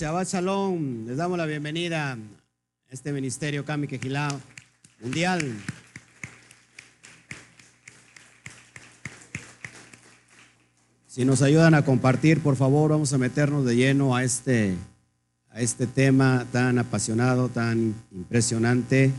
Shabbat 0.00 0.28
Shalom. 0.28 1.06
Les 1.06 1.18
damos 1.18 1.36
la 1.36 1.44
bienvenida 1.44 2.12
a 2.12 2.18
este 2.90 3.12
ministerio 3.12 3.66
Kami 3.66 3.86
Quejilá 3.86 4.34
Mundial. 5.02 5.42
Si 11.06 11.26
nos 11.26 11.42
ayudan 11.42 11.74
a 11.74 11.84
compartir, 11.84 12.40
por 12.40 12.56
favor, 12.56 12.92
vamos 12.92 13.12
a 13.12 13.18
meternos 13.18 13.66
de 13.66 13.76
lleno 13.76 14.16
a 14.16 14.24
este, 14.24 14.74
a 15.50 15.60
este 15.60 15.86
tema 15.86 16.46
tan 16.50 16.78
apasionado, 16.78 17.50
tan 17.50 17.94
impresionante, 18.10 19.12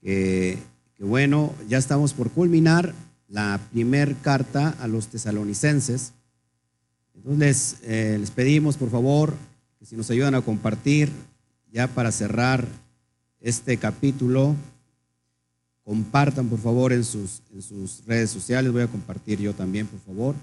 que, 0.00 0.56
bueno, 1.00 1.52
ya 1.68 1.76
estamos 1.76 2.14
por 2.14 2.30
culminar 2.30 2.94
la 3.28 3.60
primer 3.72 4.16
carta 4.22 4.74
a 4.80 4.88
los 4.88 5.08
tesalonicenses. 5.08 6.14
Entonces 7.14 7.76
eh, 7.82 8.16
les 8.18 8.30
pedimos 8.30 8.78
por 8.78 8.90
favor 8.90 9.34
que 9.78 9.86
si 9.86 9.96
nos 9.96 10.10
ayudan 10.10 10.34
a 10.34 10.42
compartir 10.42 11.10
ya 11.72 11.86
para 11.86 12.10
cerrar 12.10 12.66
este 13.40 13.76
capítulo, 13.76 14.56
compartan 15.84 16.48
por 16.48 16.58
favor 16.58 16.92
en 16.92 17.04
sus, 17.04 17.42
en 17.52 17.62
sus 17.62 18.04
redes 18.06 18.30
sociales, 18.30 18.72
voy 18.72 18.82
a 18.82 18.88
compartir 18.88 19.40
yo 19.40 19.54
también 19.54 19.86
por 19.86 20.00
favor, 20.00 20.34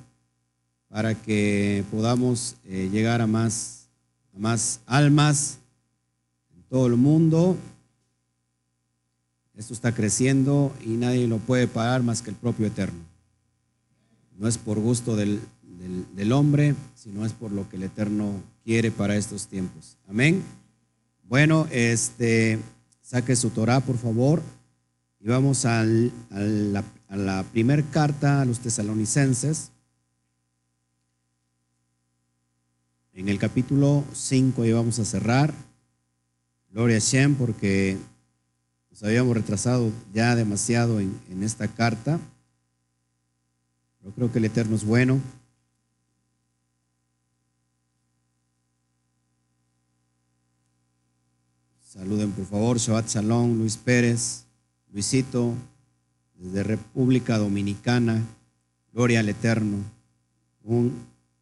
para 0.88 1.14
que 1.14 1.84
podamos 1.92 2.56
eh, 2.64 2.90
llegar 2.92 3.22
a 3.22 3.28
más, 3.28 3.90
a 4.34 4.40
más 4.40 4.80
almas 4.86 5.60
en 6.56 6.64
todo 6.64 6.88
el 6.88 6.96
mundo. 6.96 7.58
Esto 9.56 9.74
está 9.74 9.94
creciendo 9.94 10.74
y 10.86 10.90
nadie 10.90 11.28
lo 11.28 11.38
puede 11.38 11.68
parar 11.68 12.04
más 12.04 12.22
que 12.22 12.30
el 12.30 12.36
propio 12.36 12.68
Eterno. 12.68 13.00
No 14.38 14.48
es 14.48 14.58
por 14.58 14.80
gusto 14.80 15.16
del, 15.16 15.40
del, 16.16 16.32
hombre, 16.32 16.76
sino 16.96 17.26
es 17.26 17.34
por 17.34 17.52
lo 17.52 17.70
que 17.70 17.78
el 17.78 17.84
Eterno 17.84 18.42
quiere 18.66 18.90
para 18.90 19.16
estos 19.16 19.48
tiempos. 19.48 19.96
Amén. 20.10 20.44
Bueno, 21.24 21.68
este, 21.72 22.60
saque 23.02 23.36
su 23.36 23.52
Torah, 23.52 23.80
por 23.80 23.98
favor, 23.98 24.42
y 25.20 25.28
vamos 25.28 25.66
a 25.66 25.86
la, 25.86 26.84
a 27.08 27.16
la 27.16 27.44
primera 27.44 27.84
carta 27.92 28.42
a 28.42 28.46
los 28.46 28.60
tesalonicenses. 28.60 29.72
En 33.14 33.30
el 33.30 33.38
capítulo 33.38 34.04
5 34.14 34.66
y 34.66 34.74
vamos 34.74 35.00
a 35.00 35.06
cerrar. 35.06 35.54
Gloria 36.72 36.98
a 36.98 37.00
Shem, 37.00 37.36
porque 37.36 37.98
nos 38.90 39.04
habíamos 39.04 39.38
retrasado 39.38 39.92
ya 40.14 40.36
demasiado 40.36 41.00
en, 41.00 41.18
en 41.30 41.44
esta 41.44 41.68
carta. 41.68 42.20
Yo 44.04 44.12
creo 44.12 44.32
que 44.32 44.40
el 44.40 44.46
Eterno 44.46 44.76
es 44.76 44.84
bueno. 44.84 45.22
Saluden 51.96 52.34
por 52.34 52.46
favor, 52.46 52.78
Shabbat 52.78 53.08
Shalom, 53.08 53.58
Luis 53.58 53.78
Pérez, 53.78 54.44
Luisito, 54.92 55.54
desde 56.38 56.62
República 56.64 57.38
Dominicana, 57.38 58.22
Gloria 58.92 59.22
al 59.22 59.30
Eterno, 59.30 59.78
un, 60.64 60.92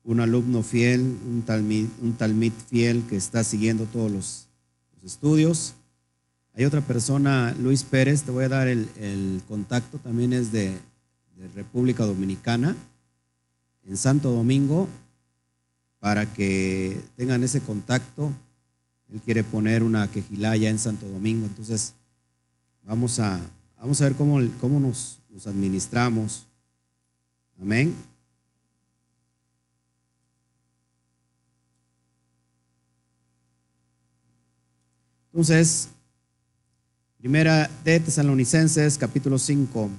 un 0.03 0.19
alumno 0.19 0.61
fiel, 0.61 1.01
un 1.01 1.41
talmid, 1.41 1.87
un 2.03 2.13
talmid 2.13 2.53
fiel 2.69 3.03
que 3.09 3.15
está 3.15 3.43
siguiendo 3.43 3.85
todos 3.85 4.11
los, 4.11 4.47
estudios. 5.03 5.73
Hay 6.53 6.63
otra 6.63 6.79
persona, 6.79 7.53
Luis 7.59 7.83
Pérez, 7.83 8.21
te 8.23 8.31
voy 8.31 8.45
a 8.45 8.49
dar 8.49 8.69
el, 8.69 8.87
el 8.97 9.41
contacto, 9.49 9.97
también 9.97 10.31
es 10.31 10.53
de 10.53 10.77
República 11.55 12.05
Dominicana, 12.05 12.73
en 13.85 13.97
Santo 13.97 14.31
Domingo, 14.31 14.87
para 15.99 16.31
que 16.31 17.01
tengan 17.17 17.43
ese 17.43 17.59
contacto 17.59 18.31
él 19.13 19.21
quiere 19.21 19.43
poner 19.43 19.83
una 19.83 20.09
quejilaya 20.09 20.71
en 20.71 20.79
Santo 20.79 21.07
Domingo. 21.07 21.45
Entonces, 21.45 21.93
vamos 22.83 23.19
a, 23.19 23.39
vamos 23.79 24.01
a 24.01 24.05
ver 24.05 24.15
cómo, 24.15 24.41
cómo 24.59 24.79
nos, 24.79 25.19
administramos. 25.45 26.47
Amén. 27.61 27.95
Entonces, 35.31 35.89
primera 37.19 37.69
de 37.83 37.99
Tesalonicenses, 37.99 38.97
capítulo 38.97 39.37
5. 39.37 39.91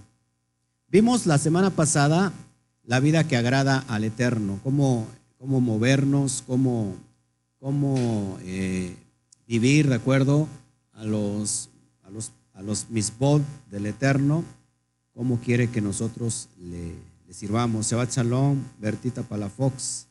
Vimos 0.88 1.26
la 1.26 1.38
semana 1.38 1.70
pasada 1.70 2.32
la 2.84 2.98
vida 2.98 3.22
que 3.28 3.36
agrada 3.36 3.84
al 3.86 4.02
Eterno, 4.02 4.58
cómo, 4.64 5.06
cómo 5.38 5.60
movernos, 5.60 6.42
cómo, 6.46 6.96
cómo 7.60 8.38
eh, 8.42 8.96
vivir 9.46 9.88
de 9.88 9.96
acuerdo 9.96 10.48
a 10.92 11.04
los, 11.04 11.70
a 12.02 12.10
los, 12.10 12.32
a 12.54 12.62
los 12.62 12.90
misbod 12.90 13.42
del 13.70 13.86
Eterno, 13.86 14.44
cómo 15.14 15.40
quiere 15.40 15.68
que 15.68 15.80
nosotros 15.80 16.48
le, 16.60 16.94
sirvamos. 17.30 17.90
Shabbat 17.90 18.12
Shalom, 18.12 18.62
Bertita 18.80 19.22
Palafox. 19.22 20.06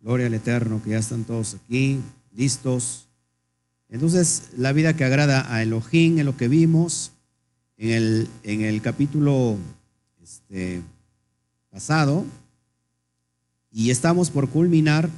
Gloria 0.00 0.26
al 0.26 0.34
Eterno, 0.34 0.82
que 0.82 0.90
ya 0.90 0.98
están 0.98 1.24
todos 1.24 1.54
aquí, 1.54 2.00
listos. 2.32 3.08
Entonces, 3.88 4.50
la 4.56 4.72
vida 4.72 4.94
que 4.94 5.04
agrada 5.04 5.52
a 5.52 5.62
Elohim, 5.62 6.18
en 6.18 6.26
lo 6.26 6.36
que 6.36 6.48
vimos 6.48 7.12
en 7.76 7.90
el, 7.90 8.28
en 8.42 8.60
el 8.62 8.80
capítulo 8.80 9.56
este, 10.22 10.82
pasado, 11.70 12.24
y 13.72 13.90
estamos 13.90 14.30
por 14.30 14.48
culminar 14.48 15.08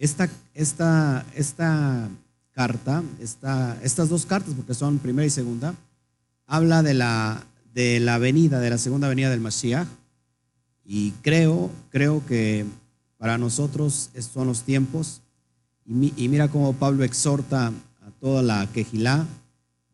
esta, 0.00 0.30
esta, 0.54 1.26
esta 1.34 2.08
carta, 2.52 3.02
esta, 3.20 3.78
estas 3.82 4.08
dos 4.08 4.24
cartas, 4.24 4.54
porque 4.54 4.72
son 4.72 4.98
primera 4.98 5.26
y 5.26 5.30
segunda, 5.30 5.74
habla 6.46 6.82
de 6.82 6.94
la, 6.94 7.44
de 7.74 8.00
la 8.00 8.16
venida, 8.16 8.60
de 8.60 8.70
la 8.70 8.78
segunda 8.78 9.08
venida 9.08 9.28
del 9.28 9.40
Mashiach. 9.40 9.86
Y 10.84 11.10
creo, 11.22 11.70
creo 11.90 12.24
que 12.26 12.64
para 13.18 13.36
nosotros 13.36 14.08
son 14.32 14.46
los 14.46 14.62
tiempos. 14.62 15.20
Y, 15.84 16.14
y 16.16 16.28
mira 16.28 16.48
cómo 16.48 16.72
Pablo 16.72 17.04
exhorta 17.04 17.66
a 17.68 18.10
toda 18.20 18.42
la 18.42 18.66
quejilá 18.72 19.26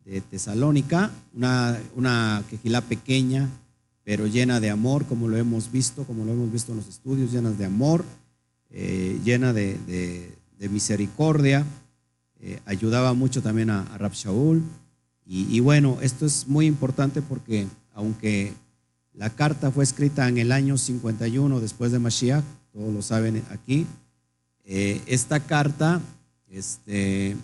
de 0.05 0.21
Tesalónica, 0.21 1.11
una, 1.35 1.77
una 1.97 2.43
quejilá 2.49 2.79
pequeña, 2.79 3.49
pero 4.05 4.25
llena 4.25 4.61
de 4.61 4.69
amor, 4.69 5.05
como 5.05 5.27
lo 5.27 5.35
hemos 5.35 5.69
visto, 5.69 6.05
como 6.05 6.23
lo 6.23 6.31
hemos 6.31 6.49
visto 6.49 6.71
en 6.71 6.77
los 6.77 6.87
estudios, 6.87 7.33
llenas 7.33 7.57
de 7.57 7.65
amor, 7.65 8.05
eh, 8.71 9.19
llena 9.23 9.53
de, 9.53 10.35
misericordia. 10.59 11.65
Eh, 12.39 12.59
ayudaba 12.65 13.13
mucho 13.13 13.41
también 13.41 13.69
a, 13.69 13.81
a 13.81 13.97
Rab 13.97 14.13
Shaul. 14.13 14.63
Y, 15.29 15.59
bueno, 15.59 15.97
esto 16.01 16.25
es 16.25 16.47
muy 16.47 16.67
importante 16.67 17.21
porque 17.21 17.67
aunque 17.93 18.53
la 19.13 19.29
carta 19.29 19.71
fue 19.71 19.83
escrita 19.83 20.29
en 20.29 20.37
el 20.37 20.53
año 20.53 20.77
51 20.77 21.59
después 21.59 21.91
de 21.91 21.99
Mashiach, 21.99 22.45
todos 22.71 22.93
lo 22.93 23.01
saben 23.01 23.43
aquí, 23.49 23.85
eh, 24.63 25.01
esta 25.05 25.41
carta, 25.41 25.99
este, 26.49 27.35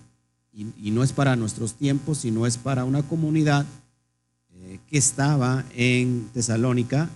y, 0.53 0.91
no 0.91 1.03
es 1.03 1.11
para 1.11 1.35
nuestros 1.35 1.73
tiempos, 1.73 2.19
sino 2.19 2.45
es 2.45 2.57
para 2.57 2.85
una 2.85 3.03
comunidad 3.03 3.65
que 4.87 4.97
estaba 4.97 5.65
en 5.75 6.29
Tesalónica, 6.33 7.09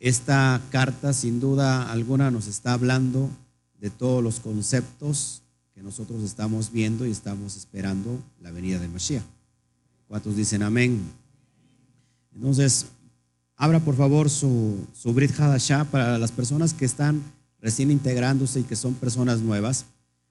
esta 0.00 0.60
carta, 0.70 1.12
sin 1.12 1.38
duda 1.40 1.90
alguna, 1.92 2.30
nos 2.30 2.46
está 2.46 2.72
hablando 2.72 3.30
de 3.78 3.90
todos 3.90 4.24
los 4.24 4.40
conceptos 4.40 5.42
que 5.74 5.82
nosotros 5.82 6.22
estamos 6.22 6.72
viendo 6.72 7.06
y 7.06 7.10
estamos 7.10 7.56
esperando 7.56 8.18
la 8.40 8.50
venida 8.50 8.78
de 8.78 8.88
Mashiach. 8.88 9.22
¿Cuántos 10.08 10.36
dicen 10.36 10.62
amén? 10.62 11.00
Entonces, 12.34 12.86
abra 13.56 13.78
por 13.80 13.94
favor 13.94 14.30
su, 14.30 14.76
su 14.94 15.12
Brit 15.12 15.38
Hadashah 15.38 15.84
para 15.84 16.18
las 16.18 16.32
personas 16.32 16.72
que 16.74 16.86
están 16.86 17.22
recién 17.60 17.90
integrándose 17.90 18.60
y 18.60 18.64
que 18.64 18.76
son 18.76 18.94
personas 18.94 19.40
nuevas. 19.40 19.84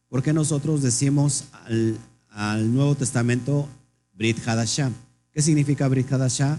porque 0.10 0.34
nosotros 0.34 0.82
decimos 0.82 1.46
al, 1.52 1.96
al 2.30 2.74
Nuevo 2.74 2.96
Testamento 2.96 3.68
Brit 4.14 4.46
Hadashah? 4.46 4.92
¿Qué 5.32 5.42
significa 5.42 5.88
Brit 5.88 6.12
Hadashah? 6.12 6.58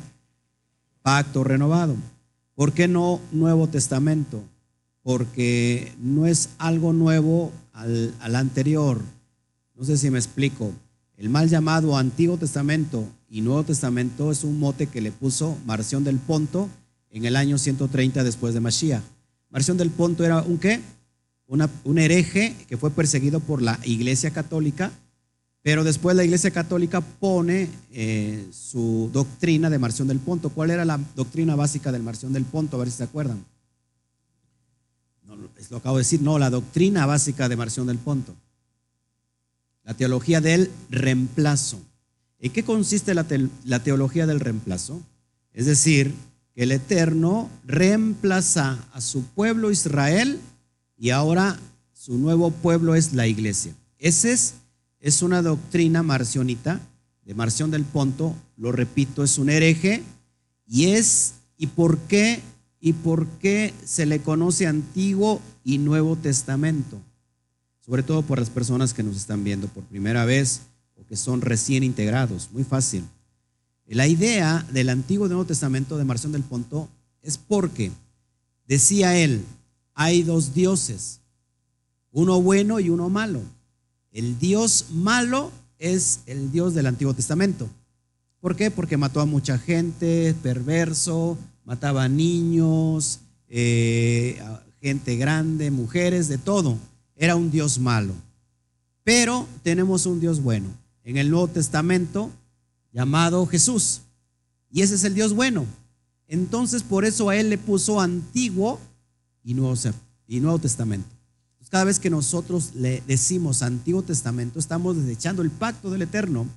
Pacto 1.03 1.43
renovado. 1.43 1.97
¿Por 2.55 2.73
qué 2.73 2.89
no 2.89 3.21
Nuevo 3.33 3.69
Testamento? 3.69 4.43
Porque 5.03 5.93
no 5.99 6.27
es 6.27 6.51
algo 6.59 6.93
nuevo 6.93 7.53
al, 7.73 8.15
al, 8.21 8.37
anterior. 8.37 9.01
No 9.75 9.85
sé 9.85 9.97
si 9.97 10.11
me 10.11 10.19
explico. 10.19 10.73
El 11.17 11.29
mal 11.31 11.49
llamado 11.49 11.97
Antiguo 11.97 12.37
Testamento 12.37 13.07
y 13.29 13.41
Nuevo 13.41 13.63
Testamento 13.65 14.31
es 14.31 14.45
un 14.45 14.59
mote 14.59 14.87
que 14.87 15.01
le 15.01 15.13
puso 15.13 15.57
Marción 15.65 16.05
del 16.05 16.19
Ponto 16.19 16.69
en 17.11 17.25
el 17.25 17.37
año 17.37 17.59
130 17.59 18.25
después 18.25 18.55
de 18.55 18.61
Mashiach. 18.61 19.03
Marción 19.51 19.77
del 19.77 19.91
Ponto 19.91 20.25
era 20.25 20.43
un 20.43 20.59
qué? 20.59 20.81
Una, 21.47 21.69
un 21.85 21.99
hereje 21.99 22.55
que 22.69 22.77
fue 22.77 22.91
perseguido 22.91 23.41
por 23.41 23.63
la 23.63 23.81
Iglesia 23.85 24.31
Católica 24.31 24.93
pero 25.63 25.85
después 25.85 26.17
la 26.17 26.25
Iglesia 26.25 26.51
Católica 26.51 27.01
pone 27.01 27.69
eh, 27.93 28.47
su 28.51 29.11
doctrina 29.13 29.69
de 29.69 29.79
Marción 29.79 30.09
del 30.09 30.19
Ponto. 30.19 30.49
¿Cuál 30.49 30.71
era 30.71 30.85
la 30.85 30.99
doctrina 31.15 31.55
básica 31.55 31.93
del 31.93 32.03
Marción 32.03 32.33
del 32.33 32.45
Ponto? 32.45 32.77
A 32.77 32.81
ver 32.81 32.91
si 32.91 32.97
se 32.99 33.05
acuerdan. 33.05 33.45
No, 35.27 35.37
lo 35.37 35.77
acabo 35.77 35.99
de 35.99 36.01
decir. 36.01 36.23
No, 36.23 36.39
la 36.39 36.49
doctrina 36.49 37.05
básica 37.05 37.49
de 37.49 37.57
Marción 37.57 37.87
del 37.87 37.99
Ponto. 37.99 38.35
la 39.85 39.95
teología 39.95 40.41
del 40.41 40.71
reemplazo. 40.89 41.81
¿En 42.39 42.53
qué 42.53 42.65
consiste 42.65 43.13
la, 43.15 43.27
la 43.65 43.83
teología 43.83 44.27
del 44.27 44.41
reemplazo? 44.41 45.03
Es 45.53 45.67
decir, 45.67 46.15
que 46.55 46.63
el 46.63 46.73
Eterno 46.73 47.51
reemplaza 47.67 48.79
a 48.93 49.01
su 49.01 49.25
pueblo 49.25 49.71
Israel 49.71 50.41
y 50.97 51.11
ahora 51.11 51.59
su 51.93 52.17
nuevo 52.17 52.51
pueblo 52.51 52.95
es 52.95 53.13
la 53.13 53.27
iglesia. 53.27 53.75
Esa 53.99 54.31
es, 54.31 54.55
es 55.01 55.23
una 55.23 55.43
doctrina 55.43 56.03
marcionita, 56.03 56.81
de 57.25 57.35
Marción 57.35 57.71
del 57.71 57.85
Ponto, 57.85 58.35
lo 58.57 58.73
repito, 58.73 59.23
es 59.23 59.39
un 59.39 59.51
hereje 59.51 60.03
y 60.67 60.87
es, 60.93 61.35
¿y 61.57 61.69
por 61.69 61.99
qué? 61.99 62.41
¿Y 62.81 62.93
por 62.95 63.27
qué 63.39 63.75
se 63.85 64.07
le 64.07 64.21
conoce 64.21 64.67
Antiguo 64.67 65.41
y 65.63 65.79
Nuevo 65.79 66.17
Testamento? 66.17 67.01
Sobre 67.81 68.03
todo 68.03 68.23
por 68.23 68.39
las 68.39 68.51
personas 68.51 68.95
que 68.95 69.03
nos 69.03 69.17
están 69.17 69.45
viendo 69.45 69.69
por 69.69 69.85
primera 69.85 70.25
vez 70.25 70.63
o 70.97 71.05
que 71.05 71.17
son 71.17 71.41
recién 71.41 71.83
integrados. 71.83 72.49
Muy 72.53 72.65
fácil. 72.65 73.05
La 73.87 74.07
idea 74.07 74.67
del 74.73 74.89
Antiguo 74.89 75.27
y 75.27 75.29
Nuevo 75.29 75.45
Testamento 75.45 75.99
de 75.99 76.05
Marción 76.05 76.33
del 76.33 76.43
Ponto 76.43 76.89
es 77.23 77.39
porque, 77.39 77.91
decía 78.67 79.17
él, 79.17 79.45
hay 79.95 80.23
dos 80.23 80.55
dioses, 80.55 81.21
uno 82.13 82.41
bueno 82.41 82.81
y 82.81 82.89
uno 82.89 83.11
malo. 83.11 83.43
El 84.13 84.39
Dios 84.39 84.87
malo 84.91 85.53
es 85.79 86.21
el 86.27 86.51
Dios 86.51 86.75
del 86.75 86.87
Antiguo 86.87 87.15
Testamento. 87.15 87.69
¿Por 88.41 88.57
qué? 88.57 88.71
Porque 88.71 88.97
mató 88.97 89.21
a 89.21 89.27
mucha 89.27 89.59
gente, 89.59 90.35
perverso, 90.43 91.39
mataba 91.65 92.05
a 92.05 92.09
niños, 92.09 93.21
eh, 93.49 94.43
gente 94.81 95.17
grande, 95.17 95.71
mujeres, 95.71 96.29
de 96.29 96.39
todo. 96.39 96.79
Era 97.17 97.37
un 97.37 97.51
Dios 97.51 97.79
malo. 97.79 98.15
Pero 99.05 99.47
tenemos 99.63 100.07
un 100.07 100.21
Dios 100.21 100.43
bueno. 100.43 100.69
En 101.05 101.17
el 101.17 101.31
Nuevo 101.31 101.49
Testamento, 101.49 102.31
llamado 102.93 103.47
Jesús. 103.47 104.03
Y 104.71 104.83
ese 104.83 104.95
es 104.95 105.05
el 105.05 105.15
Dios 105.15 105.35
bueno. 105.35 105.67
Entonces, 106.29 106.83
por 106.83 107.05
eso 107.05 107.29
a 107.29 107.37
él 107.37 107.51
le 107.51 107.59
puso 107.59 108.01
antiguo 108.01 108.81
y 109.43 109.55
Nuevo 109.55 110.59
Testamento. 110.59 111.09
Cada 111.71 111.85
vez 111.85 112.01
que 112.01 112.11
nosotros 112.11 112.75
le 112.75 113.01
decimos 113.07 113.63
Antiguo 113.63 114.03
Testamento, 114.03 114.59
estamos 114.59 114.97
desechando 114.97 115.41
el 115.41 115.51
pacto 115.51 115.89
del 115.89 116.03
Eterno. 116.03 116.49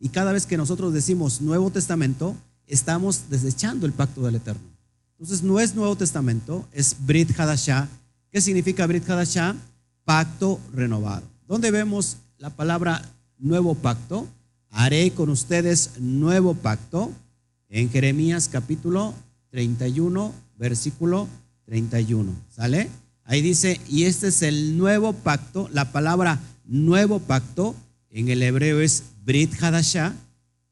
Y 0.00 0.08
cada 0.08 0.32
vez 0.32 0.46
que 0.46 0.56
nosotros 0.56 0.92
decimos 0.92 1.40
Nuevo 1.40 1.70
Testamento, 1.70 2.36
estamos 2.66 3.30
desechando 3.30 3.86
el 3.86 3.92
pacto 3.92 4.22
del 4.22 4.34
Eterno. 4.34 4.68
Entonces 5.12 5.44
no 5.44 5.60
es 5.60 5.76
Nuevo 5.76 5.94
Testamento, 5.96 6.66
es 6.72 6.96
Brit 7.06 7.38
Hadashah. 7.38 7.88
¿Qué 8.32 8.40
significa 8.40 8.84
Brit 8.86 9.08
Hadashah? 9.08 9.54
Pacto 10.04 10.58
renovado. 10.74 11.22
¿Dónde 11.46 11.70
vemos 11.70 12.16
la 12.38 12.50
palabra 12.50 13.02
nuevo 13.38 13.76
pacto? 13.76 14.26
Haré 14.70 15.12
con 15.12 15.30
ustedes 15.30 15.92
nuevo 16.00 16.54
pacto 16.54 17.12
en 17.68 17.90
Jeremías 17.90 18.48
capítulo 18.50 19.14
31, 19.50 20.32
versículo 20.56 21.28
31. 21.64 22.32
¿Sale? 22.50 22.90
Ahí 23.28 23.42
dice, 23.42 23.78
y 23.86 24.04
este 24.04 24.28
es 24.28 24.40
el 24.40 24.78
nuevo 24.78 25.12
pacto. 25.12 25.68
La 25.70 25.92
palabra 25.92 26.40
nuevo 26.64 27.20
pacto 27.20 27.76
en 28.10 28.28
el 28.28 28.42
hebreo 28.42 28.80
es 28.80 29.02
Brit 29.22 29.52
Hadashah, 29.62 30.14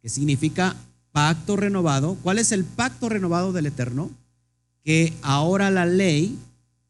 que 0.00 0.08
significa 0.08 0.75
pacto 1.12 1.56
renovado. 1.56 2.17
¿Cuál 2.23 2.38
es 2.38 2.53
el 2.53 2.64
pacto 2.64 3.11
renovado 3.11 3.53
del 3.53 3.67
Eterno? 3.67 4.11
Que 4.82 5.12
ahora 5.20 5.70
la 5.70 5.85
ley, 5.85 6.38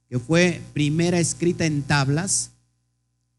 que 0.09 0.21
fue 0.21 0.63
primera 0.73 1.19
escrita 1.19 1.67
en 1.67 1.83
tablas, 1.83 2.53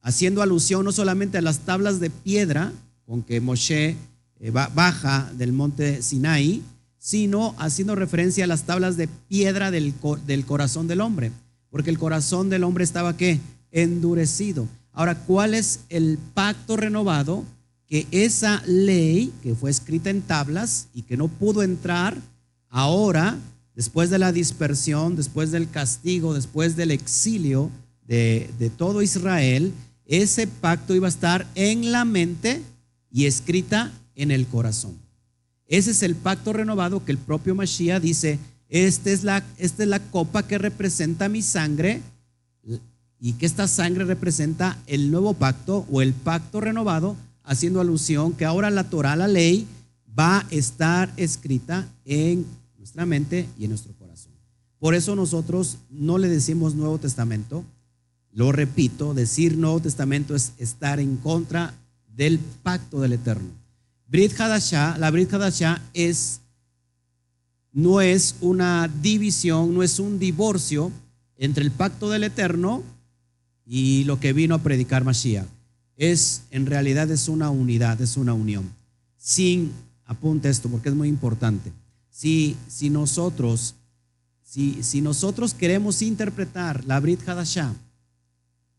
haciendo 0.02 0.42
alusión 0.42 0.84
no 0.84 0.92
solamente 0.92 1.38
a 1.38 1.42
las 1.42 1.60
tablas 1.60 2.02
de 2.02 2.10
piedra 2.10 2.74
con 3.06 3.24
que 3.24 3.40
Moshe 3.40 3.96
eh, 4.42 4.52
baja 4.52 5.32
del 5.38 5.54
monte 5.54 6.02
Sinai, 6.02 6.62
sino 6.98 7.56
haciendo 7.58 7.96
referencia 7.96 8.44
a 8.44 8.48
las 8.48 8.64
tablas 8.64 8.98
de 8.98 9.08
piedra 9.08 9.72
del, 9.72 9.94
del 10.26 10.46
corazón 10.46 10.90
del 10.90 11.00
hombre 11.00 11.32
porque 11.70 11.90
el 11.90 11.98
corazón 11.98 12.50
del 12.50 12.64
hombre 12.64 12.84
estaba 12.84 13.18
qué? 13.18 13.40
Endurecido. 13.72 14.68
Ahora, 14.94 15.16
¿cuál 15.16 15.54
es 15.54 15.82
el 15.90 16.18
pacto 16.34 16.78
renovado? 16.78 17.44
Que 17.88 18.08
esa 18.12 18.64
ley 18.66 19.32
que 19.44 19.56
fue 19.56 19.70
escrita 19.70 20.10
en 20.10 20.22
tablas 20.22 20.88
y 20.94 21.04
que 21.04 21.18
no 21.18 21.28
pudo 21.28 21.64
entrar, 21.64 22.18
ahora, 22.70 23.38
después 23.76 24.10
de 24.10 24.20
la 24.20 24.32
dispersión, 24.32 25.16
después 25.16 25.52
del 25.52 25.70
castigo, 25.70 26.34
después 26.34 26.76
del 26.76 26.92
exilio 26.92 27.70
de, 28.08 28.50
de 28.60 28.70
todo 28.70 29.02
Israel, 29.02 29.72
ese 30.06 30.48
pacto 30.48 30.96
iba 30.96 31.08
a 31.08 31.10
estar 31.10 31.48
en 31.56 31.92
la 31.92 32.06
mente 32.06 32.62
y 33.12 33.26
escrita 33.26 33.92
en 34.16 34.32
el 34.32 34.48
corazón. 34.48 34.98
Ese 35.68 35.92
es 35.92 36.02
el 36.02 36.16
pacto 36.16 36.54
renovado 36.54 37.04
que 37.04 37.12
el 37.12 37.18
propio 37.18 37.54
Mashiach 37.54 38.02
dice, 38.02 38.40
esta 38.70 39.12
es, 39.12 39.24
la, 39.24 39.44
esta 39.58 39.84
es 39.84 39.90
la 39.90 40.00
copa 40.00 40.44
que 40.44 40.58
representa 40.58 41.30
mi 41.30 41.42
sangre 41.42 42.02
y 43.20 43.34
que 43.34 43.46
esta 43.46 43.68
sangre 43.68 44.06
representa 44.06 44.78
el 44.88 45.10
nuevo 45.10 45.34
pacto 45.34 45.86
o 45.92 46.02
el 46.02 46.14
pacto 46.14 46.62
renovado, 46.62 47.16
haciendo 47.44 47.80
alusión 47.80 48.34
que 48.34 48.46
ahora 48.46 48.70
la 48.70 48.90
Torah, 48.90 49.16
la 49.16 49.28
ley, 49.28 49.68
va 50.18 50.40
a 50.40 50.48
estar 50.52 51.12
escrita 51.18 51.88
en 52.06 52.46
nuestra 52.78 53.06
mente 53.06 53.48
y 53.58 53.64
en 53.64 53.70
nuestro 53.70 53.94
corazón. 53.94 54.34
Por 54.80 54.96
eso 54.96 55.16
nosotros 55.16 55.78
no 55.90 56.18
le 56.18 56.28
decimos 56.28 56.76
Nuevo 56.76 56.98
Testamento. 57.00 57.64
Lo 58.32 58.52
repito, 58.52 59.14
decir 59.14 59.58
Nuevo 59.58 59.80
Testamento 59.80 60.36
es 60.36 60.54
estar 60.58 61.00
en 61.00 61.18
contra 61.18 61.74
del 62.16 62.40
pacto 62.40 63.00
del 63.00 63.14
Eterno. 63.14 63.50
Brit 64.08 64.40
Hadashah, 64.40 64.98
la 64.98 65.10
Brit 65.12 65.34
Hadashah 65.34 65.82
es 65.94 66.42
no 67.78 68.02
es 68.02 68.38
una 68.42 68.88
división, 68.88 69.76
no 69.76 69.84
es 69.84 70.00
un 70.00 70.18
divorcio 70.18 70.92
entre 71.38 71.64
el 71.64 71.70
pacto 71.70 72.10
del 72.10 72.24
Eterno 72.24 72.82
y 73.68 74.04
lo 74.06 74.20
que 74.20 74.34
vino 74.34 74.56
a 74.56 74.64
predicar 74.64 75.04
Mashiach. 75.04 75.46
Es, 75.96 76.42
en 76.50 76.66
realidad, 76.66 77.12
es 77.12 77.30
una 77.30 77.52
unidad, 77.52 78.02
es 78.02 78.18
una 78.18 78.34
unión. 78.34 78.68
Sin, 79.16 79.72
apunte 80.06 80.50
esto 80.50 80.70
porque 80.70 80.90
es 80.90 80.96
muy 80.96 81.08
importante. 81.08 81.72
Si, 82.10 82.58
si 82.68 82.90
nosotros, 82.90 83.76
si, 84.42 84.82
si 84.82 85.02
nosotros 85.02 85.54
queremos 85.54 86.02
interpretar 86.02 86.84
la 86.86 87.00
Brit 87.00 87.30
Hadashah 87.30 87.76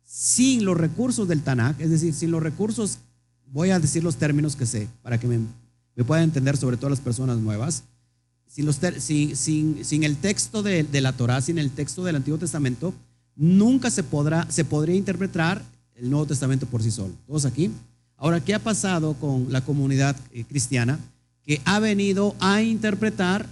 sin 0.03 0.65
los 0.65 0.77
recursos 0.77 1.29
del 1.29 1.43
Tanakh, 1.43 1.81
es 1.81 1.91
decir, 1.91 2.13
sin 2.13 2.33
los 2.33 2.43
recursos, 2.43 2.99
voy 3.47 3.71
a 3.71 3.79
decir 3.79 4.03
los 4.03 4.17
términos 4.17 4.57
que 4.57 4.67
sé 4.67 4.89
para 5.03 5.21
que 5.21 5.29
me, 5.29 5.39
me 5.95 6.03
puedan 6.03 6.25
entender 6.25 6.57
sobre 6.57 6.77
todo 6.77 6.91
las 6.91 7.01
personas 7.01 7.39
nuevas 7.39 7.85
sin, 8.49 9.37
sin, 9.85 10.05
el 10.05 10.17
texto 10.17 10.63
de, 10.63 10.87
la 11.01 11.13
Torah, 11.13 11.41
sin 11.41 11.59
el 11.59 11.71
texto 11.71 12.05
del 12.05 12.17
Antiguo 12.17 12.39
Testamento, 12.39 12.95
nunca 13.37 13.91
se, 13.91 14.03
podrá, 14.03 14.51
se 14.51 14.65
podría 14.65 14.97
interpretar 14.97 15.63
el 15.95 16.11
Nuevo 16.11 16.27
Testamento 16.27 16.67
por 16.67 16.83
sí 16.83 16.91
solo. 16.91 17.15
¿Todos 17.27 17.45
aquí? 17.45 17.71
Ahora, 18.17 18.41
¿qué 18.41 18.55
ha 18.55 18.59
pasado 18.59 19.15
con 19.15 19.53
la 19.53 19.61
comunidad 19.61 20.17
eh, 20.33 20.45
cristiana? 20.45 20.99
Que 21.45 21.61
ha 21.65 21.79
venido 21.79 22.35
a 22.41 22.63
interpretar 22.63 23.47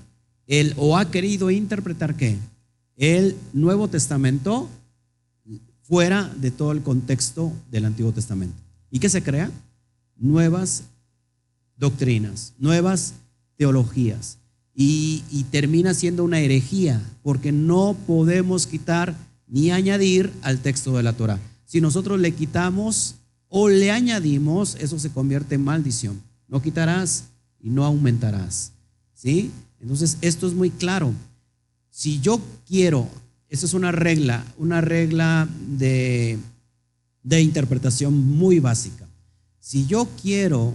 el, 0.47 0.75
o 0.77 0.97
ha 0.97 1.11
querido 1.11 1.51
interpretar 1.51 2.17
qué? 2.17 2.37
El 2.97 3.37
Nuevo 3.53 3.89
Testamento 3.89 4.69
fuera 5.83 6.33
de 6.37 6.51
todo 6.51 6.73
el 6.73 6.83
contexto 6.83 7.53
del 7.71 7.85
Antiguo 7.85 8.13
Testamento. 8.13 8.57
¿Y 8.91 8.99
qué 8.99 9.09
se 9.09 9.23
crea? 9.23 9.51
Nuevas 10.17 10.85
doctrinas, 11.77 12.55
nuevas 12.59 13.15
teologías 13.57 14.39
y, 14.79 15.47
termina 15.51 15.95
siendo 15.95 16.23
una 16.23 16.41
herejía, 16.41 17.03
porque 17.23 17.51
no 17.51 17.97
podemos 18.07 18.67
quitar 18.67 19.17
ni 19.49 19.71
añadir 19.71 20.31
al 20.43 20.59
texto 20.59 20.95
de 20.97 21.03
la 21.03 21.15
Torah. 21.15 21.41
Si 21.65 21.81
nosotros 21.81 22.21
le 22.21 22.33
quitamos 22.33 23.15
o 23.49 23.71
le 23.71 23.91
añadimos, 23.91 24.77
eso 24.79 24.99
se 24.99 25.11
convierte 25.11 25.55
en 25.55 25.65
maldición. 25.65 26.21
No 26.49 26.61
quitarás 26.61 27.25
y 27.59 27.71
no 27.71 27.87
aumentarás. 27.87 28.73
¿Sí? 29.15 29.51
Entonces, 29.81 30.19
esto 30.21 30.47
es 30.47 30.53
muy 30.53 30.69
claro. 30.69 31.15
Si 31.89 32.21
yo 32.21 32.39
quiero, 32.67 33.09
eso 33.49 33.65
es 33.65 33.73
una 33.73 33.93
regla, 33.93 34.45
una 34.59 34.83
regla 34.83 35.49
de 35.79 36.39
interpretación 37.25 38.27
muy 38.37 38.61
básica. 38.61 39.09
Si 39.59 39.87
yo 39.87 40.07
quiero 40.21 40.75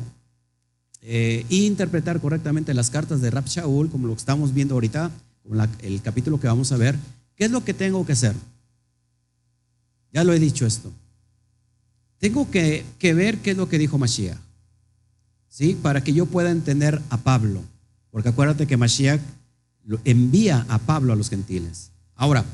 eh, 1.03 1.45
interpretar 1.49 2.21
correctamente 2.21 2.73
las 2.75 2.91
cartas 2.91 3.21
de 3.21 3.31
Rab 3.31 3.45
Shaul, 3.45 3.89
como 3.89 4.07
lo 4.07 4.13
que 4.13 4.19
estamos 4.19 4.53
viendo 4.53 4.75
ahorita, 4.75 5.11
como 5.41 5.63
el 5.79 6.01
capítulo 6.01 6.39
que 6.39 6.47
vamos 6.47 6.71
a 6.71 6.77
ver, 6.77 6.95
¿qué 7.35 7.45
es 7.45 7.51
lo 7.51 7.65
que 7.65 7.73
tengo 7.73 8.05
que 8.05 8.13
hacer? 8.13 8.35
Ya 10.13 10.23
lo 10.23 10.33
he 10.33 10.39
dicho 10.39 10.65
esto. 10.65 10.91
Tengo 12.19 12.51
que, 12.51 12.85
ver 13.01 13.39
qué 13.39 13.51
es 13.51 13.57
lo 13.57 13.67
que 13.67 13.79
dijo 13.79 13.97
Mashiach, 13.97 14.37
¿sí? 15.49 15.75
Para 15.81 16.03
que 16.03 16.13
yo 16.13 16.27
pueda 16.27 16.51
entender 16.51 17.01
a 17.09 17.17
Pablo, 17.17 17.63
porque 18.11 18.29
acuérdate 18.29 18.67
que 18.67 18.77
Mashiach 18.77 19.19
envía 20.05 20.67
a 20.69 20.77
Pablo 20.77 21.13
a 21.13 21.15
los 21.15 21.29
gentiles. 21.29 21.91
Ahora, 22.15 22.45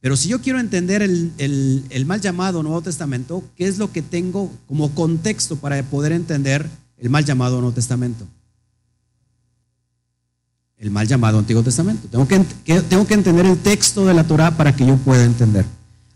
Pero 0.00 0.16
si 0.16 0.28
yo 0.28 0.42
quiero 0.42 0.60
entender 0.60 1.00
el, 1.00 1.32
el, 1.38 2.06
mal 2.06 2.20
llamado 2.20 2.62
Nuevo 2.62 2.82
Testamento, 2.82 3.42
¿qué 3.56 3.66
es 3.66 3.78
lo 3.78 3.90
que 3.90 4.02
tengo 4.02 4.52
como 4.68 4.94
contexto 4.94 5.56
para 5.56 5.82
poder 5.82 6.12
entender 6.12 6.68
el 7.04 7.10
mal 7.10 7.22
llamado 7.22 7.60
Nuevo 7.60 7.74
Testamento? 7.74 8.26
El 10.78 10.90
mal 10.90 11.06
llamado 11.06 11.38
Antiguo 11.38 11.62
Testamento. 11.62 12.08
Tengo 12.08 12.26
que, 12.26 12.38
tengo 12.80 13.06
que 13.06 13.14
entender 13.14 13.44
el 13.44 13.58
texto 13.58 14.06
de 14.06 14.14
la 14.14 14.24
Torah 14.24 14.52
para 14.52 14.74
que 14.74 14.86
yo 14.86 14.96
pueda 14.96 15.22
entender. 15.22 15.66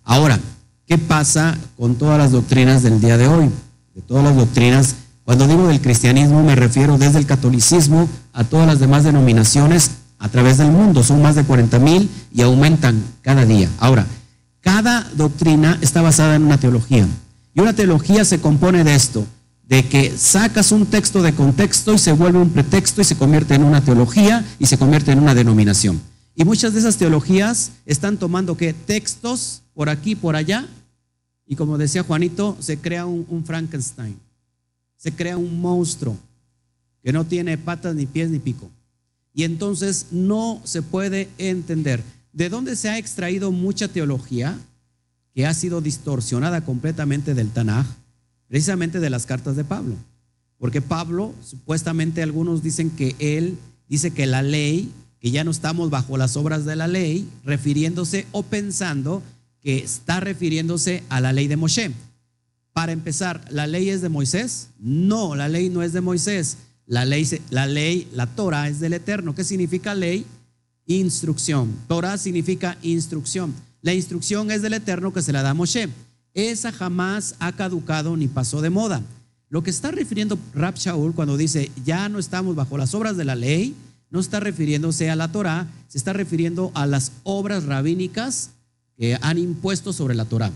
Ahora, 0.02 0.40
¿qué 0.86 0.96
pasa 0.96 1.58
con 1.76 1.96
todas 1.96 2.16
las 2.16 2.32
doctrinas 2.32 2.82
del 2.82 3.00
día 3.02 3.18
de 3.18 3.28
hoy? 3.28 3.50
De 3.94 4.00
todas 4.00 4.24
las 4.24 4.34
doctrinas 4.34 4.94
cuando 5.24 5.46
digo 5.46 5.68
del 5.68 5.82
cristianismo 5.82 6.42
me 6.42 6.56
refiero 6.56 6.96
desde 6.96 7.18
el 7.18 7.26
catolicismo 7.26 8.08
a 8.32 8.44
todas 8.44 8.66
las 8.66 8.80
demás 8.80 9.04
denominaciones 9.04 9.90
a 10.18 10.30
través 10.30 10.56
del 10.56 10.70
mundo. 10.70 11.04
Son 11.04 11.20
más 11.20 11.34
de 11.34 11.44
40 11.44 11.78
mil 11.80 12.08
y 12.32 12.40
aumentan 12.40 13.04
cada 13.20 13.44
día. 13.44 13.68
Ahora, 13.78 14.06
cada 14.62 15.06
doctrina 15.16 15.76
está 15.82 16.00
basada 16.00 16.34
en 16.34 16.44
una 16.44 16.56
teología. 16.56 17.06
Y 17.52 17.60
una 17.60 17.74
teología 17.74 18.24
se 18.24 18.40
compone 18.40 18.84
de 18.84 18.94
esto, 18.94 19.26
de 19.68 19.86
que 19.86 20.16
sacas 20.16 20.72
un 20.72 20.86
texto 20.86 21.22
de 21.22 21.34
contexto 21.34 21.92
y 21.92 21.98
se 21.98 22.12
vuelve 22.12 22.38
un 22.38 22.50
pretexto 22.50 23.02
y 23.02 23.04
se 23.04 23.16
convierte 23.16 23.54
en 23.54 23.62
una 23.62 23.84
teología 23.84 24.44
y 24.58 24.64
se 24.64 24.78
convierte 24.78 25.12
en 25.12 25.18
una 25.18 25.34
denominación. 25.34 26.00
Y 26.34 26.44
muchas 26.44 26.72
de 26.72 26.80
esas 26.80 26.96
teologías 26.96 27.72
están 27.84 28.16
tomando 28.16 28.56
que 28.56 28.72
textos 28.72 29.62
por 29.74 29.90
aquí, 29.90 30.14
por 30.14 30.36
allá, 30.36 30.66
y 31.46 31.54
como 31.54 31.76
decía 31.76 32.02
Juanito, 32.02 32.56
se 32.60 32.78
crea 32.78 33.04
un, 33.04 33.26
un 33.28 33.44
Frankenstein. 33.44 34.18
Se 34.96 35.12
crea 35.12 35.36
un 35.36 35.60
monstruo 35.60 36.16
que 37.02 37.12
no 37.12 37.26
tiene 37.26 37.58
patas 37.58 37.94
ni 37.94 38.06
pies 38.06 38.30
ni 38.30 38.38
pico. 38.38 38.70
Y 39.34 39.44
entonces 39.44 40.06
no 40.10 40.62
se 40.64 40.80
puede 40.80 41.28
entender. 41.36 42.02
De 42.32 42.48
dónde 42.48 42.74
se 42.74 42.88
ha 42.88 42.98
extraído 42.98 43.52
mucha 43.52 43.88
teología 43.88 44.58
que 45.34 45.46
ha 45.46 45.52
sido 45.52 45.80
distorsionada 45.80 46.64
completamente 46.64 47.34
del 47.34 47.50
Tanaj, 47.50 47.86
precisamente 48.48 49.00
de 49.00 49.10
las 49.10 49.26
cartas 49.26 49.56
de 49.56 49.64
Pablo. 49.64 49.94
Porque 50.58 50.82
Pablo, 50.82 51.34
supuestamente 51.42 52.22
algunos 52.22 52.62
dicen 52.62 52.90
que 52.90 53.14
él 53.18 53.56
dice 53.88 54.10
que 54.10 54.26
la 54.26 54.42
ley, 54.42 54.90
que 55.20 55.30
ya 55.30 55.44
no 55.44 55.50
estamos 55.50 55.90
bajo 55.90 56.16
las 56.16 56.36
obras 56.36 56.64
de 56.64 56.76
la 56.76 56.88
ley, 56.88 57.28
refiriéndose 57.44 58.26
o 58.32 58.42
pensando 58.42 59.22
que 59.60 59.78
está 59.78 60.20
refiriéndose 60.20 61.02
a 61.08 61.20
la 61.20 61.32
ley 61.32 61.46
de 61.46 61.56
Moshe. 61.56 61.92
Para 62.72 62.92
empezar, 62.92 63.44
¿la 63.50 63.66
ley 63.66 63.90
es 63.90 64.02
de 64.02 64.08
Moisés? 64.08 64.68
No, 64.78 65.34
la 65.34 65.48
ley 65.48 65.68
no 65.68 65.82
es 65.82 65.92
de 65.92 66.00
Moisés. 66.00 66.58
La 66.86 67.04
ley, 67.04 67.28
la 67.50 67.66
ley, 67.66 68.08
la 68.12 68.26
Torah 68.26 68.68
es 68.68 68.80
del 68.80 68.94
Eterno. 68.94 69.34
¿Qué 69.34 69.44
significa 69.44 69.94
ley? 69.94 70.24
Instrucción. 70.86 71.74
Torah 71.86 72.16
significa 72.16 72.78
instrucción. 72.82 73.54
La 73.82 73.94
instrucción 73.94 74.50
es 74.50 74.62
del 74.62 74.74
Eterno 74.74 75.12
que 75.12 75.22
se 75.22 75.32
la 75.32 75.42
da 75.42 75.54
Moshe. 75.54 75.88
Esa 76.38 76.70
jamás 76.70 77.34
ha 77.40 77.50
caducado 77.50 78.16
ni 78.16 78.28
pasó 78.28 78.60
de 78.60 78.70
moda. 78.70 79.02
Lo 79.48 79.64
que 79.64 79.70
está 79.70 79.90
refiriendo 79.90 80.38
Rab 80.54 80.76
Shaul 80.76 81.12
cuando 81.12 81.36
dice 81.36 81.72
ya 81.84 82.08
no 82.08 82.20
estamos 82.20 82.54
bajo 82.54 82.78
las 82.78 82.94
obras 82.94 83.16
de 83.16 83.24
la 83.24 83.34
ley, 83.34 83.74
no 84.08 84.20
está 84.20 84.38
refiriéndose 84.38 85.10
a 85.10 85.16
la 85.16 85.32
Torah, 85.32 85.66
se 85.88 85.98
está 85.98 86.12
refiriendo 86.12 86.70
a 86.74 86.86
las 86.86 87.10
obras 87.24 87.64
rabínicas 87.64 88.50
que 88.96 89.18
han 89.20 89.36
impuesto 89.36 89.92
sobre 89.92 90.14
la 90.14 90.26
Torah. 90.26 90.52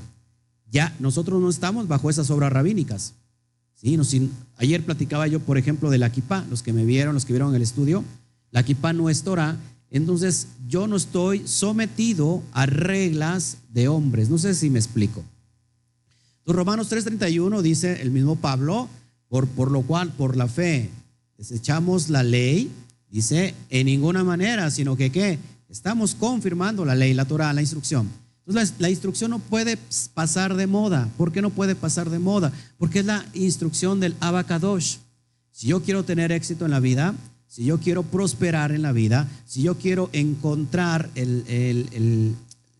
Ya 0.70 0.94
nosotros 1.00 1.40
no 1.40 1.50
estamos 1.50 1.88
bajo 1.88 2.10
esas 2.10 2.30
obras 2.30 2.52
rabínicas. 2.52 3.14
¿sí? 3.74 3.98
ayer 4.58 4.84
platicaba 4.84 5.26
yo, 5.26 5.40
por 5.40 5.58
ejemplo, 5.58 5.90
de 5.90 5.98
la 5.98 6.12
kippah, 6.12 6.46
los 6.48 6.62
que 6.62 6.72
me 6.72 6.84
vieron, 6.84 7.12
los 7.12 7.24
que 7.24 7.32
vieron 7.32 7.56
el 7.56 7.62
estudio. 7.62 8.04
La 8.52 8.62
kippah 8.62 8.92
no 8.92 9.10
es 9.10 9.24
Torah, 9.24 9.56
entonces 9.90 10.46
yo 10.64 10.86
no 10.86 10.94
estoy 10.94 11.42
sometido 11.48 12.40
a 12.52 12.66
reglas 12.66 13.56
de 13.72 13.88
hombres. 13.88 14.30
No 14.30 14.38
sé 14.38 14.54
si 14.54 14.70
me 14.70 14.78
explico. 14.78 15.24
Romanos 16.46 16.90
3:31 16.90 17.62
dice 17.62 18.02
el 18.02 18.10
mismo 18.10 18.36
Pablo, 18.36 18.88
por, 19.28 19.46
por 19.48 19.70
lo 19.70 19.82
cual, 19.82 20.12
por 20.12 20.36
la 20.36 20.48
fe, 20.48 20.90
desechamos 21.38 22.08
la 22.10 22.22
ley, 22.22 22.70
dice, 23.10 23.54
en 23.70 23.86
ninguna 23.86 24.24
manera, 24.24 24.70
sino 24.70 24.96
que 24.96 25.10
¿qué? 25.10 25.38
Estamos 25.68 26.14
confirmando 26.14 26.84
la 26.84 26.94
ley, 26.94 27.14
la 27.14 27.24
Torah, 27.24 27.52
la 27.52 27.62
instrucción. 27.62 28.08
Entonces 28.46 28.74
la, 28.78 28.90
instrucción 28.90 29.30
no 29.30 29.38
puede 29.38 29.78
pasar 30.14 30.54
de 30.54 30.66
moda. 30.66 31.08
¿Por 31.16 31.32
qué 31.32 31.40
no 31.40 31.50
puede 31.50 31.74
pasar 31.74 32.10
de 32.10 32.18
moda? 32.18 32.52
Porque 32.76 32.98
es 32.98 33.06
la 33.06 33.24
instrucción 33.34 34.00
del 34.00 34.16
Abacadosh. 34.20 34.96
Si 35.52 35.68
yo 35.68 35.82
quiero 35.82 36.04
tener 36.04 36.32
éxito 36.32 36.64
en 36.64 36.72
la 36.72 36.80
vida, 36.80 37.14
si 37.46 37.64
yo 37.64 37.78
quiero 37.78 38.02
prosperar 38.02 38.72
en 38.72 38.82
la 38.82 38.92
vida, 38.92 39.28
si 39.46 39.62
yo 39.62 39.76
quiero 39.76 40.10
encontrar 40.12 41.10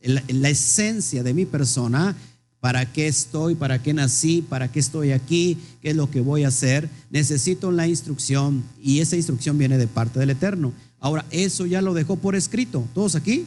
la 0.02 0.48
esencia 0.48 1.22
de 1.22 1.34
mi 1.34 1.46
persona, 1.46 2.16
para 2.62 2.86
qué 2.92 3.08
estoy, 3.08 3.56
para 3.56 3.82
qué 3.82 3.92
nací, 3.92 4.40
para 4.40 4.70
qué 4.70 4.78
estoy 4.78 5.10
aquí, 5.10 5.58
qué 5.80 5.90
es 5.90 5.96
lo 5.96 6.08
que 6.08 6.20
voy 6.20 6.44
a 6.44 6.48
hacer, 6.48 6.88
necesito 7.10 7.72
la 7.72 7.88
instrucción 7.88 8.62
y 8.80 9.00
esa 9.00 9.16
instrucción 9.16 9.58
viene 9.58 9.78
de 9.78 9.88
parte 9.88 10.20
del 10.20 10.30
Eterno. 10.30 10.72
Ahora, 11.00 11.26
eso 11.30 11.66
ya 11.66 11.82
lo 11.82 11.92
dejó 11.92 12.14
por 12.14 12.36
escrito. 12.36 12.86
¿Todos 12.94 13.16
aquí? 13.16 13.46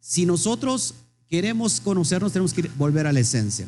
Si 0.00 0.26
nosotros 0.26 0.96
queremos 1.30 1.80
conocernos, 1.80 2.30
tenemos 2.30 2.52
que 2.52 2.68
volver 2.76 3.06
a 3.06 3.12
la 3.14 3.20
esencia. 3.20 3.66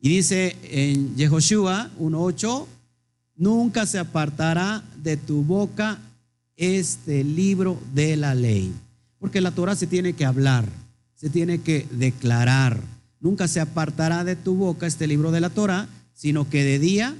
Y 0.00 0.10
dice 0.10 0.56
en 0.62 1.16
Yehoshua 1.16 1.90
1.8, 1.98 2.66
nunca 3.34 3.84
se 3.86 3.98
apartará 3.98 4.84
de 5.02 5.16
tu 5.16 5.42
boca 5.42 5.98
este 6.54 7.24
libro 7.24 7.80
de 7.92 8.16
la 8.16 8.36
ley. 8.36 8.72
Porque 9.18 9.40
la 9.40 9.50
Torah 9.50 9.74
se 9.74 9.88
tiene 9.88 10.12
que 10.12 10.24
hablar, 10.24 10.68
se 11.16 11.28
tiene 11.28 11.62
que 11.62 11.84
declarar. 11.90 12.80
Nunca 13.20 13.48
se 13.48 13.60
apartará 13.60 14.24
de 14.24 14.36
tu 14.36 14.54
boca 14.54 14.86
este 14.86 15.06
libro 15.06 15.30
de 15.30 15.40
la 15.40 15.50
Torah, 15.50 15.88
sino 16.12 16.48
que 16.48 16.64
de 16.64 16.78
día 16.78 17.16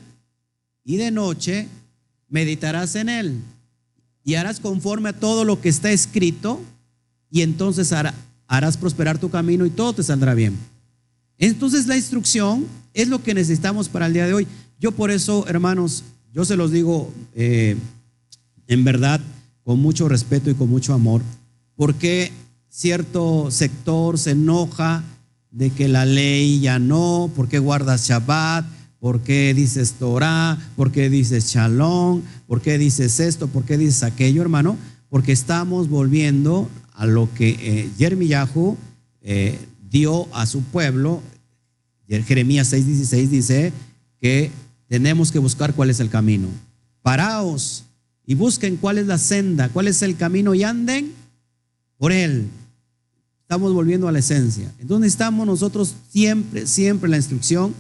y 0.85 0.97
de 0.97 1.11
noche 1.11 1.69
meditarás 2.29 2.95
en 2.95 3.09
él 3.09 3.41
y 4.25 4.35
harás 4.35 4.61
conforme 4.61 5.11
a 5.11 5.19
todo 5.19 5.45
lo 5.45 5.61
que 5.61 5.69
está 5.69 5.91
escrito 5.91 6.61
y 7.31 7.43
entonces 7.43 7.93
hará, 7.93 8.15
harás 8.47 8.77
prosperar 8.77 9.19
tu 9.19 9.31
camino 9.31 9.67
y 9.67 9.71
todo 9.71 9.93
te 9.93 10.03
saldrá 10.03 10.35
bien. 10.35 10.57
Entonces 11.39 11.87
la 11.87 11.97
instrucción 11.97 12.67
es 12.95 13.09
lo 13.09 13.23
que 13.23 13.35
necesitamos 13.35 13.89
para 13.89 14.07
el 14.07 14.13
día 14.13 14.27
de 14.27 14.35
hoy. 14.35 14.47
Yo 14.81 14.93
por 14.93 15.11
eso, 15.11 15.47
hermanos, 15.49 16.05
yo 16.33 16.45
se 16.45 16.57
los 16.57 16.71
digo 16.71 17.13
eh, 17.35 17.77
en 18.67 18.85
verdad 18.85 19.21
con 19.65 19.81
mucho 19.81 20.09
respeto 20.09 20.51
y 20.51 20.55
con 20.55 20.69
mucho 20.69 20.95
amor, 20.95 21.23
porque 21.77 22.33
cierto 22.69 23.51
sector 23.51 24.19
se 24.19 24.31
enoja 24.33 25.03
de 25.51 25.71
que 25.71 25.89
la 25.89 26.05
ley 26.05 26.61
ya 26.61 26.79
no, 26.79 27.31
porque 27.35 27.59
guardas 27.59 28.07
Shabbat, 28.09 28.65
¿Por 29.01 29.21
qué 29.21 29.55
dices 29.55 29.93
Torah? 29.93 30.59
¿Por 30.75 30.91
qué 30.91 31.09
dices 31.09 31.47
Shalom? 31.47 32.23
¿Por 32.47 32.61
qué 32.61 32.79
dices 32.79 33.21
esto? 33.21 33.47
¿Por 33.47 33.65
qué 33.65 33.79
dices 33.79 34.03
aquello, 34.03 34.43
hermano? 34.43 34.77
Porque 35.09 35.31
estamos 35.31 35.89
volviendo 35.89 36.69
a 36.95 37.07
lo 37.07 37.33
que 37.33 37.51
eh, 37.51 37.91
eh, 39.23 39.59
dio 39.89 40.35
a 40.35 40.47
su 40.47 40.63
pueblo. 40.63 41.23
Jeremías 42.09 42.73
6:16 42.73 43.29
dice 43.29 43.73
que 44.21 44.51
tenemos 44.89 45.31
que 45.31 45.39
buscar 45.39 45.75
cuál 45.75 45.91
es 45.91 46.01
el 46.01 46.11
camino. 46.11 46.49
Paraos 47.03 47.85
y 48.27 48.35
busquen 48.35 48.77
cuál 48.77 48.99
es 48.99 49.07
la 49.07 49.19
senda, 49.19 49.69
cuál 49.69 49.87
es 49.87 50.03
el 50.03 50.17
camino 50.17 50.55
y 50.55 50.65
anden 50.65 51.13
por 51.99 52.11
él. 52.11 52.49
Estamos 53.49 53.73
volviendo 53.73 54.07
a 54.07 54.13
la 54.13 54.19
esencia. 54.19 54.71
Entonces 54.79 55.11
estamos 55.11 55.47
nosotros 55.47 55.95
siempre, 56.11 56.67
siempre 56.67 57.09
la 57.09 57.17
instrucción 57.17 57.75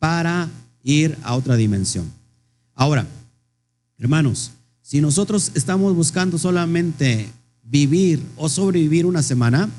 para 0.00 0.48
ir 0.82 1.16
a 1.22 1.36
otra 1.36 1.54
dimensión. 1.54 2.10
Ahora, 2.74 3.06
hermanos, 3.98 4.50
si 4.82 5.00
nosotros 5.00 5.52
estamos 5.54 5.94
buscando 5.94 6.38
solamente 6.38 7.28
vivir 7.62 8.20
o 8.36 8.48
sobrevivir 8.48 9.06
una 9.06 9.22
semana, 9.22 9.70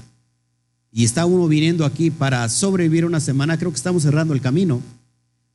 y 0.93 1.03
está 1.03 1.25
uno 1.25 1.49
viniendo 1.49 1.83
aquí 1.83 2.09
para 2.09 2.47
sobrevivir 2.47 3.03
una 3.03 3.19
semana, 3.19 3.57
creo 3.57 3.71
que 3.71 3.75
estamos 3.75 4.03
cerrando 4.03 4.33
el 4.33 4.39
camino. 4.39 4.81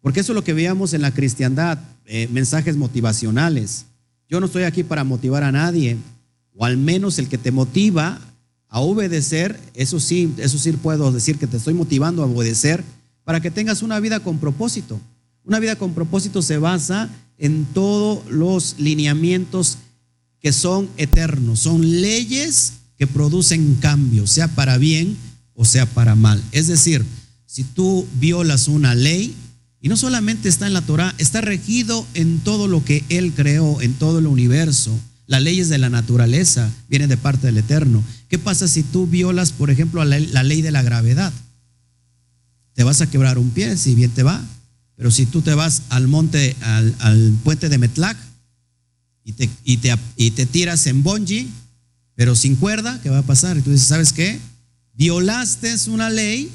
Porque 0.02 0.20
eso 0.20 0.32
es 0.32 0.36
lo 0.36 0.44
que 0.44 0.52
veíamos 0.52 0.92
en 0.92 1.00
la 1.00 1.14
cristiandad, 1.14 1.78
eh, 2.04 2.28
mensajes 2.30 2.76
motivacionales. 2.76 3.86
Yo 4.28 4.38
no 4.38 4.44
estoy 4.44 4.64
aquí 4.64 4.82
para 4.82 5.02
motivar 5.02 5.44
a 5.44 5.52
nadie, 5.52 5.96
o 6.54 6.66
al 6.66 6.76
menos 6.76 7.18
el 7.18 7.30
que 7.30 7.38
te 7.38 7.52
motiva 7.52 8.20
a 8.68 8.80
obedecer, 8.80 9.58
eso 9.74 10.00
sí, 10.00 10.32
eso 10.38 10.58
sí 10.58 10.72
puedo 10.72 11.10
decir 11.12 11.38
que 11.38 11.46
te 11.46 11.56
estoy 11.56 11.74
motivando 11.74 12.22
a 12.22 12.26
obedecer 12.26 12.84
para 13.24 13.40
que 13.40 13.50
tengas 13.50 13.82
una 13.82 14.00
vida 14.00 14.20
con 14.20 14.38
propósito. 14.38 15.00
Una 15.44 15.58
vida 15.58 15.76
con 15.76 15.94
propósito 15.94 16.42
se 16.42 16.58
basa 16.58 17.08
en 17.38 17.64
todos 17.66 18.28
los 18.30 18.76
lineamientos 18.78 19.78
que 20.40 20.52
son 20.52 20.88
eternos, 20.96 21.60
son 21.60 22.00
leyes 22.00 22.74
que 22.96 23.06
producen 23.06 23.76
cambios, 23.76 24.30
sea 24.30 24.48
para 24.48 24.76
bien 24.76 25.16
o 25.54 25.64
sea 25.64 25.86
para 25.86 26.14
mal. 26.14 26.42
Es 26.52 26.66
decir, 26.66 27.04
si 27.46 27.64
tú 27.64 28.06
violas 28.20 28.68
una 28.68 28.94
ley, 28.94 29.34
y 29.80 29.88
no 29.88 29.96
solamente 29.96 30.48
está 30.48 30.66
en 30.66 30.72
la 30.72 30.82
Torah, 30.82 31.14
está 31.18 31.40
regido 31.40 32.06
en 32.14 32.40
todo 32.40 32.66
lo 32.66 32.84
que 32.84 33.04
Él 33.08 33.32
creó, 33.34 33.80
en 33.80 33.94
todo 33.94 34.18
el 34.18 34.26
universo. 34.26 34.98
Las 35.26 35.42
leyes 35.42 35.68
de 35.68 35.78
la 35.78 35.88
naturaleza 35.88 36.70
vienen 36.88 37.08
de 37.08 37.16
parte 37.16 37.46
del 37.46 37.58
Eterno. 37.58 38.02
¿Qué 38.28 38.38
pasa 38.38 38.68
si 38.68 38.82
tú 38.82 39.06
violas, 39.06 39.52
por 39.52 39.70
ejemplo, 39.70 40.04
la, 40.04 40.42
ley 40.42 40.62
de 40.62 40.70
la 40.70 40.82
gravedad? 40.82 41.32
Te 42.74 42.84
vas 42.84 43.00
a 43.00 43.10
quebrar 43.10 43.38
un 43.38 43.50
pie, 43.50 43.76
si 43.76 43.94
bien 43.94 44.10
te 44.10 44.22
va. 44.22 44.40
Pero 44.96 45.10
si 45.10 45.26
tú 45.26 45.42
te 45.42 45.54
vas 45.54 45.82
al 45.90 46.08
monte, 46.08 46.56
al, 46.60 47.32
puente 47.44 47.68
de 47.68 47.78
Metlac 47.78 48.16
y 49.24 50.30
te 50.30 50.46
tiras 50.46 50.86
en 50.86 51.02
bungee, 51.02 51.48
pero 52.18 52.34
sin 52.34 52.56
cuerda, 52.56 53.00
¿qué 53.00 53.10
va 53.10 53.18
a 53.18 53.22
pasar? 53.22 53.56
Y 53.56 53.62
tú 53.62 53.70
dices, 53.70 53.86
¿sabes 53.86 54.12
qué? 54.12 54.40
Violaste 54.94 55.72
una 55.88 56.10
ley 56.10 56.50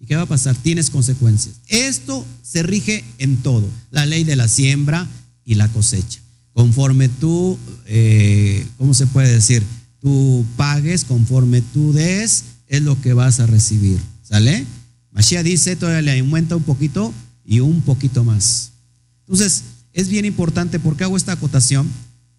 y 0.00 0.06
¿qué 0.06 0.16
va 0.16 0.22
a 0.22 0.26
pasar? 0.26 0.56
Tienes 0.56 0.90
consecuencias. 0.90 1.54
Esto 1.68 2.26
se 2.42 2.64
rige 2.64 3.04
en 3.18 3.36
todo, 3.36 3.70
la 3.92 4.06
ley 4.06 4.24
de 4.24 4.34
la 4.34 4.48
siembra 4.48 5.06
y 5.44 5.54
la 5.54 5.68
cosecha. 5.68 6.18
Conforme 6.52 7.08
tú, 7.08 7.56
eh, 7.86 8.66
¿cómo 8.76 8.92
se 8.92 9.06
puede 9.06 9.32
decir? 9.32 9.62
Tú 10.04 10.44
pagues, 10.58 11.02
conforme 11.06 11.62
tú 11.62 11.94
des, 11.94 12.44
es 12.68 12.82
lo 12.82 13.00
que 13.00 13.14
vas 13.14 13.40
a 13.40 13.46
recibir. 13.46 13.98
¿Sale? 14.22 14.66
Mashiach 15.12 15.42
dice, 15.42 15.76
todavía 15.76 16.02
le 16.02 16.20
aumenta 16.20 16.56
un 16.56 16.62
poquito 16.62 17.14
y 17.42 17.60
un 17.60 17.80
poquito 17.80 18.22
más. 18.22 18.72
Entonces, 19.20 19.62
es 19.94 20.08
bien 20.08 20.26
importante, 20.26 20.78
¿por 20.78 20.98
qué 20.98 21.04
hago 21.04 21.16
esta 21.16 21.32
acotación? 21.32 21.88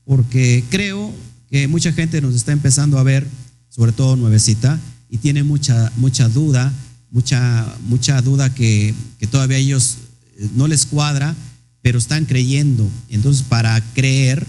Porque 0.03 0.63
creo 0.69 1.11
que 1.49 1.67
mucha 1.67 1.91
gente 1.91 2.21
nos 2.21 2.35
está 2.35 2.51
empezando 2.51 2.99
a 2.99 3.03
ver, 3.03 3.25
sobre 3.69 3.93
todo 3.93 4.15
nuevecita, 4.15 4.79
y 5.09 5.17
tiene 5.17 5.41
mucha, 5.41 5.91
mucha 5.97 6.29
duda, 6.29 6.71
mucha, 7.09 7.65
mucha 7.87 8.21
duda 8.21 8.53
que, 8.53 8.93
que 9.17 9.25
todavía 9.25 9.57
ellos 9.57 9.97
eh, 10.37 10.49
no 10.55 10.67
les 10.67 10.85
cuadra, 10.85 11.33
pero 11.81 11.97
están 11.97 12.25
creyendo. 12.25 12.87
Entonces, 13.09 13.41
para 13.41 13.81
creer, 13.95 14.45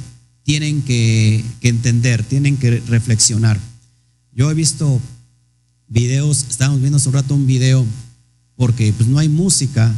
tienen 0.46 0.82
que, 0.82 1.44
entender, 1.60 2.22
tienen 2.22 2.56
que 2.56 2.78
reflexionar. 2.86 3.58
Yo 4.32 4.48
he 4.48 4.54
visto 4.54 5.00
videos, 5.88 6.46
estábamos 6.48 6.80
viendo 6.80 6.98
hace 6.98 7.08
un 7.08 7.14
rato 7.14 7.34
un 7.34 7.48
video, 7.48 7.84
porque 8.54 8.92
pues 8.96 9.08
no 9.08 9.18
hay 9.18 9.28
música, 9.28 9.92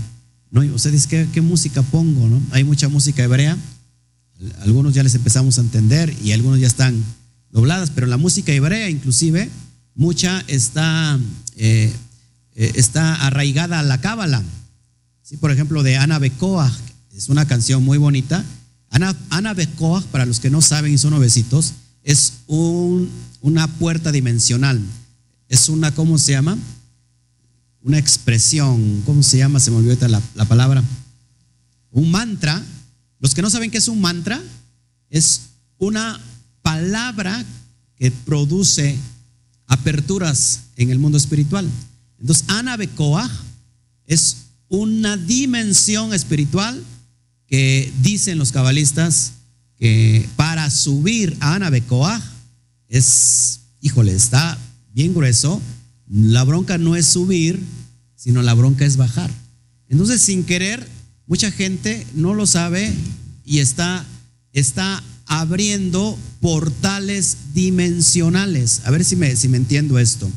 no, 0.51 0.63
ustedes, 0.75 1.07
¿qué, 1.07 1.29
¿qué 1.35 1.43
música 1.43 1.83
pongo? 1.83 2.27
No? 2.27 2.41
Hay 2.53 2.65
mucha 2.65 2.89
música 2.89 3.23
hebrea, 3.23 3.59
algunos 4.61 4.95
ya 4.95 5.03
les 5.03 5.15
empezamos 5.15 5.59
a 5.59 5.61
entender 5.61 6.17
y 6.25 6.33
algunos 6.33 6.59
ya 6.59 6.67
están 6.67 7.05
dobladas, 7.51 7.91
pero 7.91 8.07
la 8.07 8.17
música 8.17 8.51
hebrea 8.51 8.89
inclusive, 8.89 9.51
mucha 9.95 10.43
está, 10.47 11.21
eh, 11.57 11.93
eh, 12.55 12.73
está 12.75 13.27
arraigada 13.27 13.81
a 13.81 13.83
la 13.83 14.01
cábala. 14.01 14.43
¿Sí? 15.23 15.37
Por 15.37 15.51
ejemplo, 15.51 15.83
de 15.83 15.99
Ana 15.99 16.19
Bekoa, 16.19 16.75
es 17.15 17.29
una 17.29 17.47
canción 17.47 17.85
muy 17.85 17.99
bonita. 17.99 18.43
Ana, 18.91 19.17
Ana 19.31 19.55
Bekoa, 19.55 20.03
para 20.13 20.27
los 20.27 20.41
que 20.41 20.51
no 20.51 20.61
saben 20.61 20.93
y 20.93 20.99
son 20.99 21.13
obesitos, 21.13 21.75
es 22.03 22.35
un, 22.47 23.11
una 23.41 23.67
puerta 23.67 24.13
dimensional. 24.13 24.81
Es 25.49 25.69
una, 25.69 25.95
¿cómo 25.95 26.19
se 26.19 26.33
llama? 26.33 26.57
Una 27.83 27.99
expresión, 27.99 29.03
¿cómo 29.05 29.23
se 29.23 29.39
llama? 29.39 29.61
Se 29.61 29.71
me 29.71 29.79
olvidó 29.79 30.09
la, 30.09 30.23
la 30.35 30.45
palabra. 30.45 30.83
Un 31.91 32.11
mantra 32.11 32.63
los 33.21 33.35
que 33.35 33.43
no 33.43 33.51
saben 33.51 33.71
qué 33.71 33.79
es 33.79 33.89
un 33.89 34.01
mantra, 34.01 34.41
es 35.11 35.43
una 35.79 36.21
palabra 36.63 37.45
que 37.97 38.11
produce 38.11 38.97
aperturas 39.67 40.61
en 40.77 40.91
el 40.91 40.99
mundo 40.99 41.19
espiritual. 41.19 41.69
Entonces, 42.21 42.45
Ana 42.49 42.77
Bekoah 42.77 43.29
es 44.07 44.37
una 44.69 45.17
dimensión 45.17 46.15
espiritual 46.15 46.83
que 47.49 47.93
dicen 48.03 48.39
los 48.39 48.53
cabalistas 48.53 49.33
que 49.79 50.29
para 50.37 50.71
subir 50.71 51.37
a 51.41 51.55
Ana 51.55 51.71
Bekoah 51.71 52.23
es, 52.89 53.61
híjole, 53.81 54.13
está 54.13 54.59
bien 54.93 55.15
grueso. 55.15 55.61
La 56.09 56.45
bronca 56.45 56.79
no 56.79 56.97
es 56.97 57.07
subir, 57.07 57.61
sino 58.17 58.43
la 58.43 58.55
bronca 58.55 58.85
es 58.85 58.97
bajar. 58.97 59.31
Entonces, 59.89 60.21
sin 60.23 60.45
querer, 60.45 60.87
Mucha 61.29 61.53
gente 61.53 62.07
no 62.15 62.33
lo 62.33 62.47
sabe 62.47 62.91
y 63.45 63.59
está, 63.59 64.05
está 64.55 65.05
abriendo 65.27 66.19
portales 66.41 67.37
dimensionales. 67.53 68.81
A 68.87 68.91
ver 68.91 69.05
si 69.05 69.15
me, 69.15 69.37
si 69.37 69.47
me 69.49 69.59
entiendo 69.59 69.99
esto. 69.99 70.29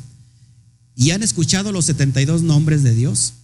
¿Y 0.97 1.11
han 1.11 1.23
escuchado 1.23 1.71
los 1.71 1.85
72 1.85 2.43
nombres 2.43 2.83
de 2.83 2.93
Dios? 2.93 3.35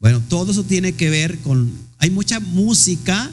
Bueno, 0.00 0.20
todo 0.28 0.50
eso 0.50 0.64
tiene 0.64 0.92
que 0.92 1.08
ver 1.08 1.38
con... 1.38 1.85
Hay 1.98 2.10
mucha 2.10 2.40
música 2.40 3.30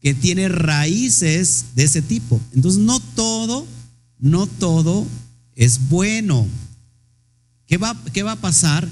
que 0.00 0.14
tiene 0.14 0.48
raíces 0.48 1.66
de 1.74 1.84
ese 1.84 2.02
tipo. 2.02 2.40
Entonces, 2.52 2.80
no 2.80 3.00
todo, 3.00 3.66
no 4.18 4.46
todo 4.46 5.06
es 5.54 5.88
bueno. 5.88 6.46
¿Qué 7.66 7.78
va, 7.78 7.96
qué 8.12 8.22
va 8.22 8.32
a 8.32 8.40
pasar? 8.40 8.88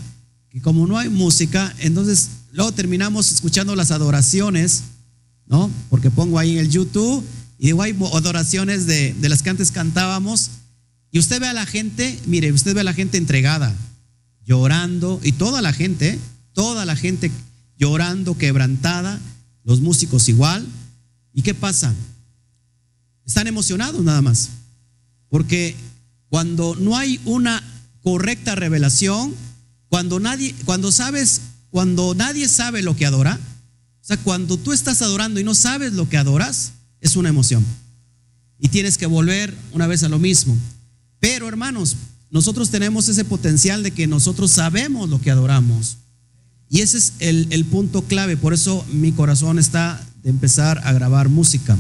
Que 0.48 0.61
como 0.61 0.87
no 0.87 0.98
hay 0.98 1.09
música, 1.09 1.75
entonces 1.79 2.31
Luego 2.53 2.70
terminamos 2.72 3.33
escuchando 3.33 3.75
las 3.75 3.90
adoraciones, 3.90 4.83
¿no? 5.46 5.70
Porque 5.88 6.11
pongo 6.11 6.38
ahí 6.38 6.53
en 6.53 6.59
el 6.59 6.70
YouTube 6.70 7.25
y 7.59 7.66
digo, 7.66 7.83
hay 7.83 7.96
adoraciones 8.12 8.87
de, 8.87 9.14
de 9.14 9.29
las 9.31 9.42
que 9.42 9.51
antes 9.51 9.70
cantábamos. 9.70 10.51
Y 11.11 11.18
usted 11.18 11.40
ve 11.40 11.46
a 11.46 11.55
la 11.55 11.64
gente, 11.64 12.18
mire, 12.27 12.53
usted 12.53 12.75
ve 12.75 12.83
a 12.83 12.85
la 12.85 12.92
gente 12.92 13.16
entregada, 13.16 13.75
llorando, 14.44 15.18
y 15.22 15.33
toda 15.33 15.62
la 15.62 15.72
gente, 15.72 16.18
toda 16.53 16.85
la 16.85 16.94
gente 16.94 17.31
llorando, 17.78 18.37
quebrantada, 18.37 19.20
los 19.64 19.80
músicos 19.80 20.28
igual. 20.28 20.66
¿Y 21.32 21.42
qué 21.42 21.54
pasa? 21.54 21.94
Están 23.24 23.46
emocionados 23.46 24.02
nada 24.04 24.22
más. 24.22 24.50
Porque 25.28 25.76
cuando 26.28 26.74
no 26.76 26.96
hay 26.96 27.20
una 27.24 27.62
correcta 28.02 28.54
revelación, 28.54 29.35
cuando 29.88 30.20
nadie, 30.20 30.54
cuando 30.64 30.90
sabes 30.92 31.40
cuando 31.72 32.14
nadie 32.14 32.48
sabe 32.48 32.82
lo 32.82 32.94
que 32.94 33.06
adora, 33.06 33.40
o 34.02 34.04
sea, 34.04 34.18
cuando 34.18 34.58
tú 34.58 34.72
estás 34.72 35.00
adorando 35.00 35.40
y 35.40 35.44
no 35.44 35.54
sabes 35.54 35.94
lo 35.94 36.06
que 36.06 36.18
adoras, 36.18 36.72
es 37.00 37.16
una 37.16 37.30
emoción. 37.30 37.64
Y 38.58 38.68
tienes 38.68 38.98
que 38.98 39.06
volver 39.06 39.56
una 39.72 39.87
vez 39.87 40.02
a 40.02 40.11
lo 40.11 40.18
mismo. 40.18 40.54
Pero 41.18 41.48
hermanos, 41.48 41.96
nosotros 42.30 42.68
tenemos 42.68 43.08
ese 43.08 43.24
potencial 43.24 43.82
de 43.82 43.90
que 43.90 44.06
nosotros 44.06 44.50
sabemos 44.50 45.08
lo 45.08 45.18
que 45.18 45.30
adoramos. 45.30 45.96
Y 46.72 46.80
ese 46.80 46.96
es 46.96 47.12
el, 47.18 47.66
punto 47.66 48.00
clave. 48.00 48.38
Por 48.38 48.54
eso 48.54 48.82
mi 48.90 49.12
corazón 49.12 49.58
está 49.58 50.02
de 50.22 50.30
empezar 50.30 50.80
a 50.85 50.94
grabar 50.94 51.28
música. 51.28 51.76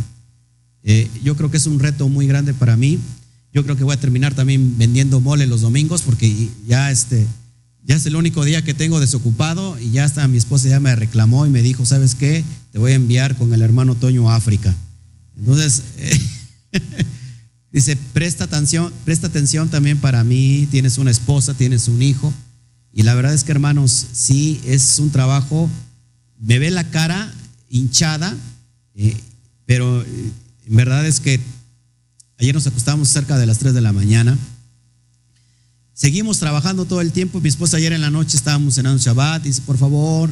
Eh, 0.82 1.08
yo 1.24 1.34
creo 1.34 1.50
que 1.50 1.56
es 1.56 1.66
un 1.66 1.80
reto 1.80 2.10
muy 2.10 2.26
grande 2.26 2.52
para 2.52 2.76
mí. 2.76 2.98
Yo 3.54 3.64
creo 3.64 3.74
que 3.74 3.84
voy 3.84 3.94
a 3.94 4.00
terminar 4.00 4.34
también 4.34 4.76
vendiendo 4.76 5.18
mole 5.18 5.46
los 5.46 5.62
domingos 5.62 6.02
porque 6.02 6.50
ya 6.66 6.90
este, 6.90 7.26
ya 7.86 7.96
es 7.96 8.04
el 8.04 8.16
único 8.16 8.44
día 8.44 8.60
que 8.60 8.74
tengo 8.74 9.00
desocupado 9.00 9.80
y 9.80 9.92
ya 9.92 10.04
hasta 10.04 10.28
mi 10.28 10.36
esposa 10.36 10.68
ya 10.68 10.78
me 10.78 10.94
reclamó 10.94 11.46
y 11.46 11.48
me 11.48 11.62
dijo, 11.62 11.86
¿sabes 11.86 12.14
qué? 12.14 12.44
Te 12.70 12.78
voy 12.78 12.92
a 12.92 12.96
enviar 12.96 13.34
con 13.36 13.54
el 13.54 13.62
hermano 13.62 13.94
Toño 13.94 14.28
a 14.28 14.36
África. 14.36 14.74
Entonces, 15.38 15.84
dice, 17.72 17.96
presta 18.12 18.44
atención, 18.44 18.92
presta 19.06 19.28
atención 19.28 19.70
también 19.70 19.96
para 19.96 20.22
mí, 20.22 20.68
tienes 20.70 20.98
una 20.98 21.10
esposa, 21.10 21.54
tienes 21.54 21.88
un 21.88 22.02
hijo. 22.02 22.30
Y 22.92 23.02
la 23.02 23.14
verdad 23.14 23.34
es 23.34 23.44
que, 23.44 23.52
hermanos, 23.52 24.06
sí, 24.12 24.60
es 24.64 24.98
un 24.98 25.10
trabajo, 25.10 25.68
me 26.38 26.58
ve 26.58 26.70
la 26.70 26.90
cara 26.90 27.32
hinchada, 27.68 28.36
eh, 28.94 29.16
pero 29.66 30.02
eh, 30.02 30.30
en 30.66 30.76
verdad 30.76 31.06
es 31.06 31.20
que 31.20 31.40
ayer 32.38 32.54
nos 32.54 32.66
acostamos 32.66 33.08
cerca 33.08 33.38
de 33.38 33.46
las 33.46 33.58
3 33.58 33.74
de 33.74 33.80
la 33.80 33.92
mañana 33.92 34.36
Seguimos 36.02 36.38
trabajando 36.38 36.84
todo 36.84 37.00
el 37.00 37.12
tiempo. 37.12 37.40
Mi 37.40 37.48
esposa 37.48 37.76
ayer 37.76 37.92
en 37.92 38.00
la 38.00 38.10
noche 38.10 38.36
estábamos 38.36 38.74
cenando 38.74 39.00
Shabbat. 39.00 39.44
Dice, 39.44 39.62
por 39.62 39.78
favor, 39.78 40.30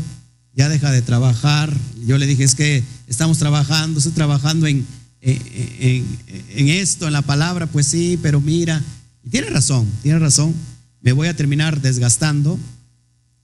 ya 0.53 0.69
deja 0.69 0.91
de 0.91 1.01
trabajar. 1.01 1.73
Yo 2.07 2.19
le 2.19 2.27
dije, 2.27 2.43
es 2.43 2.57
que 2.57 2.83
estamos 3.07 3.39
trabajando, 3.39 3.99
estoy 3.99 4.13
trabajando 4.13 4.67
en, 4.67 4.85
en, 5.21 6.19
en, 6.57 6.69
esto, 6.71 7.07
en 7.07 7.13
la 7.13 7.23
palabra. 7.23 7.67
Pues 7.67 7.87
sí, 7.87 8.19
pero 8.21 8.41
mira. 8.41 8.83
Y 9.23 9.29
tiene 9.29 9.49
razón, 9.51 9.87
tiene 10.03 10.19
razón. 10.19 10.55
Me 11.03 11.13
voy 11.13 11.29
a 11.29 11.37
terminar 11.37 11.81
desgastando. 11.81 12.59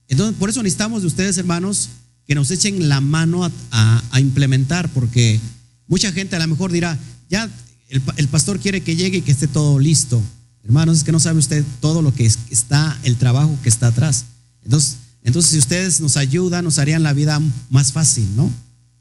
Entonces, 0.07 0.35
por 0.37 0.49
eso 0.49 0.63
necesitamos 0.63 1.01
de 1.01 1.07
ustedes, 1.07 1.37
hermanos, 1.37 1.89
que 2.25 2.35
nos 2.35 2.51
echen 2.51 2.89
la 2.89 3.01
mano 3.01 3.49
a, 3.71 4.19
implementar, 4.19 4.89
porque 4.89 5.39
mucha 5.87 6.11
gente 6.11 6.35
a 6.35 6.39
lo 6.39 6.47
mejor 6.47 6.71
dirá, 6.71 6.97
ya 7.29 7.49
el, 7.89 8.01
el 8.15 8.27
pastor 8.27 8.59
quiere 8.59 8.81
que 8.81 8.95
llegue 8.95 9.19
y 9.19 9.21
que 9.21 9.31
esté 9.31 9.47
todo 9.47 9.79
listo. 9.79 10.21
Hermanos, 10.63 10.97
es 10.97 11.03
que 11.03 11.11
no 11.11 11.19
sabe 11.19 11.39
usted 11.39 11.63
todo 11.79 12.01
lo 12.01 12.13
que 12.13 12.25
está, 12.25 12.97
el 13.03 13.15
trabajo 13.15 13.57
que 13.63 13.69
está 13.69 13.87
atrás. 13.87 14.25
Entonces, 14.63 14.97
entonces, 15.27 15.51
si 15.51 15.57
ustedes 15.57 15.99
nos 15.99 16.15
ayudan, 16.15 16.63
nos 16.63 16.79
harían 16.79 17.03
la 17.03 17.11
vida 17.11 17.41
más 17.69 17.91
fácil, 17.91 18.25
¿no? 18.37 18.49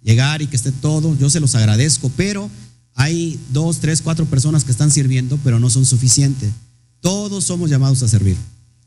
Llegar 0.02 0.42
y 0.42 0.48
que 0.48 0.56
esté 0.56 0.72
todo, 0.72 1.16
yo 1.18 1.30
se 1.30 1.38
los 1.38 1.54
agradezco, 1.54 2.10
pero 2.16 2.50
hay 2.94 3.38
dos, 3.52 3.78
tres, 3.78 4.02
cuatro 4.02 4.26
personas 4.26 4.64
que 4.64 4.72
están 4.72 4.90
sirviendo, 4.90 5.38
pero 5.44 5.60
no 5.60 5.70
son 5.70 5.84
suficientes. 5.84 6.50
Todos 7.00 7.44
somos 7.44 7.70
llamados 7.70 8.02
a 8.02 8.08
servir. 8.08 8.36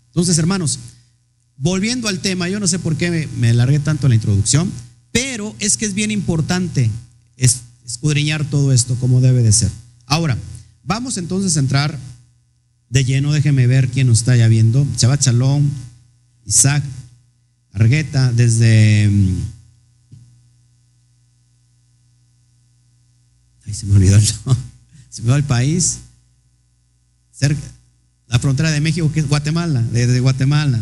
Entonces, 0.08 0.38
hermanos, 0.38 0.80
volviendo 1.58 2.08
al 2.08 2.20
tema, 2.20 2.50
yo 2.50 2.60
no 2.60 2.68
sé 2.68 2.80
por 2.80 2.96
qué 2.96 3.12
me, 3.12 3.28
me 3.38 3.54
largué 3.54 3.80
tanto 3.80 4.08
en 4.08 4.10
la 4.10 4.16
introducción, 4.16 4.72
pero 5.12 5.56
es 5.60 5.78
que 5.78 5.86
es 5.86 5.94
bien 5.94 6.12
importante 6.12 6.90
escudriñar 7.90 8.46
todo 8.46 8.72
esto 8.72 8.96
como 8.96 9.22
debe 9.22 9.42
de 9.42 9.52
ser. 9.52 9.72
Ahora, 10.06 10.38
vamos 10.84 11.18
entonces 11.18 11.58
a 11.58 11.60
entrar 11.60 11.98
de 12.90 13.04
lleno, 13.04 13.32
déjeme 13.32 13.68
ver 13.68 13.90
quién 13.90 14.08
nos 14.08 14.20
está 14.20 14.36
ya 14.36 14.48
viendo. 14.48 14.86
Chabat 14.96 15.22
Shalom, 15.22 15.70
Isaac 16.46 16.84
Argueta, 17.72 18.32
desde. 18.32 19.08
Mm, 19.08 19.42
ay, 23.66 23.74
se 23.74 23.86
me 23.86 23.96
olvidó 23.96 24.16
el 24.16 24.26
Se 25.10 25.22
me 25.22 25.30
va 25.30 25.38
el 25.38 25.44
país. 25.44 26.00
Cerca, 27.32 27.62
la 28.30 28.38
frontera 28.40 28.72
de 28.72 28.80
México, 28.80 29.12
que 29.12 29.20
es 29.20 29.28
Guatemala, 29.28 29.82
desde 29.92 30.20
Guatemala. 30.20 30.80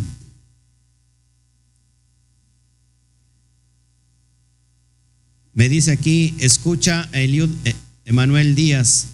Me 5.53 5.69
dice 5.69 5.91
aquí, 5.91 6.35
escucha 6.39 7.09
Eliud 7.13 7.49
eh, 7.65 7.73
Emanuel 8.05 8.53
Díaz. 8.53 9.07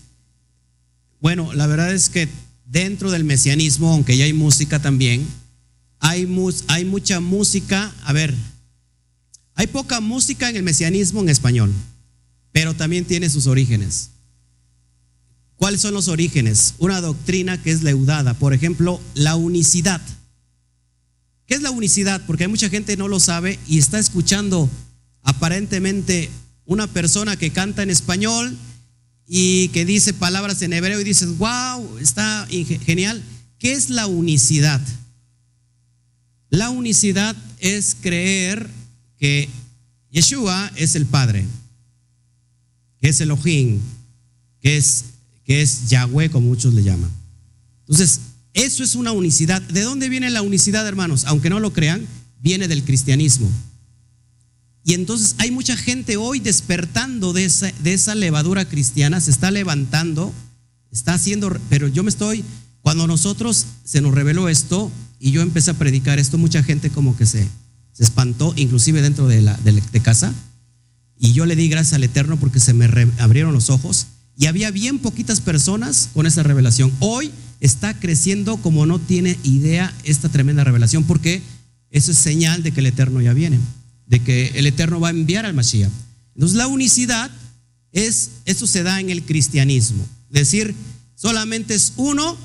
Bueno, 1.21 1.53
la 1.53 1.67
verdad 1.67 1.93
es 1.93 2.09
que 2.09 2.27
dentro 2.65 3.11
del 3.11 3.23
mesianismo, 3.23 3.93
aunque 3.93 4.17
ya 4.17 4.25
hay 4.25 4.33
música 4.33 4.81
también, 4.81 5.25
hay, 5.99 6.27
hay 6.67 6.85
mucha 6.85 7.19
música, 7.19 7.93
a 8.03 8.11
ver, 8.13 8.33
hay 9.53 9.67
poca 9.67 10.01
música 10.01 10.49
en 10.49 10.57
el 10.57 10.63
mesianismo 10.63 11.21
en 11.21 11.29
español, 11.29 11.71
pero 12.51 12.73
también 12.73 13.05
tiene 13.05 13.29
sus 13.29 13.45
orígenes. 13.45 14.09
¿Cuáles 15.57 15.81
son 15.81 15.93
los 15.93 16.07
orígenes? 16.07 16.75
Una 16.79 17.01
doctrina 17.01 17.61
que 17.61 17.71
es 17.71 17.83
leudada, 17.83 18.33
por 18.33 18.53
ejemplo, 18.53 18.99
la 19.13 19.35
unicidad. 19.35 20.01
¿Qué 21.45 21.55
es 21.55 21.61
la 21.61 21.71
unicidad? 21.71 22.21
Porque 22.25 22.45
hay 22.45 22.49
mucha 22.49 22.69
gente 22.69 22.93
que 22.93 22.97
no 22.97 23.07
lo 23.07 23.19
sabe 23.19 23.59
y 23.67 23.77
está 23.77 23.99
escuchando 23.99 24.69
aparentemente 25.21 26.29
una 26.65 26.87
persona 26.87 27.37
que 27.37 27.51
canta 27.51 27.83
en 27.83 27.89
español 27.89 28.57
y 29.27 29.69
que 29.69 29.85
dice 29.85 30.13
palabras 30.13 30.61
en 30.61 30.73
hebreo 30.73 30.99
y 30.99 31.03
dices, 31.03 31.37
wow, 31.37 31.97
está 31.99 32.47
genial. 32.85 33.21
¿Qué 33.57 33.73
es 33.73 33.89
la 33.89 34.07
unicidad? 34.07 34.81
La 36.49 36.69
unicidad 36.69 37.35
es 37.59 37.95
creer 37.99 38.69
que 39.17 39.49
Yeshua 40.11 40.71
es 40.75 40.95
el 40.95 41.05
Padre, 41.05 41.45
que 43.01 43.09
es 43.09 43.19
Elohim, 43.21 43.79
que 44.61 44.77
es, 44.77 45.05
que 45.45 45.61
es 45.61 45.89
Yahweh, 45.89 46.29
como 46.29 46.47
muchos 46.47 46.73
le 46.73 46.83
llaman. 46.83 47.11
Entonces, 47.81 48.21
eso 48.53 48.83
es 48.83 48.95
una 48.95 49.11
unicidad. 49.11 49.61
¿De 49.61 49.81
dónde 49.81 50.09
viene 50.09 50.29
la 50.29 50.41
unicidad, 50.41 50.87
hermanos? 50.87 51.25
Aunque 51.25 51.49
no 51.49 51.59
lo 51.59 51.73
crean, 51.73 52.07
viene 52.41 52.67
del 52.67 52.83
cristianismo. 52.83 53.49
Y 54.85 54.93
entonces 54.93 55.35
hay 55.37 55.49
mucha 55.49 55.77
gente 55.77 56.17
hoy 56.17 56.39
despertando 56.39 57.31
de 57.33 57.45
esa, 57.45 58.15
levadura 58.15 58.65
cristiana, 58.65 59.21
se 59.21 59.31
está 59.31 59.49
levantando, 59.49 60.33
está 60.91 61.13
haciendo, 61.13 61.57
pero 61.69 61.87
yo 61.87 62.03
me 62.03 62.09
estoy, 62.09 62.43
cuando 62.81 63.07
nosotros 63.07 63.65
se 63.85 64.01
nos 64.01 64.13
reveló 64.13 64.49
esto 64.49 64.91
y 65.19 65.31
yo 65.31 65.41
empecé 65.41 65.71
a 65.71 65.75
predicar 65.75 66.19
esto, 66.19 66.37
mucha 66.37 66.63
gente 66.63 66.89
como 66.89 67.15
que 67.15 67.25
se, 67.25 67.47
espantó, 67.97 68.53
inclusive 68.57 69.01
dentro 69.01 69.27
de, 69.27 69.41
la, 69.41 69.57
casa, 70.01 70.33
y 71.17 71.31
yo 71.31 71.45
le 71.45 71.55
di 71.55 71.69
gracias 71.69 71.93
al 71.93 72.03
Eterno 72.03 72.37
porque 72.37 72.59
se 72.59 72.73
me 72.73 72.85
abrieron 73.19 73.53
los 73.53 73.69
ojos 73.69 74.07
y 74.37 74.47
había 74.47 74.71
bien 74.71 74.99
poquitas 74.99 75.41
personas 75.41 76.09
con 76.13 76.25
esa 76.25 76.43
revelación. 76.43 76.91
Hoy 76.99 77.31
está 77.59 77.99
creciendo 77.99 78.57
como 78.57 78.85
no 78.85 78.99
tiene 78.99 79.37
idea 79.43 79.93
esta 80.03 80.29
tremenda 80.29 80.63
revelación 80.63 81.03
porque 81.03 81.41
eso 81.91 82.11
es 82.11 82.17
señal 82.17 82.63
de 82.63 82.71
que 82.71 82.79
el 82.79 82.87
Eterno 82.87 83.21
ya 83.21 83.33
viene 83.33 83.59
de 84.07 84.19
que 84.19 84.51
el 84.55 84.67
Eterno 84.67 84.99
va 84.99 85.07
a 85.09 85.11
enviar 85.11 85.45
al 85.45 85.53
Mashiach. 85.53 85.91
Entonces 86.35 86.57
la 86.57 86.67
unicidad 86.67 87.31
es, 87.91 88.31
eso 88.45 88.67
se 88.67 88.83
da 88.83 88.99
en 88.99 89.09
el 89.09 89.23
cristianismo. 89.23 90.05
Decir, 90.29 90.75
solamente 91.15 91.75
es 91.75 91.93
uno, 91.95 92.37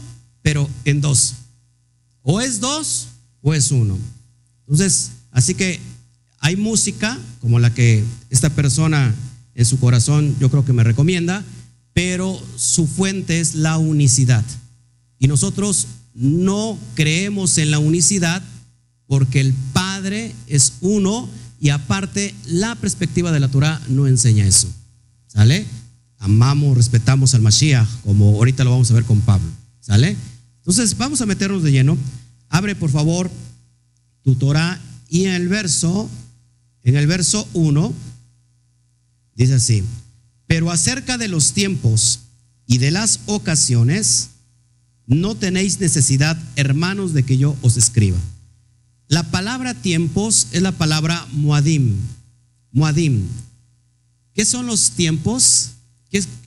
pero 0.42 0.68
en 0.84 1.00
dos. 1.00 1.34
O 2.22 2.40
es 2.40 2.60
dos 2.60 3.08
o 3.42 3.54
es 3.54 3.70
uno. 3.70 3.98
Entonces, 4.60 5.10
así 5.30 5.54
que 5.54 5.80
hay 6.40 6.56
música 6.56 7.18
como 7.40 7.58
la 7.58 7.72
que 7.72 8.04
esta 8.30 8.50
persona 8.50 9.14
en 9.54 9.64
su 9.64 9.78
corazón 9.78 10.36
yo 10.38 10.50
creo 10.50 10.64
que 10.64 10.72
me 10.72 10.84
recomienda, 10.84 11.44
pero 11.98 12.40
su 12.54 12.86
fuente 12.86 13.40
es 13.40 13.56
la 13.56 13.76
unicidad. 13.76 14.44
Y 15.18 15.26
nosotros 15.26 15.88
no 16.14 16.78
creemos 16.94 17.58
en 17.58 17.72
la 17.72 17.80
unicidad 17.80 18.40
porque 19.08 19.40
el 19.40 19.52
Padre 19.72 20.32
es 20.46 20.74
uno 20.80 21.28
y 21.60 21.70
aparte, 21.70 22.36
la 22.46 22.76
perspectiva 22.76 23.32
de 23.32 23.40
la 23.40 23.48
Torah 23.48 23.82
no 23.88 24.06
enseña 24.06 24.46
eso. 24.46 24.68
¿Sale? 25.26 25.66
Amamos, 26.18 26.76
respetamos 26.76 27.34
al 27.34 27.42
Mashiach, 27.42 27.88
como 28.04 28.36
ahorita 28.36 28.62
lo 28.62 28.70
vamos 28.70 28.88
a 28.92 28.94
ver 28.94 29.02
con 29.02 29.20
Pablo. 29.22 29.50
¿Sale? 29.80 30.16
Entonces, 30.58 30.96
vamos 30.96 31.20
a 31.20 31.26
meternos 31.26 31.64
de 31.64 31.72
lleno. 31.72 31.98
Abre, 32.48 32.76
por 32.76 32.90
favor, 32.90 33.28
tu 34.22 34.36
Torah 34.36 34.80
y 35.08 35.24
en 35.24 35.34
el 35.34 35.48
verso, 35.48 36.08
en 36.84 36.94
el 36.94 37.08
verso 37.08 37.48
1, 37.54 37.92
dice 39.34 39.54
así: 39.54 39.82
Pero 40.48 40.72
acerca 40.72 41.16
de 41.16 41.28
los 41.28 41.52
tiempos 41.52 42.20
y 42.66 42.78
de 42.78 42.90
las 42.90 43.20
ocasiones, 43.26 44.30
no 45.06 45.36
tenéis 45.36 45.78
necesidad, 45.78 46.36
hermanos, 46.56 47.14
de 47.14 47.22
que 47.22 47.38
yo 47.38 47.56
os 47.62 47.76
escriba 47.76 48.18
la 49.08 49.22
palabra 49.22 49.72
tiempos 49.72 50.48
es 50.52 50.60
la 50.62 50.72
palabra 50.72 51.26
muadim. 51.32 51.96
Muadim. 52.72 53.26
¿Qué 54.34 54.44
son 54.44 54.66
los 54.66 54.92
tiempos? 54.92 55.70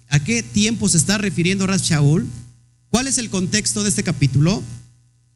¿A 0.10 0.20
qué 0.20 0.44
tiempo 0.44 0.88
se 0.88 0.98
está 0.98 1.18
refiriendo 1.18 1.66
Shaul? 1.66 2.28
¿Cuál 2.90 3.08
es 3.08 3.18
el 3.18 3.30
contexto 3.30 3.82
de 3.82 3.90
este 3.90 4.04
capítulo? 4.04 4.62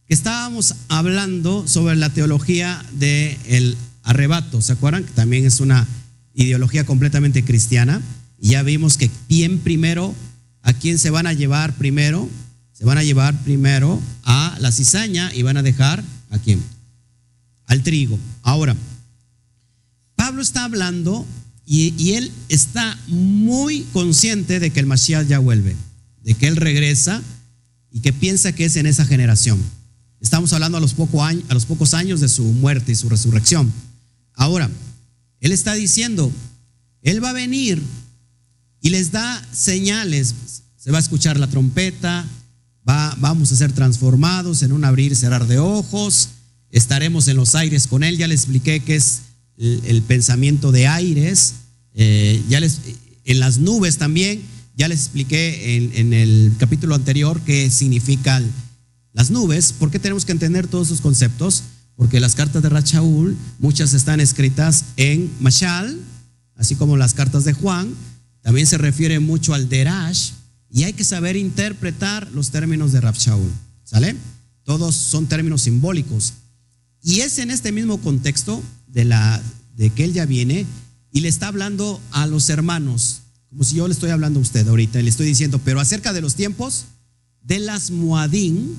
Que 0.05 0.13
estábamos 0.13 0.75
hablando 0.89 1.67
sobre 1.67 1.95
la 1.95 2.09
teología 2.09 2.85
del 2.91 3.75
arrebato. 4.03 4.61
¿Se 4.61 4.73
acuerdan? 4.73 5.03
Que 5.03 5.13
también 5.13 5.45
es 5.45 5.59
una 5.61 5.87
ideología 6.35 6.85
completamente 6.85 7.43
cristiana. 7.43 8.01
Ya 8.49 8.63
vimos 8.63 8.97
que 8.97 9.09
bien 9.27 9.59
primero, 9.59 10.13
¿a 10.61 10.73
quién 10.73 10.97
se 10.97 11.09
van 11.09 11.27
a 11.27 11.33
llevar 11.33 11.75
primero? 11.75 12.29
Se 12.73 12.85
van 12.85 12.97
a 12.97 13.03
llevar 13.03 13.37
primero 13.43 14.01
a 14.23 14.55
la 14.59 14.71
cizaña 14.71 15.33
y 15.33 15.41
van 15.41 15.57
a 15.57 15.63
dejar 15.63 16.03
a 16.29 16.37
quién? 16.37 16.61
al 17.67 17.83
trigo. 17.83 18.19
Ahora, 18.43 18.75
Pablo 20.15 20.41
está 20.41 20.65
hablando 20.65 21.25
y, 21.65 22.11
él 22.13 22.31
está 22.47 22.97
muy 23.07 23.81
consciente 23.91 24.59
de 24.59 24.69
que 24.69 24.79
el 24.79 24.85
Mashiach 24.85 25.27
ya 25.27 25.39
vuelve, 25.39 25.75
de 26.23 26.35
que 26.35 26.47
él 26.47 26.55
regresa 26.55 27.21
y 27.91 28.01
que 28.01 28.13
piensa 28.13 28.53
que 28.53 28.65
es 28.65 28.75
en 28.75 28.85
esa 28.85 29.05
generación. 29.05 29.59
Estamos 30.21 30.53
hablando 30.53 30.77
a 30.77 30.81
los, 30.81 30.93
a 30.93 31.53
los 31.53 31.65
pocos 31.65 31.93
años 31.93 32.19
de 32.21 32.29
su 32.29 32.43
muerte 32.43 32.91
y 32.91 32.95
su 32.95 33.09
resurrección. 33.09 33.71
Ahora, 34.33 34.69
él 35.39 35.51
está 35.51 35.73
diciendo, 35.73 36.31
él 37.01 37.23
va 37.23 37.31
a 37.31 37.33
venir 37.33 37.81
y 38.85 38.91
les 38.91 39.11
da 39.11 39.43
señales. 39.51 40.35
Se 40.77 40.91
va 40.91 40.99
a 40.99 41.01
escuchar 41.01 41.39
la 41.39 41.47
trompeta, 41.47 42.23
va, 42.87 43.15
vamos 43.17 43.51
a 43.51 43.55
ser 43.55 43.71
transformados 43.71 44.61
en 44.61 44.71
un 44.71 44.85
abrir 44.85 45.11
y 45.11 45.15
cerrar 45.15 45.47
de 45.47 45.57
ojos, 45.57 46.29
estaremos 46.69 47.27
en 47.27 47.35
los 47.35 47.55
aires 47.55 47.87
con 47.87 48.03
Él. 48.03 48.19
Ya 48.19 48.27
les 48.27 48.41
expliqué 48.41 48.81
qué 48.81 48.97
es 48.97 49.21
el, 49.57 50.03
pensamiento 50.03 50.71
de 50.71 50.85
aires. 50.85 51.53
Eh, 51.95 52.43
ya 52.47 52.59
les, 52.59 52.81
en 53.23 53.39
las 53.39 53.57
nubes 53.57 53.97
también, 53.97 54.43
ya 54.77 54.87
les 54.87 54.99
expliqué 54.99 55.77
en, 55.95 56.13
el 56.13 56.53
capítulo 56.59 56.93
anterior 56.93 57.41
qué 57.43 57.71
significan 57.71 58.45
las 59.13 59.31
nubes. 59.31 59.73
¿Por 59.73 59.89
qué 59.89 59.97
tenemos 59.97 60.25
que 60.25 60.31
entender 60.31 60.67
todos 60.67 60.89
esos 60.89 61.01
conceptos? 61.01 61.63
Porque 61.95 62.19
las 62.19 62.35
cartas 62.35 62.61
de 62.61 62.69
Rachaul, 62.69 63.35
muchas 63.57 63.95
están 63.95 64.19
escritas 64.19 64.85
en 64.95 65.31
Mashal, 65.39 65.97
así 66.55 66.75
como 66.75 66.97
las 66.97 67.15
cartas 67.15 67.45
de 67.45 67.53
Juan. 67.53 67.95
También 68.45 68.67
se 68.67 68.77
refiere 68.77 69.19
mucho 69.19 69.55
al 69.55 69.69
Derash 69.69 70.33
y 70.69 70.83
hay 70.83 70.93
que 70.93 71.03
saber 71.03 71.35
interpretar 71.35 72.31
los 72.31 72.51
términos 72.51 72.91
de 72.91 73.01
Rachaul. 73.01 73.51
¿Sale? 73.83 74.15
Todos 74.63 74.93
son 74.93 75.25
términos 75.25 75.63
simbólicos. 75.63 76.33
Y 77.01 77.21
es 77.21 77.39
en 77.39 77.49
este 77.49 77.71
mismo 77.71 77.99
contexto 77.99 78.61
de, 78.85 79.03
la, 79.03 79.41
de 79.75 79.89
que 79.89 80.03
él 80.03 80.13
ya 80.13 80.27
viene 80.27 80.67
y 81.11 81.21
le 81.21 81.27
está 81.27 81.47
hablando 81.47 81.99
a 82.11 82.27
los 82.27 82.47
hermanos, 82.51 83.21
como 83.49 83.63
si 83.63 83.77
yo 83.77 83.87
le 83.87 83.95
estoy 83.95 84.11
hablando 84.11 84.37
a 84.37 84.43
usted 84.43 84.67
ahorita, 84.67 84.99
y 84.99 85.03
le 85.03 85.09
estoy 85.09 85.25
diciendo, 85.25 85.59
pero 85.65 85.79
acerca 85.79 86.13
de 86.13 86.21
los 86.21 86.35
tiempos, 86.35 86.85
de 87.41 87.57
las 87.57 87.89
muadín 87.89 88.75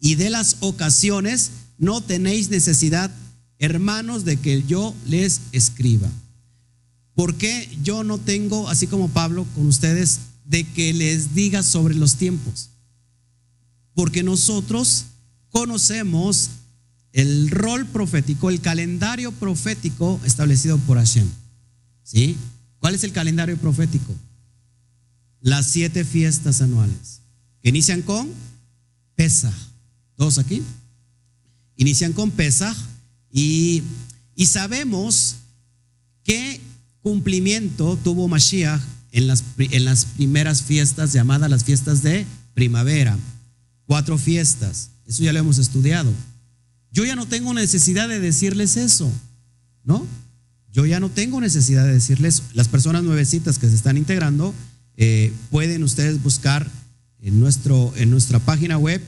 y 0.00 0.14
de 0.14 0.30
las 0.30 0.56
ocasiones, 0.60 1.50
no 1.76 2.00
tenéis 2.00 2.48
necesidad, 2.48 3.10
hermanos, 3.58 4.24
de 4.24 4.38
que 4.38 4.62
yo 4.62 4.94
les 5.06 5.42
escriba. 5.52 6.08
¿Por 7.20 7.34
qué 7.34 7.68
yo 7.82 8.02
no 8.02 8.16
tengo, 8.16 8.70
así 8.70 8.86
como 8.86 9.10
Pablo 9.10 9.46
con 9.54 9.66
ustedes, 9.66 10.20
de 10.46 10.64
que 10.64 10.94
les 10.94 11.34
diga 11.34 11.62
sobre 11.62 11.94
los 11.94 12.14
tiempos? 12.14 12.70
Porque 13.92 14.22
nosotros 14.22 15.04
conocemos 15.50 16.48
el 17.12 17.50
rol 17.50 17.84
profético, 17.84 18.48
el 18.48 18.62
calendario 18.62 19.32
profético 19.32 20.18
establecido 20.24 20.78
por 20.78 20.96
Hashem. 20.96 21.28
¿Sí? 22.04 22.38
¿Cuál 22.78 22.94
es 22.94 23.04
el 23.04 23.12
calendario 23.12 23.58
profético? 23.58 24.14
Las 25.42 25.66
siete 25.66 26.06
fiestas 26.06 26.62
anuales, 26.62 27.20
que 27.60 27.68
inician 27.68 28.00
con 28.00 28.30
Pesaj. 29.14 29.52
¿Todos 30.16 30.38
aquí? 30.38 30.62
Inician 31.76 32.14
con 32.14 32.30
Pesaj 32.30 32.78
y, 33.30 33.82
y 34.34 34.46
sabemos 34.46 35.36
qué 36.24 36.62
cumplimiento 37.02 37.98
tuvo 38.02 38.28
Mashiach 38.28 38.80
en 39.12 39.26
las, 39.26 39.44
en 39.58 39.84
las 39.84 40.04
primeras 40.04 40.62
fiestas 40.62 41.12
llamadas 41.12 41.50
las 41.50 41.64
fiestas 41.64 42.02
de 42.02 42.26
primavera. 42.54 43.18
Cuatro 43.86 44.18
fiestas. 44.18 44.90
Eso 45.06 45.22
ya 45.22 45.32
lo 45.32 45.40
hemos 45.40 45.58
estudiado. 45.58 46.12
Yo 46.92 47.04
ya 47.04 47.16
no 47.16 47.26
tengo 47.26 47.54
necesidad 47.54 48.08
de 48.08 48.20
decirles 48.20 48.76
eso, 48.76 49.10
¿no? 49.84 50.06
Yo 50.72 50.86
ya 50.86 51.00
no 51.00 51.08
tengo 51.08 51.40
necesidad 51.40 51.84
de 51.84 51.94
decirles, 51.94 52.44
las 52.54 52.68
personas 52.68 53.02
nuevecitas 53.02 53.58
que 53.58 53.68
se 53.68 53.74
están 53.74 53.96
integrando, 53.96 54.54
eh, 54.96 55.32
pueden 55.50 55.82
ustedes 55.82 56.22
buscar 56.22 56.70
en, 57.20 57.40
nuestro, 57.40 57.92
en 57.96 58.10
nuestra 58.10 58.38
página 58.38 58.78
web 58.78 59.02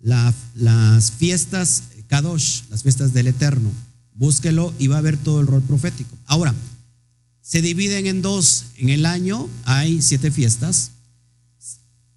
las 0.00 1.12
fiestas 1.12 1.84
Kadosh, 2.12 2.64
las 2.68 2.82
fiestas 2.82 3.14
del 3.14 3.28
Eterno. 3.28 3.70
Búsquelo 4.14 4.74
y 4.78 4.88
va 4.88 4.98
a 4.98 5.00
ver 5.00 5.16
todo 5.16 5.40
el 5.40 5.46
rol 5.46 5.62
profético. 5.62 6.14
Ahora, 6.26 6.54
se 7.52 7.60
dividen 7.60 8.06
en 8.06 8.22
dos. 8.22 8.64
En 8.78 8.88
el 8.88 9.04
año 9.04 9.46
hay 9.64 10.00
siete 10.00 10.30
fiestas, 10.30 10.92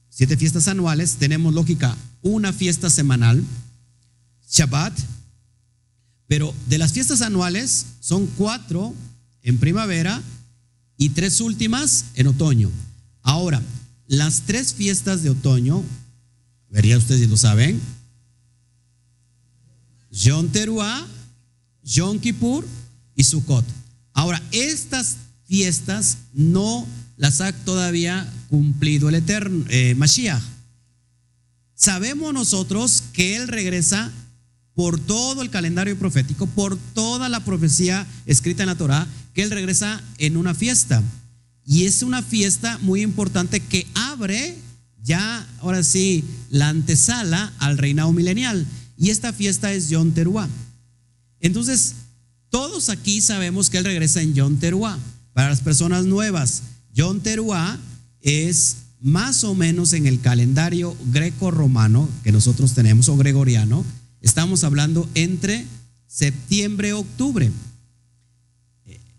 siete 0.08 0.38
fiestas 0.38 0.69
anuales. 0.69 1.15
Tenemos 1.15 1.54
lógica, 1.54 1.98
una 2.21 2.54
fiesta 2.54 2.89
semanal, 2.89 3.43
Shabbat, 4.50 4.98
pero 6.28 6.56
de 6.69 6.78
las 6.78 6.93
fiestas 6.93 7.21
anuales 7.21 7.86
son 8.00 8.28
cuatro 8.28 8.93
en 9.41 9.58
primavera 9.58 10.24
y 10.95 11.10
tres 11.10 11.41
últimas 11.41 12.06
en 12.13 12.28
otoño. 12.28 12.71
Ahora, 13.21 13.62
las 14.08 14.43
tres 14.43 14.74
fiestas 14.74 15.21
de 15.21 15.32
otoño, 15.32 15.84
vería 16.69 16.98
ustedes 16.98 17.19
si 17.19 17.28
lo 17.28 17.36
saben, 17.36 17.82
Yom 20.12 20.48
Teruah, 20.48 21.06
Yom 21.84 22.19
Kippur 22.19 22.65
y 23.17 23.26
Sukkot. 23.26 23.65
Ahora, 24.13 24.41
estas 24.54 25.17
fiestas 25.47 26.17
no 26.34 26.88
las 27.17 27.41
ha 27.41 27.53
todavía 27.53 28.31
cumplido 28.49 29.10
el 29.10 29.15
Eterno, 29.15 29.65
eh, 29.69 29.95
Mashiach. 29.95 30.41
Sabemos 31.75 32.34
nosotros 32.34 33.03
que 33.13 33.36
Él 33.36 33.47
regresa 33.47 34.12
por 34.73 34.99
todo 34.99 35.41
el 35.41 35.49
calendario 35.49 35.97
profético, 35.97 36.47
por 36.47 36.77
toda 36.93 37.29
la 37.29 37.39
profecía 37.41 38.05
escrita 38.25 38.63
en 38.63 38.67
la 38.67 38.75
Torah, 38.75 39.08
que 39.34 39.43
Él 39.43 39.51
regresa 39.51 40.01
en 40.17 40.38
una 40.38 40.53
fiesta. 40.53 41.01
Y 41.65 41.86
es 41.86 42.03
una 42.03 42.21
fiesta 42.21 42.77
muy 42.81 43.01
importante 43.01 43.60
que 43.60 43.88
abre 43.95 44.58
ya, 45.01 45.47
ahora 45.60 45.84
sí, 45.84 46.23
la 46.49 46.69
antesala 46.69 47.53
al 47.60 47.77
reinado 47.77 48.12
milenial. 48.12 48.65
Y 48.97 49.10
esta 49.12 49.34
fiesta 49.34 49.71
es 49.71 49.89
Yom 49.89 50.12
Teruah. 50.12 50.49
Entonces, 51.39 51.93
todos 52.49 52.89
aquí 52.89 53.21
sabemos 53.21 53.69
que 53.69 53.77
Él 53.77 53.86
regresa 53.86 54.21
en 54.21 54.34
Yom 54.34 54.58
Teruah. 54.58 54.97
Para 55.36 55.50
las 55.50 55.60
personas 55.60 56.06
nuevas, 56.06 56.63
Yom 56.93 57.19
Teruah 57.19 57.78
es 58.21 58.78
más 59.02 59.43
o 59.43 59.54
menos 59.54 59.91
en 59.91 60.08
el 60.08 60.21
calendario 60.21 60.95
greco-romano 61.12 62.08
que 62.24 62.32
nosotros 62.32 62.74
tenemos, 62.74 63.10
o 63.10 63.17
gregoriano, 63.17 63.84
estamos 64.21 64.63
hablando 64.63 65.10
entre 65.13 65.65
septiembre 66.08 66.88
y 66.88 66.91
octubre. 66.93 67.52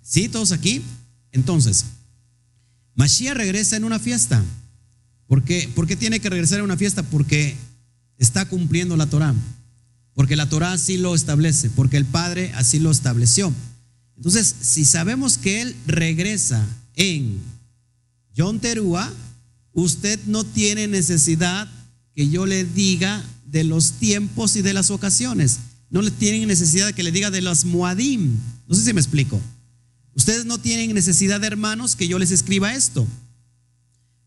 ¿Sí? 0.01 0.31
¿Todos 0.31 0.53
aquí? 0.53 0.81
Entonces, 1.33 1.85
Mashiach 2.95 3.37
regresa 3.37 3.77
en 3.77 3.85
una 3.85 3.99
fiesta. 3.99 4.43
¿Por 5.27 5.43
qué 5.43 5.97
tiene 5.99 6.21
que 6.21 6.31
regresar 6.31 6.61
en 6.61 6.65
una 6.65 6.79
fiesta? 6.79 7.03
Porque 7.03 7.57
está 8.17 8.47
cumpliendo 8.47 8.97
la 8.97 9.05
Torah. 9.05 9.35
Porque 10.15 10.35
la 10.35 10.49
Torah 10.49 10.73
así 10.73 10.97
lo 10.97 11.15
establece, 11.15 11.69
porque 11.69 11.99
el 11.99 12.07
Padre 12.07 12.53
así 12.55 12.79
lo 12.79 12.91
estableció. 12.91 13.53
Entonces, 14.17 14.55
si 14.61 14.85
sabemos 14.85 15.39
que 15.39 15.63
Él 15.63 15.77
regresa 15.87 16.67
en 16.95 17.39
Yom 18.35 18.59
Teruah, 18.59 19.13
usted 19.73 20.19
no 20.27 20.45
tiene 20.45 20.89
necesidad 20.89 21.69
que 22.15 22.29
yo 22.29 22.47
le 22.47 22.65
diga 22.65 23.23
de 23.45 23.65
los 23.65 23.93
tiempos 23.93 24.57
y 24.57 24.63
de 24.63 24.73
las 24.73 24.91
ocasiones. 24.91 25.59
No 25.91 26.03
le 26.03 26.11
tienen 26.11 26.49
necesidad 26.49 26.93
que 26.95 27.03
le 27.03 27.13
diga 27.13 27.31
de 27.31 27.43
los 27.43 27.65
Muadim. 27.65 28.37
No 28.67 28.75
sé 28.75 28.85
si 28.85 28.93
me 28.93 29.01
explico. 29.01 29.41
Ustedes 30.15 30.47
no 30.47 30.59
tienen 30.59 30.95
necesidad, 30.95 31.45
hermanos, 31.45 31.95
que 31.95 32.09
yo 32.09 32.19
les 32.19 32.31
escriba 32.31 32.75
esto. 32.75 33.07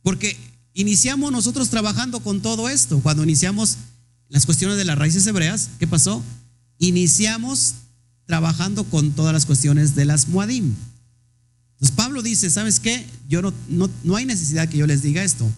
Porque 0.03 0.37
iniciamos 0.73 1.31
nosotros 1.31 1.69
trabajando 1.69 2.19
con 2.21 2.41
todo 2.41 2.69
esto. 2.69 2.99
Cuando 3.01 3.23
iniciamos 3.23 3.77
las 4.29 4.45
cuestiones 4.45 4.77
de 4.77 4.85
las 4.85 4.97
raíces 4.97 5.25
hebreas, 5.25 5.69
¿qué 5.79 5.87
pasó? 5.87 6.23
Iniciamos 6.77 7.73
trabajando 8.29 8.83
con 8.83 9.13
todas 9.13 9.33
las 9.33 9.47
cuestiones 9.47 9.95
de 9.95 10.05
las 10.05 10.27
muadim. 10.27 10.75
Entonces 11.71 11.95
Pablo 11.95 12.21
dice, 12.21 12.51
¿sabes 12.51 12.79
qué? 12.79 13.03
Yo 13.27 13.41
no, 13.41 13.51
no, 13.69 13.89
no 14.03 14.15
hay 14.15 14.27
necesidad 14.27 14.69
que 14.69 14.77
yo 14.77 14.85
les 14.85 15.01
diga 15.01 15.23
esto. 15.23 15.51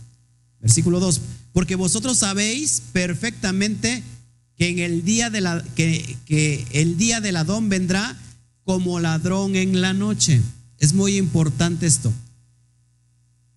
Versículo 0.62 1.02
2, 1.02 1.20
porque 1.52 1.76
vosotros 1.76 2.20
sabéis 2.20 2.82
perfectamente 2.94 4.02
que 4.56 4.70
en 4.70 4.80
el 4.80 5.04
día 5.04 5.30
de 5.30 5.42
la 5.42 5.62
que, 5.76 6.16
que 6.26 6.66
el 6.72 6.98
día 6.98 7.20
del 7.20 7.36
Adón 7.36 7.68
vendrá 7.68 8.18
como 8.64 9.02
ladrón 9.02 9.58
en 9.58 9.82
la 9.82 9.92
noche. 9.92 10.42
Es 10.78 10.94
muy 10.94 11.18
importante 11.18 11.86
esto. 11.86 12.14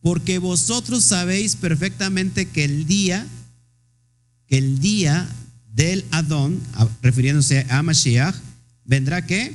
Porque 0.00 0.38
vosotros 0.38 1.04
sabéis 1.04 1.54
perfectamente 1.54 2.46
que 2.46 2.64
el 2.64 2.84
día 2.88 3.24
que 4.48 4.58
el 4.58 4.80
día 4.80 5.28
del 5.72 6.04
Adón, 6.10 6.60
refiriéndose 7.00 7.64
a 7.70 7.80
Mashiach, 7.84 8.34
vendrá 8.84 9.26
que 9.26 9.54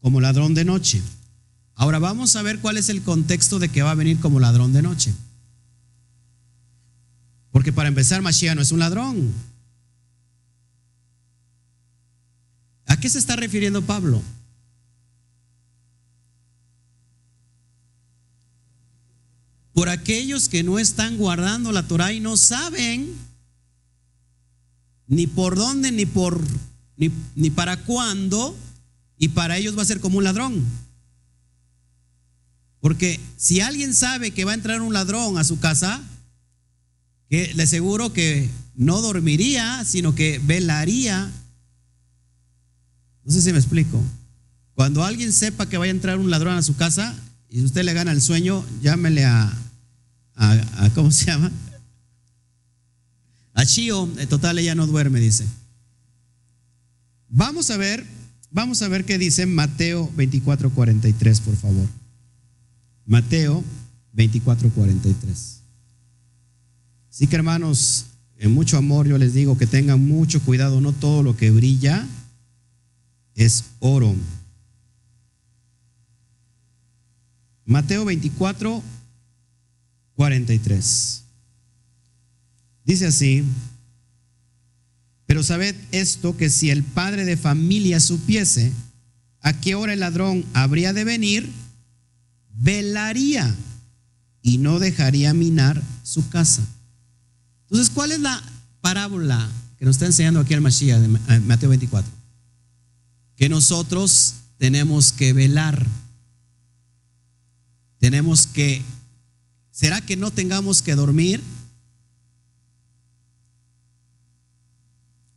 como 0.00 0.20
ladrón 0.20 0.54
de 0.54 0.64
noche. 0.64 1.02
Ahora 1.74 1.98
vamos 1.98 2.34
a 2.36 2.42
ver 2.42 2.60
cuál 2.60 2.76
es 2.76 2.88
el 2.88 3.02
contexto 3.02 3.58
de 3.58 3.68
que 3.68 3.82
va 3.82 3.92
a 3.92 3.96
venir 3.96 4.18
como 4.20 4.40
ladrón 4.40 4.72
de 4.72 4.82
noche. 4.82 5.12
Porque 7.50 7.72
para 7.72 7.88
empezar, 7.88 8.22
Mashiach 8.22 8.54
no 8.54 8.62
es 8.62 8.72
un 8.72 8.78
ladrón. 8.78 9.32
¿A 12.86 12.98
qué 12.98 13.08
se 13.08 13.18
está 13.18 13.36
refiriendo 13.36 13.82
Pablo? 13.82 14.22
por 19.78 19.88
aquellos 19.88 20.48
que 20.48 20.64
no 20.64 20.80
están 20.80 21.16
guardando 21.18 21.70
la 21.70 21.86
Torah 21.86 22.12
y 22.12 22.18
no 22.18 22.36
saben 22.36 23.14
ni 25.08 25.26
por 25.26 25.56
dónde, 25.56 25.90
ni 25.90 26.06
por 26.06 26.40
ni, 26.96 27.10
ni 27.34 27.50
para 27.50 27.78
cuándo, 27.84 28.56
y 29.18 29.28
para 29.28 29.56
ellos 29.56 29.76
va 29.76 29.82
a 29.82 29.86
ser 29.86 30.00
como 30.00 30.18
un 30.18 30.24
ladrón. 30.24 30.64
Porque 32.80 33.18
si 33.36 33.60
alguien 33.60 33.94
sabe 33.94 34.30
que 34.30 34.44
va 34.44 34.52
a 34.52 34.54
entrar 34.54 34.80
un 34.80 34.92
ladrón 34.92 35.38
a 35.38 35.44
su 35.44 35.58
casa, 35.58 36.00
que 37.28 37.52
le 37.54 37.64
aseguro 37.64 38.12
que 38.12 38.48
no 38.74 39.02
dormiría, 39.02 39.84
sino 39.84 40.14
que 40.14 40.40
velaría. 40.42 41.30
No 43.24 43.32
sé 43.32 43.42
si 43.42 43.52
me 43.52 43.58
explico. 43.58 44.02
Cuando 44.74 45.04
alguien 45.04 45.32
sepa 45.32 45.68
que 45.68 45.76
va 45.76 45.84
a 45.84 45.88
entrar 45.88 46.18
un 46.18 46.30
ladrón 46.30 46.56
a 46.56 46.62
su 46.62 46.76
casa 46.76 47.14
y 47.50 47.62
usted 47.62 47.82
le 47.82 47.92
gana 47.92 48.12
el 48.12 48.22
sueño, 48.22 48.64
llámele 48.80 49.24
a, 49.24 49.52
a, 50.36 50.90
¿cómo 50.94 51.10
se 51.10 51.26
llama? 51.26 51.50
A 53.58 53.66
Chio, 53.66 54.08
en 54.18 54.28
total 54.28 54.56
ella 54.60 54.76
no 54.76 54.86
duerme, 54.86 55.18
dice. 55.18 55.44
Vamos 57.28 57.72
a 57.72 57.76
ver, 57.76 58.06
vamos 58.52 58.82
a 58.82 58.88
ver 58.88 59.04
qué 59.04 59.18
dice 59.18 59.46
Mateo 59.46 60.08
24, 60.14 60.70
43, 60.70 61.40
por 61.40 61.56
favor. 61.56 61.88
Mateo 63.04 63.64
24, 64.12 64.70
43. 64.70 65.60
Así 67.10 67.26
que 67.26 67.34
hermanos, 67.34 68.06
en 68.36 68.54
mucho 68.54 68.78
amor 68.78 69.08
yo 69.08 69.18
les 69.18 69.34
digo 69.34 69.58
que 69.58 69.66
tengan 69.66 70.06
mucho 70.06 70.40
cuidado, 70.40 70.80
no 70.80 70.92
todo 70.92 71.24
lo 71.24 71.36
que 71.36 71.50
brilla 71.50 72.06
es 73.34 73.64
oro. 73.80 74.14
Mateo 77.64 78.04
24, 78.04 78.84
43. 80.14 81.24
Dice 82.88 83.06
así, 83.06 83.44
pero 85.26 85.42
sabed 85.42 85.76
esto, 85.92 86.38
que 86.38 86.48
si 86.48 86.70
el 86.70 86.82
padre 86.82 87.26
de 87.26 87.36
familia 87.36 88.00
supiese 88.00 88.72
a 89.42 89.60
qué 89.60 89.74
hora 89.74 89.92
el 89.92 90.00
ladrón 90.00 90.42
habría 90.54 90.94
de 90.94 91.04
venir, 91.04 91.52
velaría 92.54 93.54
y 94.40 94.56
no 94.56 94.78
dejaría 94.78 95.34
minar 95.34 95.82
su 96.02 96.30
casa. 96.30 96.66
Entonces, 97.64 97.90
¿cuál 97.90 98.10
es 98.10 98.20
la 98.20 98.42
parábola 98.80 99.46
que 99.78 99.84
nos 99.84 99.96
está 99.96 100.06
enseñando 100.06 100.40
aquí 100.40 100.54
el 100.54 100.62
Mashiach 100.62 100.98
de 100.98 101.34
eh, 101.34 101.40
Mateo 101.40 101.68
24? 101.68 102.10
Que 103.36 103.50
nosotros 103.50 104.36
tenemos 104.56 105.12
que 105.12 105.34
velar, 105.34 105.86
tenemos 107.98 108.46
que 108.46 108.82
¿Será 109.78 110.00
que 110.00 110.16
no 110.16 110.32
tengamos 110.32 110.82
que 110.82 110.96
dormir? 110.96 111.40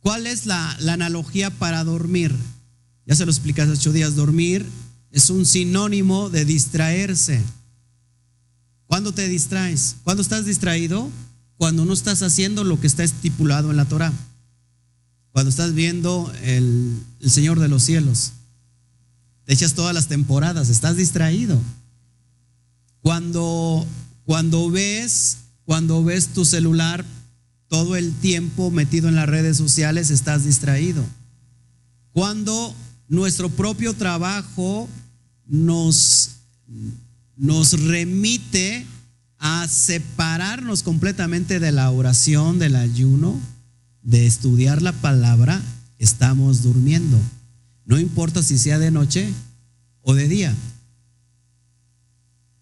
¿Cuál 0.02 0.26
es 0.26 0.46
la, 0.46 0.76
la 0.80 0.94
analogía 0.94 1.50
para 1.50 1.84
dormir? 1.84 2.34
Ya 3.06 3.14
se 3.14 3.24
lo 3.24 3.30
expliqué 3.30 3.62
hace 3.62 3.72
ocho 3.72 3.92
días. 3.92 4.16
Dormir 4.16 4.66
es 5.12 5.30
un 5.30 5.46
sinónimo 5.46 6.28
de 6.28 6.44
distraerse. 6.44 7.40
¿Cuándo 8.86 9.12
te 9.12 9.28
distraes? 9.28 9.96
¿Cuándo 10.02 10.22
estás 10.22 10.44
distraído? 10.44 11.08
Cuando 11.56 11.84
no 11.84 11.92
estás 11.92 12.22
haciendo 12.22 12.64
lo 12.64 12.80
que 12.80 12.88
está 12.88 13.04
estipulado 13.04 13.70
en 13.70 13.76
la 13.76 13.84
Torah. 13.84 14.12
Cuando 15.30 15.50
estás 15.50 15.72
viendo 15.72 16.32
el, 16.42 16.98
el 17.20 17.30
Señor 17.30 17.60
de 17.60 17.68
los 17.68 17.84
cielos. 17.84 18.32
Te 19.44 19.54
echas 19.54 19.74
todas 19.74 19.94
las 19.94 20.08
temporadas, 20.08 20.68
estás 20.68 20.96
distraído. 20.96 21.60
Cuando, 23.00 23.86
cuando 24.24 24.70
ves, 24.70 25.38
cuando 25.64 26.02
ves 26.04 26.28
tu 26.28 26.44
celular 26.44 27.04
todo 27.72 27.96
el 27.96 28.12
tiempo 28.12 28.70
metido 28.70 29.08
en 29.08 29.14
las 29.14 29.26
redes 29.26 29.56
sociales, 29.56 30.10
estás 30.10 30.44
distraído. 30.44 31.02
Cuando 32.12 32.74
nuestro 33.08 33.48
propio 33.48 33.94
trabajo 33.94 34.90
nos, 35.46 36.32
nos 37.34 37.72
remite 37.82 38.84
a 39.38 39.66
separarnos 39.68 40.82
completamente 40.82 41.60
de 41.60 41.72
la 41.72 41.90
oración, 41.90 42.58
del 42.58 42.76
ayuno, 42.76 43.40
de 44.02 44.26
estudiar 44.26 44.82
la 44.82 44.92
palabra, 44.92 45.58
estamos 45.96 46.62
durmiendo. 46.62 47.18
No 47.86 47.98
importa 47.98 48.42
si 48.42 48.58
sea 48.58 48.78
de 48.78 48.90
noche 48.90 49.32
o 50.02 50.12
de 50.12 50.28
día. 50.28 50.54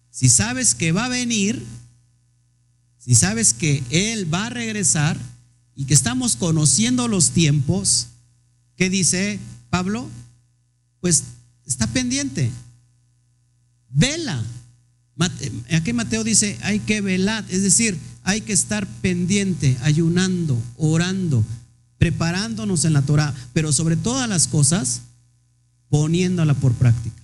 Si 0.09 0.29
sabes 0.29 0.73
que 0.73 0.93
va 0.93 1.03
a 1.03 1.09
venir, 1.09 1.61
si 3.11 3.15
sabes 3.15 3.53
que 3.53 3.83
Él 3.89 4.33
va 4.33 4.45
a 4.45 4.49
regresar 4.49 5.19
y 5.75 5.83
que 5.83 5.93
estamos 5.93 6.37
conociendo 6.37 7.09
los 7.09 7.31
tiempos, 7.31 8.07
¿qué 8.77 8.89
dice 8.89 9.37
Pablo? 9.69 10.07
Pues 11.01 11.25
está 11.65 11.87
pendiente. 11.87 12.49
Vela. 13.89 14.41
Aquí 15.73 15.91
Mateo 15.91 16.23
dice, 16.23 16.57
hay 16.61 16.79
que 16.79 17.01
velar, 17.01 17.43
es 17.49 17.63
decir, 17.63 17.97
hay 18.23 18.39
que 18.39 18.53
estar 18.53 18.87
pendiente, 19.01 19.77
ayunando, 19.81 20.57
orando, 20.77 21.43
preparándonos 21.97 22.85
en 22.85 22.93
la 22.93 23.01
Torah, 23.01 23.35
pero 23.51 23.73
sobre 23.73 23.97
todas 23.97 24.29
las 24.29 24.47
cosas, 24.47 25.01
poniéndola 25.89 26.53
por 26.53 26.71
práctica. 26.75 27.21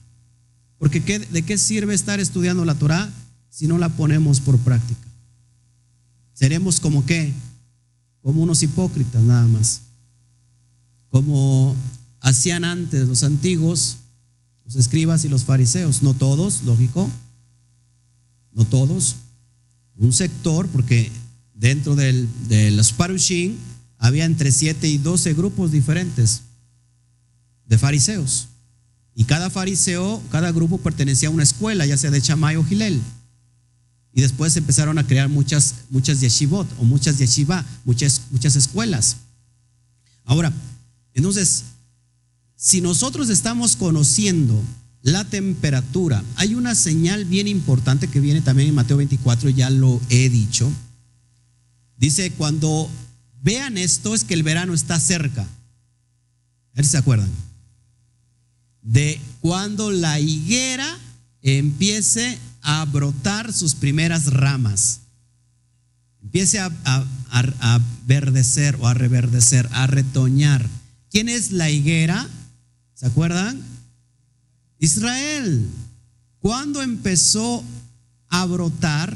Porque 0.80 1.00
¿de 1.00 1.42
qué 1.44 1.58
sirve 1.58 1.94
estar 1.94 2.20
estudiando 2.20 2.66
la 2.66 2.76
Torah 2.76 3.10
si 3.50 3.68
no 3.68 3.78
la 3.78 3.88
ponemos 3.88 4.42
por 4.42 4.58
práctica? 4.58 5.07
Seremos 6.38 6.80
como 6.80 7.04
qué? 7.04 7.34
Como 8.22 8.44
unos 8.44 8.62
hipócritas 8.62 9.24
nada 9.24 9.48
más. 9.48 9.82
Como 11.10 11.76
hacían 12.20 12.64
antes 12.64 13.08
los 13.08 13.24
antiguos, 13.24 13.98
los 14.64 14.76
escribas 14.76 15.26
y 15.26 15.30
los 15.30 15.46
fariseos. 15.46 16.04
No 16.04 16.14
todos, 16.14 16.62
lógico. 16.62 17.10
No 18.52 18.66
todos. 18.66 19.16
Un 19.96 20.14
sector, 20.14 20.68
porque 20.68 21.12
dentro 21.56 21.96
del, 21.96 22.30
de 22.48 22.70
los 22.70 22.94
parushim 22.94 23.56
había 23.98 24.26
entre 24.26 24.52
7 24.52 24.88
y 24.88 25.00
12 25.00 25.34
grupos 25.34 25.72
diferentes 25.72 26.44
de 27.66 27.80
fariseos. 27.80 28.50
Y 29.16 29.24
cada 29.24 29.50
fariseo, 29.50 30.22
cada 30.30 30.52
grupo 30.52 30.78
pertenecía 30.78 31.30
a 31.30 31.32
una 31.32 31.42
escuela, 31.42 31.88
ya 31.88 31.98
sea 31.98 32.12
de 32.12 32.22
Chamay 32.22 32.58
o 32.58 32.64
Gilel. 32.64 33.02
Y 34.18 34.22
después 34.22 34.58
empezaron 34.58 34.98
a 34.98 35.06
crear 35.06 35.30
muchas, 35.30 35.76
muchas 35.92 36.20
yeshivot 36.22 36.68
o 36.80 36.84
muchas 36.84 37.20
yeshiva, 37.20 37.64
muchas, 37.86 38.24
muchas 38.32 38.56
escuelas. 38.56 39.18
Ahora, 40.26 40.52
entonces, 41.14 41.66
si 42.56 42.82
nosotros 42.82 43.30
estamos 43.30 43.76
conociendo 43.76 44.60
la 45.04 45.24
temperatura, 45.24 46.24
hay 46.36 46.56
una 46.56 46.74
señal 46.74 47.26
bien 47.26 47.48
importante 47.48 48.08
que 48.08 48.20
viene 48.20 48.42
también 48.42 48.70
en 48.70 48.74
Mateo 48.74 48.98
24, 48.98 49.52
ya 49.52 49.70
lo 49.70 50.02
he 50.10 50.30
dicho. 50.30 50.68
Dice, 51.96 52.32
cuando 52.32 52.90
vean 53.44 53.78
esto 53.78 54.16
es 54.16 54.24
que 54.24 54.34
el 54.34 54.42
verano 54.42 54.74
está 54.74 55.00
cerca. 55.00 55.44
A 55.44 55.48
ver 56.74 56.86
si 56.86 56.94
se 56.94 56.98
acuerdan 56.98 57.30
de 58.82 59.22
cuando 59.42 59.92
la 59.92 60.20
higuera 60.20 60.98
empiece 61.44 62.40
a 62.70 62.84
brotar 62.84 63.54
sus 63.54 63.76
primeras 63.76 64.26
ramas, 64.34 65.00
empiece 66.22 66.60
a, 66.60 66.70
a, 66.86 67.80
verdecer 68.06 68.78
o 68.82 68.88
a 68.88 68.94
reverdecer, 68.94 69.70
a 69.72 69.88
retoñar. 69.88 70.68
¿Quién 71.10 71.30
es 71.30 71.54
la 71.54 71.70
higuera? 71.70 72.28
¿Se 72.94 73.06
acuerdan? 73.06 73.64
Israel. 74.80 75.70
¿Cuándo 76.40 76.82
empezó 76.82 77.64
a 78.28 78.46
brotar? 78.46 79.16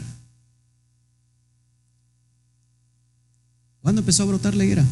¿Cuándo 3.82 4.00
empezó 4.00 4.24
a 4.24 4.28
brotar 4.28 4.56
la 4.56 4.64
higuera? 4.64 4.86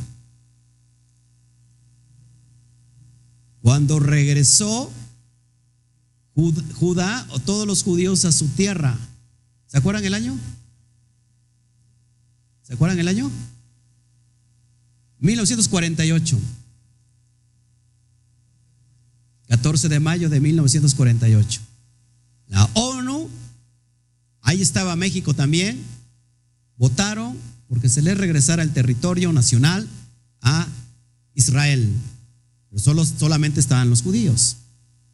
Cuando 3.62 4.00
regresó 4.00 4.92
Judá 6.76 7.26
o 7.32 7.40
todos 7.40 7.68
los 7.68 7.84
judíos 7.84 8.26
a 8.26 8.32
su 8.32 8.48
tierra, 8.50 8.98
¿se 9.68 9.78
acuerdan 9.78 10.06
el 10.06 10.14
año? 10.14 10.38
¿Se 12.64 12.74
acuerdan 12.74 13.00
el 13.00 13.08
año? 13.08 13.30
1948. 15.20 16.40
14 19.48 19.90
de 19.90 20.00
mayo 20.00 20.30
de 20.30 20.40
1948. 20.40 21.62
La 22.48 22.70
ONU, 22.76 23.28
ahí 24.42 24.62
estaba 24.62 24.96
México 24.96 25.34
también, 25.34 25.84
votaron 26.78 27.36
porque 27.68 27.90
se 27.90 28.02
les 28.02 28.18
regresara 28.18 28.64
el 28.64 28.72
territorio 28.72 29.34
nacional 29.34 29.88
a 30.42 30.68
Israel. 31.34 31.92
Pero 32.70 32.82
solo, 32.82 33.06
solamente 33.06 33.60
estaban 33.60 33.90
los 33.90 34.04
judíos. 34.04 34.58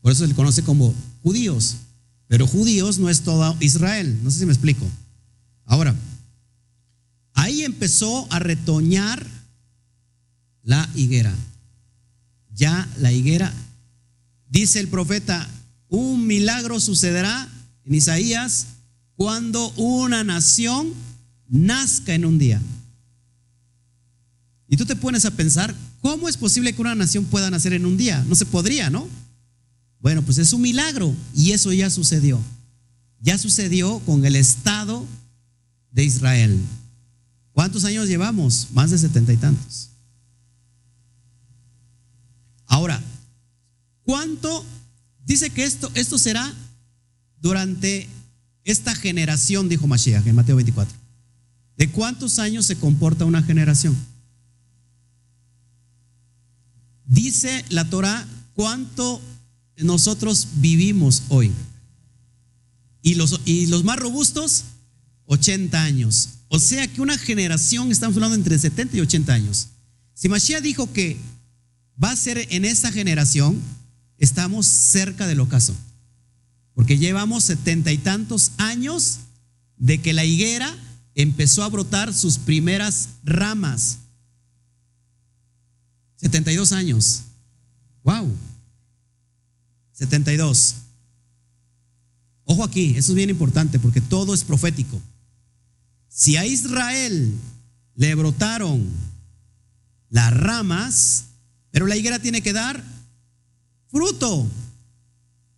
Por 0.05 0.11
eso 0.11 0.21
se 0.21 0.27
le 0.27 0.35
conoce 0.35 0.61
como 0.61 0.93
judíos. 1.23 1.77
Pero 2.27 2.45
judíos 2.45 2.99
no 2.99 3.09
es 3.09 3.21
todo 3.21 3.57
Israel. 3.59 4.19
No 4.21 4.29
sé 4.29 4.37
si 4.37 4.45
me 4.45 4.51
explico. 4.51 4.85
Ahora, 5.65 5.95
ahí 7.33 7.63
empezó 7.63 8.31
a 8.31 8.37
retoñar 8.37 9.25
la 10.61 10.87
higuera. 10.93 11.33
Ya 12.53 12.87
la 12.99 13.11
higuera, 13.11 13.51
dice 14.47 14.79
el 14.79 14.89
profeta, 14.89 15.49
un 15.89 16.27
milagro 16.27 16.79
sucederá 16.79 17.49
en 17.83 17.95
Isaías 17.95 18.67
cuando 19.15 19.71
una 19.71 20.23
nación 20.23 20.93
nazca 21.49 22.13
en 22.13 22.25
un 22.25 22.37
día. 22.37 22.61
Y 24.67 24.77
tú 24.77 24.85
te 24.85 24.95
pones 24.95 25.25
a 25.25 25.31
pensar, 25.31 25.73
¿cómo 25.99 26.29
es 26.29 26.37
posible 26.37 26.73
que 26.73 26.81
una 26.81 26.93
nación 26.93 27.25
pueda 27.25 27.49
nacer 27.49 27.73
en 27.73 27.87
un 27.87 27.97
día? 27.97 28.23
No 28.29 28.35
se 28.35 28.45
podría, 28.45 28.91
¿no? 28.91 29.24
Bueno, 30.05 30.21
pues 30.21 30.37
es 30.37 30.53
un 30.53 30.61
milagro 30.61 31.15
y 31.33 31.53
eso 31.53 31.73
ya 31.73 31.89
sucedió. 31.89 32.39
Ya 33.21 33.39
sucedió 33.39 33.97
con 34.01 34.23
el 34.23 34.35
Estado 34.35 35.03
de 35.91 36.03
Israel. 36.03 36.61
¿Cuántos 37.53 37.85
años 37.85 38.07
llevamos? 38.07 38.67
Más 38.71 38.91
de 38.91 38.99
setenta 38.99 39.33
y 39.33 39.37
tantos. 39.37 39.89
Ahora, 42.67 43.01
¿cuánto 44.03 44.63
dice 45.25 45.49
que 45.49 45.63
esto, 45.63 45.89
esto 45.95 46.19
será 46.19 46.53
durante 47.41 48.07
esta 48.63 48.93
generación, 48.93 49.69
dijo 49.69 49.87
Mashiach 49.87 50.27
en 50.27 50.35
Mateo 50.35 50.57
24? 50.57 50.95
¿De 51.77 51.89
cuántos 51.89 52.37
años 52.37 52.67
se 52.67 52.75
comporta 52.75 53.25
una 53.25 53.41
generación? 53.41 53.97
Dice 57.07 57.65
la 57.69 57.89
Torah 57.89 58.23
cuánto 58.53 59.19
nosotros 59.77 60.47
vivimos 60.55 61.23
hoy. 61.29 61.51
Y 63.01 63.15
los, 63.15 63.83
más 63.83 63.99
robustos, 63.99 64.63
80 65.25 65.83
años. 65.83 66.29
O 66.47 66.59
sea 66.59 66.87
que 66.87 67.01
una 67.01 67.17
generación, 67.17 67.91
estamos 67.91 68.15
hablando 68.15 68.35
entre 68.35 68.57
70 68.57 68.97
y 68.97 69.01
80 69.01 69.33
años. 69.33 69.67
Si 70.13 70.29
Mashiach 70.29 70.63
dijo 70.63 70.91
que 70.91 71.17
va 72.01 72.11
a 72.11 72.15
ser 72.15 72.47
en 72.49 72.65
esta 72.65 72.91
generación, 72.91 73.61
estamos 74.17 74.65
cerca 74.65 75.27
del 75.27 75.39
ocaso. 75.39 75.75
Porque 76.73 76.97
llevamos 76.97 77.43
setenta 77.43 77.91
y 77.91 77.97
tantos 77.97 78.51
años 78.57 79.19
de 79.77 80.01
que 80.01 80.13
la 80.13 80.25
higuera 80.25 80.73
empezó 81.13 81.63
a 81.63 81.69
brotar 81.69 82.13
sus 82.13 82.37
primeras 82.37 83.09
ramas. 83.23 83.99
72 86.17 86.71
años. 86.71 87.21
Wow. 88.03 88.35
72. 89.95 90.75
Ojo 92.43 92.63
aquí, 92.63 92.95
eso 92.95 93.11
es 93.11 93.15
bien 93.15 93.29
importante 93.29 93.79
porque 93.79 94.01
todo 94.01 94.33
es 94.33 94.43
profético. 94.43 95.01
si 96.07 96.37
a 96.37 96.45
Israel 96.45 97.33
le 97.95 98.15
brotaron 98.15 98.87
las 100.09 100.33
ramas, 100.33 101.25
pero 101.71 101.87
la 101.87 101.97
higuera 101.97 102.19
tiene 102.19 102.41
que 102.41 102.53
dar 102.53 102.81
fruto. 103.89 104.47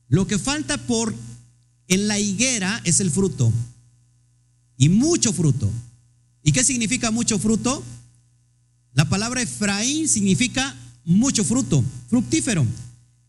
Lo 0.07 0.25
que 0.25 0.39
falta 0.39 0.77
por 0.77 1.13
en 1.87 2.07
la 2.07 2.17
higuera 2.17 2.81
es 2.85 2.99
el 2.99 3.11
fruto. 3.11 3.51
Y 4.77 4.89
mucho 4.89 5.33
fruto. 5.33 5.69
¿Y 6.43 6.51
qué 6.51 6.63
significa 6.63 7.11
mucho 7.11 7.37
fruto? 7.37 7.83
La 8.93 9.09
palabra 9.09 9.41
Efraín 9.41 10.07
significa 10.07 10.75
mucho 11.03 11.43
fruto, 11.43 11.83
fructífero. 12.09 12.65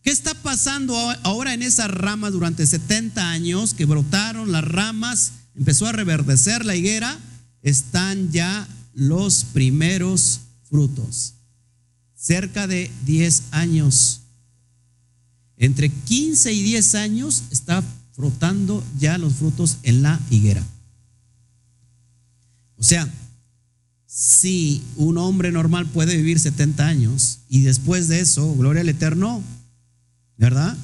¿Qué 0.01 0.11
está 0.11 0.33
pasando 0.33 0.95
ahora 1.23 1.53
en 1.53 1.61
esas 1.61 1.91
ramas 1.91 2.31
durante 2.31 2.65
70 2.65 3.29
años 3.29 3.73
que 3.73 3.85
brotaron 3.85 4.51
las 4.51 4.63
ramas, 4.63 5.33
empezó 5.55 5.87
a 5.87 5.91
reverdecer 5.91 6.65
la 6.65 6.75
higuera? 6.75 7.19
Están 7.61 8.31
ya 8.31 8.67
los 8.93 9.43
primeros 9.45 10.41
frutos. 10.69 11.33
Cerca 12.15 12.67
de 12.67 12.89
10 13.05 13.43
años. 13.51 14.21
Entre 15.57 15.89
15 15.89 16.53
y 16.53 16.63
10 16.63 16.95
años 16.95 17.43
está 17.51 17.83
frotando 18.13 18.83
ya 18.97 19.17
los 19.17 19.33
frutos 19.33 19.77
en 19.83 20.01
la 20.01 20.19
higuera. 20.29 20.65
O 22.77 22.83
sea, 22.83 23.11
si 24.05 24.81
un 24.95 25.17
hombre 25.17 25.51
normal 25.51 25.85
puede 25.85 26.15
vivir 26.15 26.39
70 26.39 26.87
años 26.87 27.39
y 27.49 27.61
después 27.61 28.07
de 28.07 28.21
eso, 28.21 28.55
gloria 28.55 28.81
al 28.81 28.89
Eterno, 28.89 29.43
¿verdad? 30.39 30.75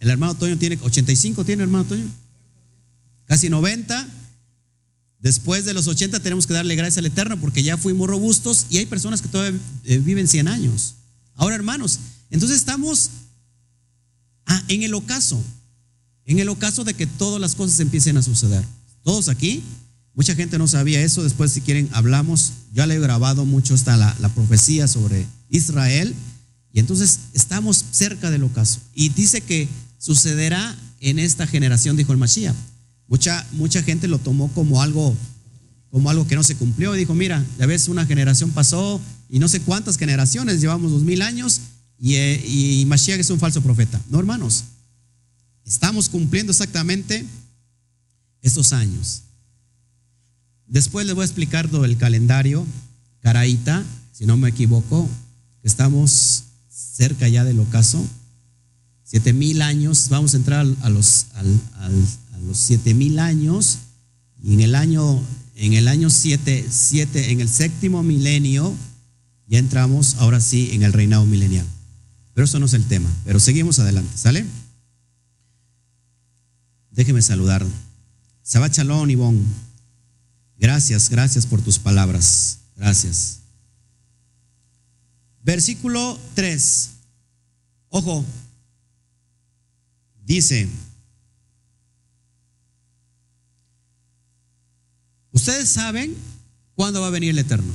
El 0.00 0.10
hermano 0.10 0.34
Toño 0.34 0.58
tiene 0.58 0.78
85, 0.82 1.44
¿tiene 1.44 1.62
hermano 1.62 1.84
Toño? 1.84 2.04
Casi 3.24 3.48
90. 3.48 4.08
Después 5.20 5.64
de 5.64 5.74
los 5.74 5.86
80 5.86 6.20
tenemos 6.20 6.46
que 6.46 6.54
darle 6.54 6.76
gracias 6.76 6.98
al 6.98 7.06
Eterno 7.06 7.38
porque 7.40 7.62
ya 7.62 7.76
fuimos 7.76 8.08
robustos 8.08 8.66
y 8.68 8.78
hay 8.78 8.86
personas 8.86 9.22
que 9.22 9.28
todavía 9.28 9.58
eh, 9.84 9.98
viven 9.98 10.28
100 10.28 10.48
años. 10.48 10.94
Ahora, 11.34 11.54
hermanos, 11.54 12.00
entonces 12.30 12.58
estamos 12.58 13.10
ah, 14.46 14.62
en 14.68 14.82
el 14.82 14.94
ocaso, 14.94 15.42
en 16.24 16.38
el 16.38 16.48
ocaso 16.48 16.84
de 16.84 16.94
que 16.94 17.06
todas 17.06 17.40
las 17.40 17.54
cosas 17.54 17.80
empiecen 17.80 18.16
a 18.16 18.22
suceder. 18.22 18.64
Todos 19.02 19.28
aquí 19.28 19.62
Mucha 20.14 20.34
gente 20.34 20.58
no 20.58 20.68
sabía 20.68 21.00
eso. 21.00 21.22
Después, 21.22 21.52
si 21.52 21.60
quieren, 21.60 21.88
hablamos. 21.92 22.52
Ya 22.74 22.86
le 22.86 22.96
he 22.96 23.00
grabado 23.00 23.44
mucho 23.44 23.74
hasta 23.74 23.96
la, 23.96 24.28
profecía 24.34 24.86
sobre 24.86 25.26
Israel. 25.48 26.14
Y 26.72 26.80
entonces 26.80 27.20
estamos 27.32 27.84
cerca 27.90 28.30
del 28.30 28.44
ocaso. 28.44 28.80
Y 28.94 29.08
dice 29.10 29.40
que 29.40 29.68
sucederá 29.98 30.76
en 31.00 31.18
esta 31.18 31.46
generación, 31.46 31.96
dijo 31.96 32.12
el 32.12 32.18
Mashiach. 32.18 32.54
Mucha, 33.08 33.44
mucha 33.52 33.82
gente 33.82 34.06
lo 34.06 34.18
tomó 34.18 34.48
como 34.52 34.82
algo, 34.82 35.16
como 35.90 36.10
algo 36.10 36.26
que 36.26 36.36
no 36.36 36.44
se 36.44 36.56
cumplió. 36.56 36.94
Y 36.94 36.98
dijo, 36.98 37.14
mira, 37.14 37.44
ya 37.58 37.66
ves, 37.66 37.88
una 37.88 38.06
generación 38.06 38.50
pasó 38.50 39.00
y 39.28 39.38
no 39.38 39.48
sé 39.48 39.60
cuántas 39.60 39.96
generaciones, 39.96 40.60
llevamos 40.60 40.92
dos 40.92 41.02
mil 41.02 41.22
años 41.22 41.60
y, 41.98 42.14
eh, 42.14 42.44
y 42.46 42.84
Mashiach 42.86 43.20
es 43.20 43.30
un 43.30 43.38
falso 43.38 43.62
profeta. 43.62 44.00
No, 44.10 44.18
hermanos, 44.18 44.64
estamos 45.64 46.08
cumpliendo 46.08 46.52
exactamente 46.52 47.24
estos 48.42 48.72
años. 48.72 49.22
Después 50.66 51.04
les 51.04 51.14
voy 51.14 51.22
a 51.22 51.26
explicar 51.26 51.68
todo 51.68 51.84
el 51.84 51.96
calendario, 51.96 52.64
Caraíta, 53.20 53.84
si 54.12 54.24
no 54.24 54.36
me 54.36 54.48
equivoco, 54.48 55.08
estamos 55.62 56.44
cerca 57.00 57.26
ya 57.28 57.44
del 57.44 57.58
ocaso. 57.60 58.06
Siete 59.04 59.32
mil 59.32 59.62
años, 59.62 60.08
vamos 60.10 60.34
a 60.34 60.36
entrar 60.36 60.66
a 60.82 60.90
los, 60.90 61.26
a 61.32 61.88
los 62.46 62.58
siete 62.58 62.92
mil 62.92 63.18
años 63.18 63.78
y 64.42 64.52
en 64.52 64.60
el 64.60 64.74
año, 64.74 65.18
en 65.56 65.72
el 65.72 65.88
año 65.88 66.10
siete, 66.10 66.66
siete, 66.70 67.32
en 67.32 67.40
el 67.40 67.48
séptimo 67.48 68.02
milenio, 68.02 68.74
ya 69.48 69.58
entramos 69.58 70.16
ahora 70.16 70.40
sí 70.40 70.72
en 70.72 70.82
el 70.82 70.92
reinado 70.92 71.24
milenial. 71.24 71.66
Pero 72.34 72.44
eso 72.44 72.58
no 72.58 72.66
es 72.66 72.74
el 72.74 72.84
tema, 72.84 73.08
pero 73.24 73.40
seguimos 73.40 73.78
adelante, 73.78 74.12
¿sale? 74.14 74.44
Déjeme 76.90 77.22
saludar. 77.22 77.64
Sabat 78.42 78.74
Shalom, 78.74 79.08
Ivonne. 79.08 79.42
Gracias, 80.58 81.08
gracias 81.08 81.46
por 81.46 81.62
tus 81.62 81.78
palabras. 81.78 82.58
Gracias. 82.76 83.39
Versículo 85.50 86.16
3. 86.34 86.90
Ojo. 87.88 88.24
Dice, 90.24 90.68
ustedes 95.32 95.68
saben 95.68 96.14
cuándo 96.76 97.00
va 97.00 97.08
a 97.08 97.10
venir 97.10 97.30
el 97.30 97.38
Eterno. 97.40 97.72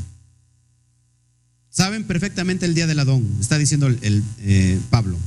Saben 1.68 2.06
perfectamente 2.06 2.66
el 2.66 2.76
día 2.76 2.88
del 2.88 2.96
ladrón, 2.96 3.30
está 3.42 3.58
diciendo 3.58 3.88
el, 3.88 4.24
eh, 4.40 4.80
Pablo. 4.90 5.18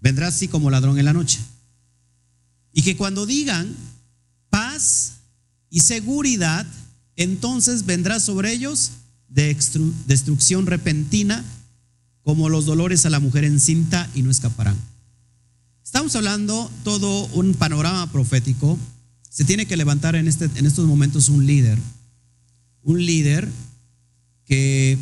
Vendrá 0.00 0.28
así 0.28 0.46
como 0.46 0.70
ladrón 0.70 1.00
en 1.00 1.04
la 1.04 1.12
noche. 1.12 1.40
Y 2.72 2.82
que 2.82 2.96
cuando 2.96 3.26
digan 3.26 3.74
paz 4.50 5.14
y 5.68 5.80
seguridad, 5.80 6.64
entonces 7.16 7.86
vendrá 7.86 8.20
sobre 8.20 8.52
ellos 8.52 8.92
destrucción 10.06 10.66
repentina 10.66 11.44
como 12.28 12.50
los 12.50 12.66
dolores 12.66 13.06
a 13.06 13.08
la 13.08 13.20
mujer 13.20 13.44
encinta 13.44 14.06
y 14.14 14.20
no 14.20 14.30
escaparán. 14.30 14.76
Estamos 15.82 16.14
hablando 16.14 16.70
todo 16.84 17.24
un 17.28 17.54
panorama 17.54 18.12
profético. 18.12 18.78
Se 19.30 19.46
tiene 19.46 19.64
que 19.64 19.78
levantar 19.78 20.14
en, 20.14 20.28
este, 20.28 20.50
en 20.56 20.66
estos 20.66 20.86
momentos 20.86 21.30
un 21.30 21.46
líder, 21.46 21.78
un 22.82 23.02
líder 23.02 23.48
que 24.44 24.98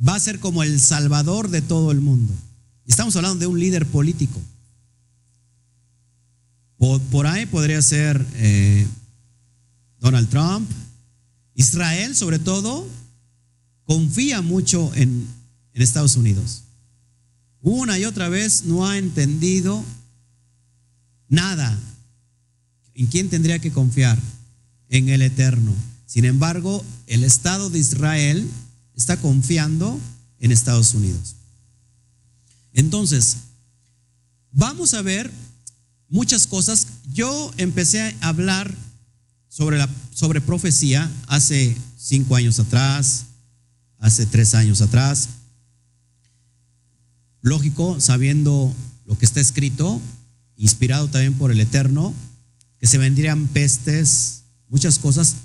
va 0.00 0.14
a 0.14 0.20
ser 0.20 0.40
como 0.40 0.62
el 0.62 0.80
salvador 0.80 1.50
de 1.50 1.60
todo 1.60 1.90
el 1.90 2.00
mundo. 2.00 2.32
Estamos 2.86 3.14
hablando 3.16 3.40
de 3.40 3.46
un 3.46 3.60
líder 3.60 3.84
político. 3.84 4.40
Por, 6.78 7.26
ahí 7.26 7.44
podría 7.44 7.82
ser 7.82 8.26
eh, 8.36 8.86
Donald 10.00 10.30
Trump, 10.30 10.66
Israel, 11.54 12.16
sobre 12.16 12.38
todo, 12.38 12.88
confía 13.84 14.40
mucho 14.40 14.90
en, 14.94 15.36
Estados 15.82 16.16
Unidos. 16.16 16.62
Una 17.60 17.98
y 17.98 18.04
otra 18.04 18.28
vez 18.28 18.64
no 18.64 18.86
ha 18.86 18.98
entendido 18.98 19.84
nada. 21.28 21.78
¿En 22.94 23.06
quién 23.06 23.28
tendría 23.28 23.58
que 23.58 23.72
confiar? 23.72 24.18
En 24.88 25.08
el 25.08 25.22
Eterno. 25.22 25.74
Sin 26.06 26.24
embargo, 26.24 26.84
el 27.06 27.24
Estado 27.24 27.68
de 27.70 27.78
Israel 27.78 28.48
está 28.96 29.16
confiando 29.18 29.98
en 30.40 30.52
Estados 30.52 30.94
Unidos. 30.94 31.36
Entonces, 32.72 33.36
vamos 34.50 34.94
a 34.94 35.02
ver 35.02 35.30
muchas 36.08 36.46
cosas. 36.46 36.86
Yo 37.12 37.52
empecé 37.56 38.16
a 38.20 38.28
hablar 38.28 38.74
sobre, 39.48 39.78
la, 39.78 39.88
sobre 40.12 40.40
profecía 40.40 41.10
hace 41.26 41.76
cinco 41.98 42.36
años 42.36 42.58
atrás, 42.58 43.24
hace 43.98 44.26
tres 44.26 44.54
años 44.54 44.80
atrás. 44.80 45.28
Lógico, 47.40 48.00
sabiendo 48.00 48.74
lo 49.06 49.16
que 49.16 49.24
está 49.24 49.40
escrito, 49.40 50.00
inspirado 50.56 51.08
también 51.08 51.34
por 51.34 51.52
el 51.52 51.60
Eterno, 51.60 52.12
que 52.78 52.86
se 52.86 52.98
vendrían 52.98 53.46
pestes, 53.48 54.42
muchas 54.68 54.98
cosas, 54.98 55.36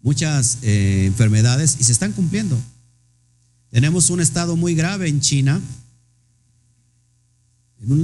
muchas 0.00 0.58
eh, 0.62 1.04
enfermedades, 1.06 1.76
y 1.78 1.84
se 1.84 1.92
están 1.92 2.12
cumpliendo. 2.12 2.58
Tenemos 3.70 4.10
un 4.10 4.20
estado 4.20 4.56
muy 4.56 4.74
grave 4.74 5.08
en 5.08 5.20
China. 5.20 5.60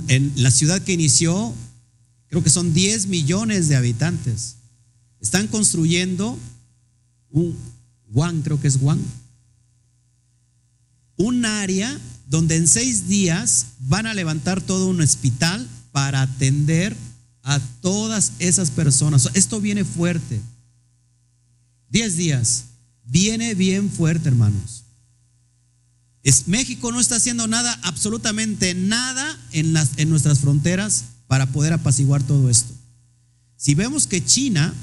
En, 0.08 0.32
la 0.36 0.50
ciudad 0.50 0.80
que 0.80 0.92
inició, 0.92 1.54
creo 2.28 2.42
que 2.42 2.50
son 2.50 2.72
10 2.72 3.06
millones 3.06 3.68
de 3.68 3.76
habitantes. 3.76 4.56
Están 5.20 5.46
construyendo 5.48 6.38
un 7.30 7.56
Juan, 8.12 8.40
creo 8.42 8.60
que 8.60 8.68
es 8.68 8.78
Juan, 8.78 8.98
un 11.16 11.44
área 11.44 11.98
donde 12.28 12.56
en 12.56 12.68
seis 12.68 13.08
días 13.08 13.66
van 13.80 14.06
a 14.06 14.14
levantar 14.14 14.60
todo 14.60 14.86
un 14.86 15.00
hospital 15.00 15.66
para 15.92 16.22
atender 16.22 16.96
a 17.42 17.58
todas 17.80 18.32
esas 18.38 18.70
personas. 18.70 19.30
Esto 19.34 19.60
viene 19.60 19.84
fuerte. 19.84 20.40
Diez 21.90 22.16
días. 22.16 22.64
Viene 23.04 23.54
bien 23.54 23.90
fuerte, 23.90 24.28
hermanos. 24.28 24.84
México 26.46 26.92
no 26.92 27.00
está 27.00 27.16
haciendo 27.16 27.46
nada, 27.46 27.78
absolutamente 27.82 28.74
nada 28.74 29.38
en, 29.52 29.72
las, 29.72 29.92
en 29.96 30.10
nuestras 30.10 30.40
fronteras 30.40 31.04
para 31.26 31.46
poder 31.46 31.72
apaciguar 31.72 32.22
todo 32.22 32.50
esto. 32.50 32.74
Si 33.56 33.74
vemos 33.74 34.06
que 34.06 34.22
China 34.22 34.74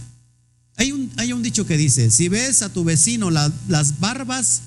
hay 0.78 0.92
un, 0.92 1.12
hay 1.18 1.34
un 1.34 1.44
dicho 1.44 1.66
que 1.66 1.78
dice, 1.78 2.10
si 2.10 2.28
ves 2.28 2.62
a 2.64 2.70
tu 2.70 2.84
vecino 2.84 3.30
las 3.30 4.00
barbas 4.00 4.62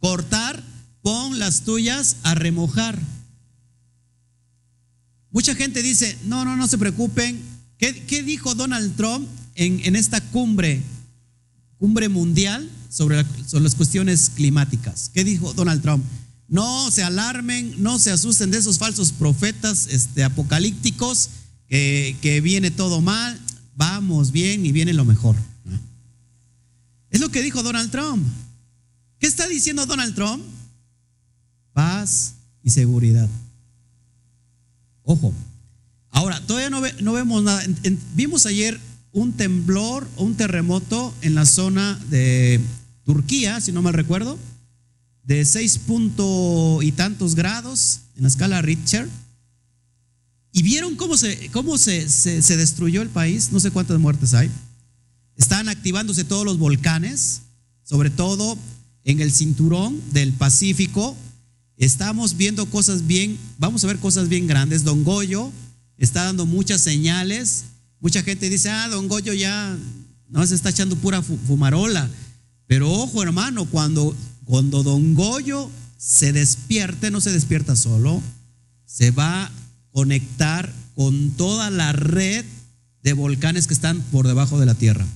cortar, 0.00 0.62
pon 1.02 1.38
las 1.38 1.62
tuyas 1.62 2.16
a 2.22 2.34
remojar. 2.34 2.98
Mucha 5.30 5.54
gente 5.54 5.82
dice, 5.82 6.18
no, 6.24 6.44
no, 6.44 6.56
no 6.56 6.66
se 6.66 6.78
preocupen. 6.78 7.40
¿Qué, 7.78 8.22
dijo 8.22 8.54
Donald 8.54 8.96
Trump 8.96 9.28
en, 9.54 9.80
en 9.84 9.96
esta 9.96 10.20
cumbre? 10.20 10.82
cumbre 11.80 12.10
mundial 12.10 12.70
sobre, 12.90 13.24
sobre 13.46 13.64
las 13.64 13.74
cuestiones 13.74 14.30
climáticas. 14.34 15.10
¿Qué 15.14 15.24
dijo 15.24 15.54
Donald 15.54 15.80
Trump? 15.80 16.04
No 16.46 16.90
se 16.90 17.02
alarmen, 17.02 17.74
no 17.78 17.98
se 17.98 18.10
asusten 18.10 18.50
de 18.50 18.58
esos 18.58 18.78
falsos 18.78 19.12
profetas 19.12 19.86
este, 19.90 20.22
apocalípticos, 20.22 21.30
que 21.68 22.40
viene 22.42 22.72
todo 22.72 23.00
mal, 23.00 23.40
vamos 23.76 24.32
bien 24.32 24.66
y 24.66 24.72
viene 24.72 24.92
lo 24.92 25.04
mejor. 25.04 25.36
Es 27.10 27.20
lo 27.20 27.30
que 27.30 27.42
dijo 27.42 27.62
Donald 27.62 27.90
Trump. 27.90 28.26
¿Qué 29.18 29.26
está 29.26 29.46
diciendo 29.46 29.86
Donald 29.86 30.14
Trump? 30.14 30.42
Paz 31.72 32.34
y 32.62 32.70
seguridad. 32.70 33.28
Ojo. 35.04 35.32
Ahora, 36.10 36.40
todavía 36.46 36.70
no, 36.70 37.12
vemos 37.12 37.42
nada. 37.42 37.64
vimos 38.14 38.46
ayer 38.46 38.78
un 39.12 39.32
temblor 39.32 40.08
o 40.16 40.24
un 40.24 40.34
terremoto 40.34 41.14
en 41.22 41.34
la 41.34 41.46
zona 41.46 41.98
de 42.10 42.60
Turquía, 43.04 43.60
si 43.60 43.72
no 43.72 43.82
mal 43.82 43.94
recuerdo, 43.94 44.38
de 45.24 45.44
seis 45.44 45.78
punto 45.78 46.80
y 46.82 46.92
tantos 46.92 47.34
grados 47.34 48.00
en 48.16 48.22
la 48.22 48.28
escala 48.28 48.62
Richter. 48.62 49.08
¿Y 50.52 50.62
vieron 50.62 50.96
cómo, 50.96 51.16
se, 51.16 51.48
cómo 51.50 51.78
se, 51.78 52.08
se 52.08 52.56
destruyó 52.56 53.02
el 53.02 53.08
país? 53.08 53.52
No 53.52 53.60
sé 53.60 53.70
cuántas 53.70 54.00
muertes 54.00 54.34
hay. 54.34 54.50
Están 55.36 55.68
activándose 55.68 56.24
todos 56.24 56.44
los 56.44 56.58
volcanes, 56.58 57.42
sobre 57.84 58.10
todo 58.10 58.58
en 59.04 59.20
el 59.20 59.32
cinturón 59.32 60.00
del 60.12 60.32
Pacífico. 60.32 61.16
Estamos 61.80 62.36
viendo 62.36 62.66
cosas 62.66 63.06
bien, 63.06 63.38
vamos 63.56 63.82
a 63.82 63.86
ver 63.86 63.98
cosas 63.98 64.28
bien 64.28 64.46
grandes. 64.46 64.84
Don 64.84 65.02
Goyo 65.02 65.50
está 65.96 66.24
dando 66.24 66.44
muchas 66.44 66.82
señales. 66.82 67.64
Mucha 68.00 68.22
gente 68.22 68.50
dice, 68.50 68.68
ah, 68.68 68.90
Don 68.90 69.08
Goyo 69.08 69.32
ya 69.32 69.78
no 70.28 70.46
se 70.46 70.54
está 70.54 70.68
echando 70.68 70.94
pura 70.96 71.22
fumarola. 71.22 72.06
Pero 72.66 72.92
ojo, 72.92 73.22
hermano, 73.22 73.64
cuando, 73.64 74.14
cuando 74.44 74.82
Don 74.82 75.14
Goyo 75.14 75.70
se 75.96 76.34
despierte, 76.34 77.10
no 77.10 77.22
se 77.22 77.32
despierta 77.32 77.74
solo, 77.74 78.20
se 78.84 79.10
va 79.10 79.44
a 79.44 79.50
conectar 79.90 80.70
con 80.94 81.30
toda 81.30 81.70
la 81.70 81.92
red 81.92 82.44
de 83.02 83.14
volcanes 83.14 83.66
que 83.66 83.72
están 83.72 84.02
por 84.12 84.26
debajo 84.26 84.60
de 84.60 84.66
la 84.66 84.74
tierra. 84.74 85.06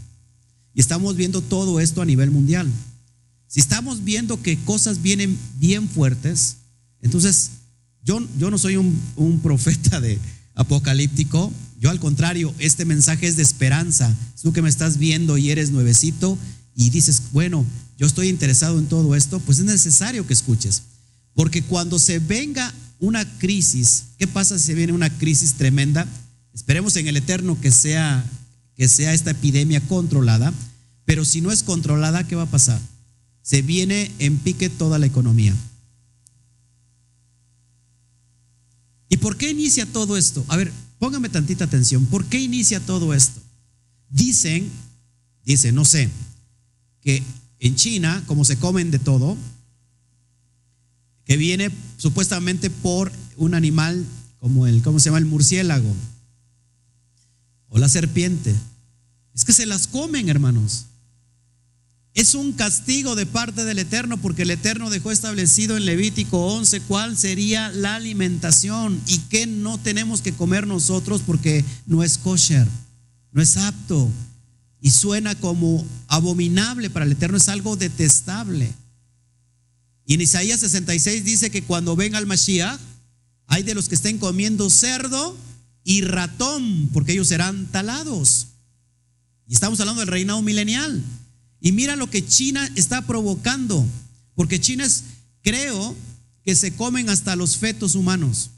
Y 0.73 0.81
estamos 0.81 1.15
viendo 1.15 1.43
todo 1.43 1.79
esto 1.79 2.01
a 2.01 2.07
nivel 2.07 2.31
mundial. 2.31 2.67
Si 3.55 3.61
estamos 3.61 4.03
viendo 4.03 4.43
que 4.43 4.59
cosas 4.65 5.01
vienen 5.01 5.39
bien 5.61 5.89
fuertes, 5.89 6.57
entonces 7.03 7.51
yo, 8.03 8.19
no 8.19 8.59
soy 8.59 8.75
un, 8.75 9.01
un 9.15 9.39
profeta 9.39 10.01
de 10.01 10.19
apocalíptico, 10.57 11.53
yo 11.79 11.91
al 11.91 12.01
contrario, 12.01 12.53
este 12.59 12.85
mensaje 12.85 13.29
es 13.29 13.37
de 13.37 13.45
esperanza. 13.45 14.13
Tú 14.43 14.53
que 14.53 14.61
me 14.61 14.69
estás 14.69 14.99
viendo 14.99 15.39
y 15.39 15.51
eres 15.51 15.71
nuevecito 15.71 16.37
y 16.75 16.91
dices, 16.91 17.23
bueno, 17.31 17.65
yo 17.97 18.09
estoy 18.09 18.27
interesado 18.27 18.77
en 18.77 18.87
todo 18.87 19.15
esto, 19.15 19.39
pues 19.39 19.61
es 19.61 19.67
necesario 19.67 20.27
que 20.27 20.33
escuches. 20.33 20.83
Porque 21.33 21.63
cuando 21.63 22.01
se 22.01 22.19
venga 22.19 22.75
una 22.99 23.25
crisis, 23.39 24.07
¿qué 24.19 24.27
pasa 24.27 24.59
si 24.59 24.65
se 24.65 24.75
viene 24.75 24.93
una 24.93 25.17
crisis 25.17 25.53
tremenda? 25.53 26.09
Esperemos 26.53 26.97
en 26.97 27.07
el 27.07 27.19
eterno 27.19 27.57
que 27.61 27.71
sea 27.71 28.29
que 28.77 28.89
sea 28.89 29.15
esta 29.15 29.31
epidemia 29.31 29.81
controlada, 29.81 30.53
pero 31.05 31.25
si 31.25 31.41
no 31.41 31.53
es 31.53 31.63
controlada, 31.63 32.27
¿qué 32.27 32.35
va 32.35 32.43
a 32.43 32.51
pasar? 32.51 32.81
Se 33.45 33.61
viene 33.61 34.11
en 34.19 34.39
pique 34.39 34.71
toda 34.71 34.99
la 34.99 35.05
economía. 35.05 35.55
¿Y 39.11 39.19
por 39.19 39.37
qué 39.37 39.51
inicia 39.51 39.85
todo 39.85 40.17
esto? 40.17 40.43
A 40.49 40.57
ver, 40.57 40.73
póngame 40.99 41.29
tantita 41.29 41.67
atención. 41.67 42.07
¿Por 42.07 42.25
qué 42.25 42.41
inicia 42.41 42.81
todo 42.81 43.13
esto? 43.13 43.41
Dicen, 44.09 44.71
dicen, 45.45 45.75
no 45.75 45.85
sé, 45.85 46.09
que 47.03 47.23
en 47.61 47.77
China, 47.77 48.25
como 48.27 48.47
se 48.47 48.57
comen 48.57 48.91
de 48.91 48.99
todo, 48.99 49.37
que 51.27 51.37
viene 51.37 51.71
supuestamente 51.99 52.71
por 52.71 53.13
un 53.37 53.55
animal 53.55 54.07
como 54.41 54.67
el, 54.67 54.83
¿cómo 54.83 55.01
se 55.01 55.07
llama? 55.07 55.19
El 55.19 55.27
murciélago 55.27 55.95
o 57.69 57.79
la 57.79 57.91
serpiente. 57.91 58.55
Es 59.35 59.45
que 59.45 59.53
se 59.53 59.67
las 59.67 59.87
comen, 59.87 60.31
hermanos. 60.31 60.87
Es 62.15 62.37
un 62.37 62.53
castigo 62.53 63.17
de 63.17 63.27
parte 63.27 63.65
del 63.65 63.81
Eterno 63.81 64.17
porque 64.19 64.43
el 64.43 64.53
Eterno 64.53 64.89
dejó 64.89 65.11
establecido 65.11 65.77
en 65.77 65.85
Levítico 65.85 66.47
11 66.47 66.81
cuál 66.83 67.19
sería 67.19 67.71
la 67.71 67.97
alimentación 67.97 69.01
y 69.09 69.19
qué 69.19 69.49
no 69.49 69.79
tenemos 69.79 70.23
que 70.23 70.33
comer 70.33 70.69
nosotros 70.69 71.23
porque 71.27 71.65
no 71.87 72.05
es 72.05 72.19
kosher, 72.19 72.69
no 73.33 73.43
es 73.43 73.57
apto 73.57 74.09
y 74.81 74.91
suena 74.91 75.35
como 75.35 75.85
abominable 76.09 76.89
para 76.89 77.07
el 77.07 77.13
Eterno, 77.13 77.39
es 77.39 77.49
algo 77.49 77.75
detestable. 77.75 78.71
Y 80.07 80.13
en 80.13 80.21
Isaías 80.21 80.61
66 80.61 81.25
dice 81.25 81.51
que 81.51 81.63
cuando 81.63 81.97
venga 81.97 82.19
el 82.19 82.27
Mashiach, 82.27 82.79
hay 83.47 83.63
de 83.63 83.75
los 83.75 83.89
que 83.89 83.95
estén 83.95 84.19
comiendo 84.19 84.69
cerdo 84.69 85.37
y 85.85 86.03
ratón, 86.03 86.91
porque 86.93 87.13
ellos 87.13 87.29
serán 87.29 87.67
talados. 87.67 88.49
Y 89.49 89.55
estamos 89.55 89.81
hablando 89.81 90.01
del 90.01 90.09
reinado 90.09 90.43
milenial. 90.43 91.03
Y 91.65 91.73
mira 91.73 91.97
lo 91.97 92.11
que 92.11 92.27
China 92.27 92.71
está 92.75 93.07
provocando, 93.07 93.87
porque 94.35 94.61
China 94.61 94.85
es, 94.85 95.05
creo, 95.41 95.97
que 96.45 96.55
se 96.55 96.77
comen 96.77 97.09
hasta 97.09 97.37
los 97.37 97.57
fetos 97.57 97.95
humanos. 97.95 98.51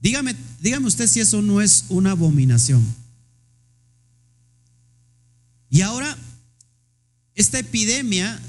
Dígame, 0.00 0.34
dígame 0.62 0.86
usted 0.86 1.06
si 1.06 1.20
eso 1.20 1.42
no 1.42 1.60
es 1.60 1.84
una 1.90 2.12
abominación. 2.12 2.82
Y 5.68 5.82
ahora, 5.82 6.16
esta 7.34 7.58
epidemia, 7.58 8.40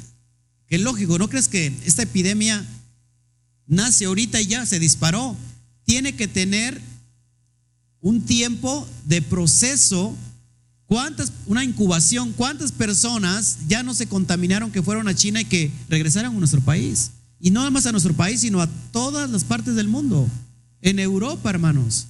que 0.68 0.78
es 0.78 0.82
lógico, 0.82 1.18
¿no 1.20 1.28
crees 1.28 1.50
que 1.50 1.68
esta 1.84 2.04
epidemia 2.04 2.66
nace 3.68 4.06
ahorita 4.06 4.40
y 4.40 4.48
ya 4.48 4.66
se 4.66 4.80
disparó? 4.80 5.36
Tiene 5.84 6.16
que 6.16 6.30
tener 6.30 6.80
un 8.00 8.26
tiempo 8.26 8.88
de 9.04 9.22
proceso. 9.22 10.16
¿Cuántas, 10.92 11.32
una 11.46 11.64
incubación, 11.64 12.34
cuántas 12.34 12.74
personas 12.74 13.60
ya 13.70 13.82
no 13.82 13.94
se 13.94 14.08
contaminaron 14.08 14.74
que 14.74 14.84
fueron 14.84 15.08
a 15.08 15.16
China 15.16 15.40
y 15.40 15.46
que 15.46 15.72
regresaron 15.88 16.36
a 16.36 16.38
nuestro 16.38 16.60
país? 16.60 17.12
Y 17.40 17.50
no 17.50 17.62
nada 17.62 17.72
más 17.72 17.86
a 17.86 17.94
nuestro 17.94 18.14
país, 18.14 18.42
sino 18.42 18.62
a 18.62 18.68
todas 18.92 19.30
las 19.30 19.46
partes 19.46 19.76
del 19.76 19.88
mundo. 19.88 20.28
En 20.82 21.00
Europa, 21.00 21.50
hermanos. 21.50 22.08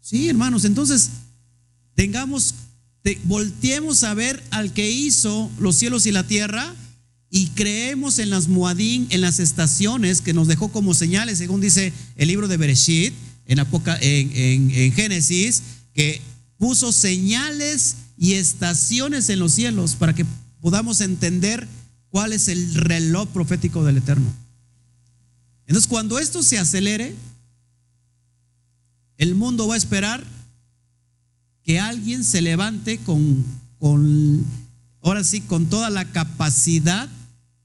Sí, 0.00 0.26
hermanos, 0.30 0.64
entonces 0.64 1.10
tengamos, 1.94 2.54
volteemos 3.24 4.04
a 4.04 4.14
ver 4.14 4.42
al 4.50 4.72
que 4.72 4.90
hizo 4.90 5.50
los 5.60 5.76
cielos 5.76 6.06
y 6.06 6.12
la 6.12 6.26
tierra 6.26 6.74
y 7.28 7.48
creemos 7.48 8.20
en 8.20 8.30
las 8.30 8.48
Muadín, 8.48 9.06
en 9.10 9.20
las 9.20 9.38
estaciones 9.38 10.22
que 10.22 10.32
nos 10.32 10.48
dejó 10.48 10.72
como 10.72 10.94
señales, 10.94 11.36
según 11.36 11.60
dice 11.60 11.92
el 12.16 12.28
libro 12.28 12.48
de 12.48 12.56
Bereshit, 12.56 13.12
en, 13.44 13.58
en, 14.00 14.92
Génesis, 14.94 15.62
que 15.92 16.22
puso 16.58 16.92
señales 16.92 17.96
y 18.18 18.34
estaciones 18.34 19.28
en 19.30 19.38
los 19.38 19.52
cielos 19.52 19.94
para 19.94 20.14
que 20.14 20.26
podamos 20.60 21.00
entender 21.00 21.66
cuál 22.10 22.32
es 22.32 22.48
el 22.48 22.74
reloj 22.74 23.28
profético 23.28 23.84
del 23.84 23.98
Eterno. 23.98 24.30
Entonces, 25.66 25.88
cuando 25.88 26.18
esto 26.18 26.42
se 26.42 26.58
acelere, 26.58 27.14
el 29.18 29.34
mundo 29.34 29.68
va 29.68 29.74
a 29.74 29.78
esperar 29.78 30.24
que 31.62 31.78
alguien 31.78 32.24
se 32.24 32.40
levante 32.40 32.98
con, 32.98 33.44
con, 33.78 34.44
ahora 35.02 35.22
sí, 35.22 35.40
con 35.40 35.66
toda 35.66 35.90
la 35.90 36.06
capacidad 36.06 37.08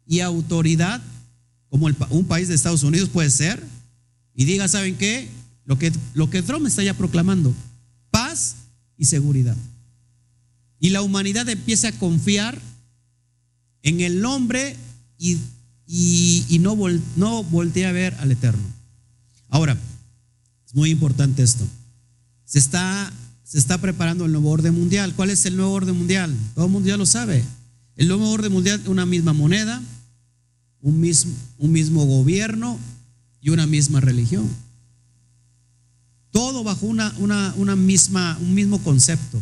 y 0.06 0.20
autoridad, 0.20 1.02
como 1.70 1.90
un 2.10 2.26
país 2.26 2.50
de 2.50 2.56
Estados 2.56 2.84
Unidos 2.84 3.10
puede 3.10 3.30
ser, 3.30 3.64
y 4.36 4.46
diga, 4.46 4.68
¿saben 4.68 4.98
qué? 4.98 5.30
Lo 5.66 5.80
que, 5.80 5.94
lo 6.14 6.30
que 6.30 6.42
Trump 6.42 6.68
está 6.68 6.84
ya 6.84 6.94
proclamando, 6.96 7.54
y 9.04 9.06
seguridad. 9.06 9.58
Y 10.80 10.92
la 10.92 11.02
humanidad 11.02 11.48
empieza 11.50 11.90
a 11.90 12.00
confiar 12.00 12.58
en 13.82 14.00
el 14.00 14.24
hombre 14.24 14.78
y, 15.18 15.38
y, 15.86 16.60
no, 16.60 16.78
no 17.18 17.44
voltea 17.44 17.90
a 17.90 17.92
ver 17.92 18.14
al 18.16 18.32
Eterno. 18.32 18.64
Ahora, 19.50 19.78
es 20.66 20.74
muy 20.74 20.90
importante 20.90 21.44
esto. 21.44 21.68
Se 22.46 22.60
está, 22.60 23.12
se 23.44 23.60
está 23.60 23.78
preparando 23.78 24.24
el 24.24 24.32
nuevo 24.32 24.50
orden 24.50 24.74
mundial. 24.74 25.14
¿Cuál 25.16 25.32
es 25.32 25.46
el 25.46 25.58
nuevo 25.58 25.74
orden 25.74 25.98
mundial? 25.98 26.34
Todo 26.56 26.66
el 26.66 26.72
mundo 26.72 26.88
ya 26.88 26.96
lo 26.98 27.06
sabe. 27.06 27.44
El 27.98 28.08
nuevo 28.08 28.30
orden 28.32 28.54
mundial 28.54 28.80
es 28.80 28.88
una 28.88 29.06
misma 29.06 29.34
moneda, 29.34 29.82
un 30.82 31.00
mismo, 31.02 31.34
un 31.58 31.74
mismo 31.74 32.06
gobierno 32.06 32.80
y 33.42 33.50
una 33.50 33.68
misma 33.68 34.00
religión. 34.00 34.50
Todo 36.34 36.64
bajo 36.64 36.88
una, 36.88 37.76
misma, 37.76 38.40
un 38.42 38.56
mismo 38.56 38.80
concepto. 38.84 39.40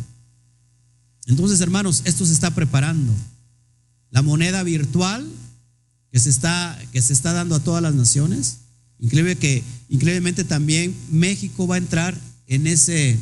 Entonces, 1.26 1.62
hermanos, 1.62 2.02
esto 2.04 2.26
se 2.26 2.34
está 2.34 2.54
preparando. 2.54 3.14
La 4.10 4.22
moneda 4.22 4.62
virtual 4.62 5.26
que 6.12 6.20
se 6.20 6.30
está, 6.30 6.78
que 6.92 7.02
se 7.02 7.14
está 7.14 7.32
dando 7.32 7.56
a 7.56 7.62
todas 7.62 7.82
las 7.82 7.96
naciones. 7.96 8.58
Increíble 9.00 9.38
que, 9.38 9.64
increíblemente 9.88 10.44
también 10.44 10.94
México 11.10 11.66
va 11.66 11.76
a 11.76 11.78
entrar 11.78 12.20
en 12.48 12.68
ese, 12.68 13.18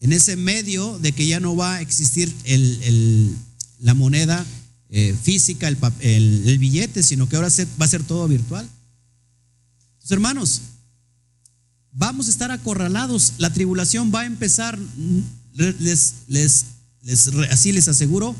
en 0.00 0.12
ese 0.12 0.36
medio 0.36 0.98
de 0.98 1.12
que 1.12 1.26
ya 1.26 1.40
no 1.40 1.56
va 1.56 1.76
a 1.76 1.80
existir 1.80 2.30
el, 2.44 3.34
la 3.80 3.94
moneda 3.94 4.44
eh, 4.90 5.16
física, 5.22 5.66
el, 5.68 6.58
billete, 6.58 7.02
sino 7.02 7.26
que 7.26 7.36
ahora 7.36 7.48
va 7.80 7.86
a 7.86 7.88
ser 7.88 8.02
todo 8.02 8.28
virtual. 8.28 8.68
Hermanos, 10.10 10.60
vamos 11.92 12.28
a 12.28 12.30
estar 12.30 12.50
acorralados, 12.50 13.34
la 13.38 13.52
tribulación 13.52 14.12
va 14.14 14.20
a 14.20 14.26
empezar, 14.26 14.78
les, 15.54 16.14
les, 16.28 16.64
así 17.50 17.72
les 17.72 17.88
aseguro 17.88 18.34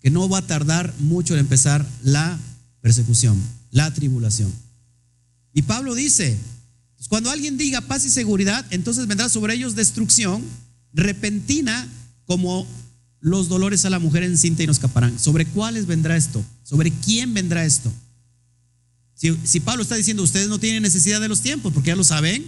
que 0.00 0.10
no 0.10 0.28
va 0.28 0.38
a 0.38 0.46
tardar 0.46 0.94
mucho 0.98 1.34
en 1.34 1.40
empezar 1.40 1.86
la 2.02 2.38
persecución, 2.80 3.40
la 3.70 3.92
tribulación. 3.92 4.52
Y 5.52 5.62
Pablo 5.62 5.94
dice, 5.94 6.36
cuando 7.08 7.30
alguien 7.30 7.56
diga 7.56 7.80
paz 7.80 8.04
y 8.04 8.10
seguridad, 8.10 8.64
entonces 8.70 9.06
vendrá 9.06 9.28
sobre 9.28 9.54
ellos 9.54 9.74
destrucción 9.74 10.42
repentina 10.92 11.88
como 12.26 12.66
los 13.20 13.48
dolores 13.48 13.84
a 13.84 13.90
la 13.90 13.98
mujer 13.98 14.22
encinta 14.22 14.62
y 14.62 14.66
no 14.66 14.72
escaparán. 14.72 15.18
¿Sobre 15.18 15.46
cuáles 15.46 15.86
vendrá 15.86 16.16
esto? 16.16 16.44
¿Sobre 16.62 16.90
quién 16.90 17.32
vendrá 17.32 17.64
esto? 17.64 17.92
Si, 19.14 19.34
si, 19.44 19.60
Pablo 19.60 19.82
está 19.82 19.94
diciendo, 19.94 20.22
ustedes 20.22 20.48
no 20.48 20.58
tienen 20.58 20.82
necesidad 20.82 21.20
de 21.20 21.28
los 21.28 21.40
tiempos, 21.40 21.72
porque 21.72 21.88
ya 21.88 21.96
lo 21.96 22.04
saben, 22.04 22.44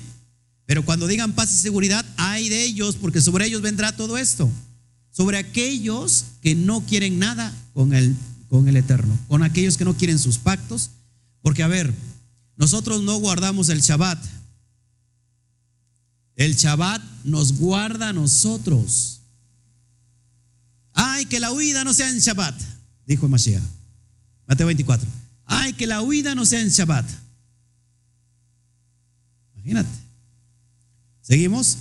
pero 0.67 0.85
cuando 0.85 1.07
digan 1.07 1.33
paz 1.33 1.53
y 1.53 1.57
seguridad, 1.57 2.05
hay 2.17 2.49
de 2.49 2.65
ellos, 2.65 2.97
porque 2.97 3.21
sobre 3.21 3.47
ellos 3.47 3.63
vendrá 3.63 3.97
todo 3.97 4.19
esto. 4.19 4.51
Sobre 5.13 5.39
aquellos 5.39 6.25
que 6.43 6.55
no 6.57 6.85
quieren 6.85 7.21
nada 7.21 7.55
con 7.73 7.95
el, 7.95 8.15
con 8.49 8.67
el 8.67 8.77
Eterno, 8.77 9.17
con 9.29 9.45
aquellos 9.45 9.77
que 9.77 9.85
no 9.85 9.97
quieren 9.97 10.19
sus 10.19 10.39
pactos, 10.39 10.91
porque 11.41 11.63
a 11.63 11.69
ver, 11.69 11.95
nosotros 12.57 13.03
no 13.03 13.17
guardamos 13.19 13.69
el 13.69 13.81
Shabbat. 13.81 14.23
El 16.35 16.57
Shabbat 16.57 17.01
nos 17.25 17.59
guarda 17.59 18.09
a 18.09 18.13
nosotros. 18.13 19.21
Ay, 20.93 21.27
que 21.27 21.39
la 21.39 21.53
huida 21.53 21.85
no 21.85 21.95
sea 21.95 22.11
en 22.11 22.19
Shabbat, 22.19 22.61
dijo 23.07 23.29
Mashiach. 23.29 23.63
Mateo 24.49 24.67
24. 24.67 25.09
Ay, 25.45 25.73
que 25.75 25.87
la 25.87 26.03
huida 26.03 26.35
no 26.35 26.45
sea 26.45 26.61
en 26.61 26.69
Shabbat. 26.69 27.09
Imagínate. 29.55 30.06
Seguimos. 31.27 31.79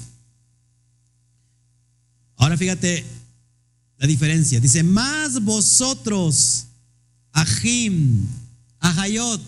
Ahora 2.36 2.58
fíjate 2.58 3.06
la 3.98 4.08
diferencia. 4.08 4.60
Dice, 4.60 4.82
más 4.82 5.44
vosotros, 5.44 6.66
Ajim, 7.32 8.26
Ajayot, 8.80 9.42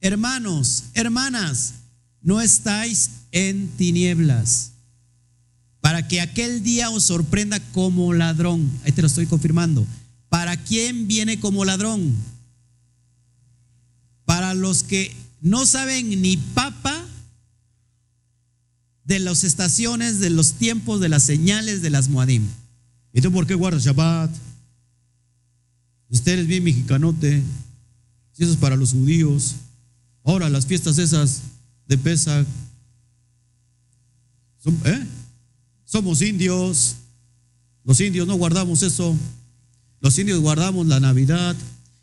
hermanos, 0.00 0.84
hermanas, 0.92 1.74
no 2.20 2.40
estáis 2.40 3.10
en 3.32 3.68
tinieblas 3.76 4.72
para 5.80 6.06
que 6.06 6.20
aquel 6.20 6.62
día 6.62 6.90
os 6.90 7.04
sorprenda 7.04 7.58
como 7.72 8.12
ladrón. 8.12 8.70
Ahí 8.84 8.92
te 8.92 9.00
lo 9.00 9.06
estoy 9.06 9.26
confirmando. 9.26 9.86
¿Para 10.28 10.56
quién 10.56 11.08
viene 11.08 11.40
como 11.40 11.64
ladrón? 11.64 12.14
Para 14.26 14.52
los 14.52 14.82
que 14.82 15.16
no 15.40 15.64
saben 15.64 16.20
ni 16.20 16.36
papa 16.36 16.97
de 19.08 19.18
las 19.18 19.42
estaciones, 19.42 20.20
de 20.20 20.28
los 20.28 20.52
tiempos, 20.52 21.00
de 21.00 21.08
las 21.08 21.22
señales 21.22 21.80
de 21.80 21.88
las 21.88 22.10
Moadim. 22.10 22.46
¿Y 23.14 23.22
tú 23.22 23.32
por 23.32 23.46
qué 23.46 23.54
guardas 23.54 23.82
Shabbat? 23.82 24.30
Usted 26.10 26.40
es 26.40 26.46
bien 26.46 26.62
mexicanote. 26.62 27.42
Si 28.32 28.42
eso 28.42 28.52
es 28.52 28.58
para 28.58 28.76
los 28.76 28.92
judíos. 28.92 29.54
Ahora 30.24 30.50
las 30.50 30.66
fiestas 30.66 30.98
esas 30.98 31.40
de 31.86 31.96
Pesach. 31.96 32.46
¿Eh? 34.84 35.06
Somos 35.86 36.20
indios. 36.20 36.96
Los 37.84 37.98
indios 38.02 38.28
no 38.28 38.34
guardamos 38.34 38.82
eso. 38.82 39.16
Los 40.00 40.18
indios 40.18 40.38
guardamos 40.40 40.86
la 40.86 41.00
Navidad. 41.00 41.56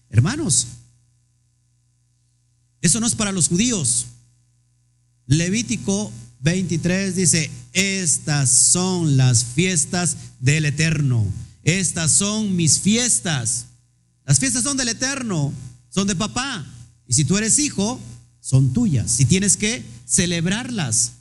Hermanos, 0.09 0.65
eso 2.81 2.99
no 2.99 3.05
es 3.05 3.13
para 3.13 3.31
los 3.31 3.47
judíos. 3.47 4.07
Levítico 5.27 6.11
23 6.45 7.15
dice, 7.15 7.49
estas 7.73 8.51
son 8.51 9.17
las 9.17 9.43
fiestas 9.43 10.15
del 10.39 10.65
Eterno. 10.65 11.25
Estas 11.63 12.11
son 12.11 12.55
mis 12.55 12.79
fiestas. 12.79 13.65
Las 14.25 14.37
fiestas 14.37 14.63
son 14.63 14.77
del 14.77 14.89
Eterno, 14.89 15.51
son 15.89 16.05
de 16.05 16.15
papá. 16.15 16.63
Y 17.07 17.13
si 17.15 17.25
tú 17.25 17.35
eres 17.35 17.57
hijo, 17.57 17.99
son 18.39 18.73
tuyas. 18.73 19.19
Y 19.19 19.25
tienes 19.25 19.57
que 19.57 19.83
celebrarlas. 20.05 21.13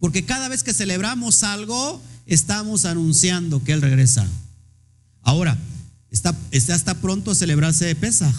Porque 0.00 0.24
cada 0.24 0.48
vez 0.48 0.64
que 0.64 0.74
celebramos 0.74 1.44
algo, 1.44 2.02
estamos 2.26 2.84
anunciando 2.84 3.62
que 3.62 3.72
Él 3.72 3.80
regresa. 3.80 4.26
Ahora, 5.22 5.56
está, 6.10 6.36
está, 6.50 6.94
pronto 7.00 7.30
a 7.30 7.36
celebrarse 7.36 7.94
Pesaj. 7.94 8.34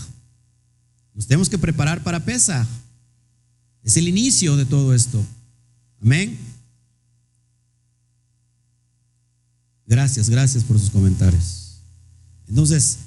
Nos 1.14 1.28
tenemos 1.28 1.48
que 1.48 1.58
preparar 1.58 2.04
para 2.04 2.26
Pesaj. 2.26 2.68
Es 3.84 3.96
el 3.96 4.10
inicio 4.10 4.58
de 4.58 4.66
todo 4.66 4.94
esto. 4.94 5.26
Amén. 6.02 6.38
Gracias, 9.86 10.30
gracias 10.30 10.64
por 10.64 10.80
sus 10.80 10.90
comentarios. 10.90 11.80
Entonces, 12.48 13.00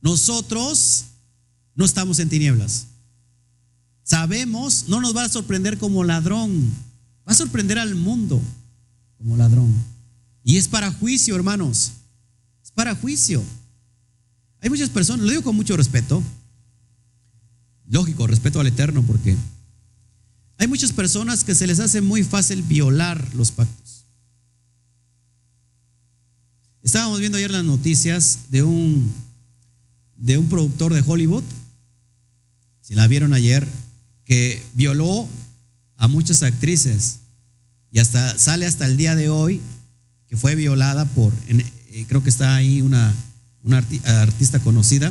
nosotros 0.00 1.04
no 1.74 1.84
estamos 1.84 2.18
en 2.18 2.28
tinieblas. 2.28 2.86
Sabemos, 4.02 4.86
no 4.88 5.00
nos 5.00 5.16
va 5.16 5.24
a 5.24 5.28
sorprender 5.28 5.78
como 5.78 6.02
ladrón 6.02 6.72
Va 7.30 7.32
a 7.32 7.36
sorprender 7.36 7.78
al 7.78 7.94
mundo 7.94 8.42
como 9.16 9.36
ladrón. 9.36 9.72
Y 10.42 10.56
es 10.56 10.66
para 10.66 10.90
juicio, 10.90 11.36
hermanos. 11.36 11.92
Es 12.64 12.72
para 12.72 12.94
juicio. 12.96 13.40
Hay 14.60 14.68
muchas 14.68 14.90
personas, 14.90 15.24
lo 15.24 15.30
digo 15.30 15.44
con 15.44 15.54
mucho 15.54 15.76
respeto. 15.76 16.22
Lógico, 17.86 18.26
respeto 18.26 18.58
al 18.58 18.66
Eterno, 18.66 19.04
porque 19.04 19.36
hay 20.60 20.68
muchas 20.68 20.92
personas 20.92 21.42
que 21.42 21.54
se 21.54 21.66
les 21.66 21.80
hace 21.80 22.02
muy 22.02 22.22
fácil 22.22 22.62
violar 22.62 23.34
los 23.34 23.50
pactos. 23.50 24.04
Estábamos 26.82 27.18
viendo 27.18 27.38
ayer 27.38 27.50
las 27.50 27.64
noticias 27.64 28.40
de 28.50 28.62
un, 28.62 29.10
de 30.18 30.36
un 30.36 30.50
productor 30.50 30.92
de 30.92 31.02
Hollywood, 31.04 31.44
si 32.82 32.94
la 32.94 33.06
vieron 33.06 33.32
ayer, 33.32 33.66
que 34.26 34.62
violó 34.74 35.26
a 35.96 36.08
muchas 36.08 36.42
actrices 36.42 37.20
y 37.90 38.00
hasta 38.00 38.38
sale 38.38 38.66
hasta 38.66 38.84
el 38.84 38.98
día 38.98 39.16
de 39.16 39.30
hoy 39.30 39.62
que 40.28 40.36
fue 40.36 40.56
violada 40.56 41.06
por, 41.06 41.32
eh, 41.48 42.04
creo 42.06 42.22
que 42.22 42.28
está 42.28 42.54
ahí 42.54 42.82
una, 42.82 43.14
una 43.62 43.78
artista 43.78 44.58
conocida, 44.60 45.10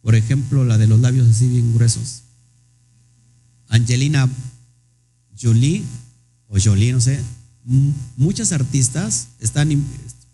por 0.00 0.16
ejemplo, 0.16 0.64
la 0.64 0.76
de 0.76 0.88
los 0.88 0.98
labios 0.98 1.28
así 1.28 1.46
bien 1.48 1.72
gruesos, 1.72 2.24
Angelina 3.68 4.28
Jolie, 5.42 5.82
o 6.48 6.56
Jolie, 6.62 6.92
no 6.92 7.00
sé, 7.00 7.20
muchas 8.16 8.52
artistas 8.52 9.28
están, 9.40 9.84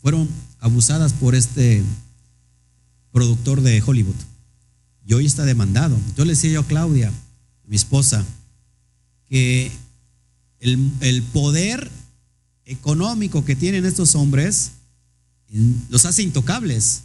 fueron 0.02 0.28
abusadas 0.60 1.12
por 1.12 1.34
este 1.34 1.82
productor 3.10 3.62
de 3.62 3.82
Hollywood. 3.84 4.14
Y 5.06 5.14
hoy 5.14 5.26
está 5.26 5.44
demandado. 5.44 5.98
Yo 6.16 6.24
le 6.24 6.32
decía 6.32 6.50
yo 6.50 6.60
a 6.60 6.66
Claudia, 6.66 7.10
mi 7.66 7.76
esposa, 7.76 8.24
que 9.26 9.72
el, 10.60 11.22
poder 11.32 11.90
económico 12.64 13.44
que 13.44 13.56
tienen 13.56 13.86
estos 13.86 14.14
hombres 14.14 14.72
los 15.88 16.04
hace 16.04 16.22
intocables. 16.22 17.02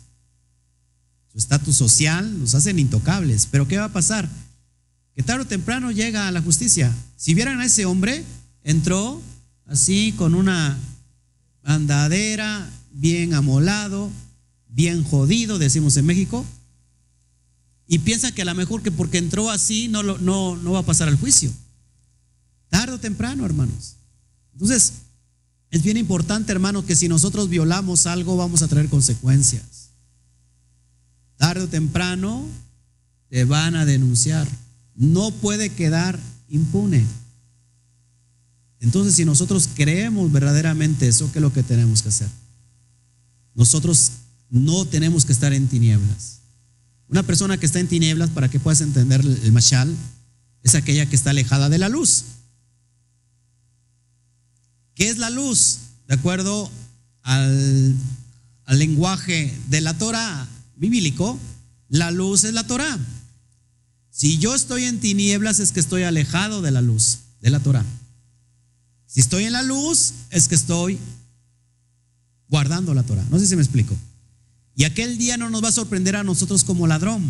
Su 1.31 1.37
estatus 1.37 1.75
social 1.75 2.39
los 2.39 2.55
hacen 2.55 2.79
intocables. 2.79 3.47
Pero 3.49 3.67
¿qué 3.67 3.77
va 3.77 3.85
a 3.85 3.93
pasar? 3.93 4.29
Que 5.15 5.23
tarde 5.23 5.43
o 5.43 5.47
temprano 5.47 5.91
llega 5.91 6.27
a 6.27 6.31
la 6.31 6.41
justicia. 6.41 6.93
Si 7.15 7.33
vieran 7.33 7.61
a 7.61 7.65
ese 7.65 7.85
hombre, 7.85 8.23
entró 8.63 9.21
así 9.67 10.13
con 10.13 10.35
una 10.35 10.77
andadera, 11.63 12.69
bien 12.91 13.33
amolado, 13.33 14.09
bien 14.67 15.03
jodido, 15.03 15.59
decimos 15.59 15.97
en 15.97 16.05
México, 16.05 16.45
y 17.87 17.99
piensa 17.99 18.31
que 18.31 18.41
a 18.41 18.45
lo 18.45 18.55
mejor 18.55 18.81
que 18.81 18.91
porque 18.91 19.17
entró 19.17 19.49
así 19.49 19.87
no, 19.87 20.01
no, 20.03 20.55
no 20.55 20.71
va 20.71 20.79
a 20.79 20.85
pasar 20.85 21.07
al 21.07 21.17
juicio. 21.17 21.51
Tarde 22.69 22.93
o 22.93 22.99
temprano, 22.99 23.45
hermanos. 23.45 23.97
Entonces, 24.53 24.93
es 25.69 25.83
bien 25.83 25.97
importante, 25.97 26.51
hermanos, 26.51 26.85
que 26.85 26.95
si 26.95 27.07
nosotros 27.07 27.49
violamos 27.49 28.05
algo, 28.07 28.37
vamos 28.37 28.61
a 28.61 28.67
traer 28.67 28.89
consecuencias. 28.89 29.89
Tarde 31.37 31.63
o 31.63 31.67
temprano 31.67 32.47
te 33.29 33.43
van 33.43 33.75
a 33.75 33.85
denunciar. 33.85 34.47
No 34.95 35.31
puede 35.31 35.69
quedar 35.69 36.19
impune. 36.49 37.05
Entonces, 38.79 39.15
si 39.15 39.25
nosotros 39.25 39.69
creemos 39.73 40.31
verdaderamente 40.31 41.07
eso, 41.07 41.31
¿qué 41.31 41.39
es 41.39 41.43
lo 41.43 41.53
que 41.53 41.63
tenemos 41.63 42.01
que 42.01 42.09
hacer? 42.09 42.29
Nosotros 43.55 44.11
no 44.49 44.85
tenemos 44.85 45.25
que 45.25 45.31
estar 45.31 45.53
en 45.53 45.67
tinieblas. 45.67 46.39
Una 47.07 47.23
persona 47.23 47.57
que 47.57 47.65
está 47.65 47.79
en 47.79 47.87
tinieblas, 47.87 48.29
para 48.29 48.49
que 48.49 48.59
puedas 48.59 48.81
entender 48.81 49.21
el 49.21 49.51
mashal, 49.51 49.95
es 50.63 50.75
aquella 50.75 51.05
que 51.05 51.15
está 51.15 51.29
alejada 51.29 51.69
de 51.69 51.77
la 51.77 51.89
luz. 51.89 52.23
¿Qué 54.95 55.09
es 55.09 55.17
la 55.17 55.29
luz? 55.29 55.79
De 56.07 56.15
acuerdo 56.15 56.69
al, 57.23 57.95
lenguaje 58.67 59.53
de 59.69 59.81
la 59.81 59.97
Torah, 59.97 60.47
bíblico, 60.75 61.37
la 61.89 62.11
luz 62.11 62.43
es 62.43 62.53
la 62.53 62.65
Torah. 62.65 62.97
Si 64.13 64.37
yo 64.37 64.53
estoy 64.53 64.83
en 64.83 64.99
tinieblas 64.99 65.59
es 65.59 65.71
que 65.71 65.79
estoy 65.79 66.03
alejado 66.03 66.61
de 66.61 66.69
la 66.69 66.81
luz, 66.81 67.21
de 67.41 67.49
la 67.49 67.59
Torah. 67.59 67.83
Si 69.07 69.19
estoy 69.19 69.45
en 69.45 69.53
la 69.53 69.63
luz 69.63 70.13
es 70.29 70.47
que 70.47 70.53
estoy 70.53 70.99
guardando 72.47 72.93
la 72.93 73.01
Torah. 73.01 73.25
No 73.31 73.39
sé 73.39 73.47
si 73.47 73.55
me 73.55 73.63
explico. 73.63 73.97
Y 74.75 74.83
aquel 74.83 75.17
día 75.17 75.35
no 75.37 75.49
nos 75.49 75.63
va 75.63 75.69
a 75.69 75.71
sorprender 75.71 76.15
a 76.15 76.23
nosotros 76.23 76.63
como 76.63 76.85
ladrón. 76.85 77.23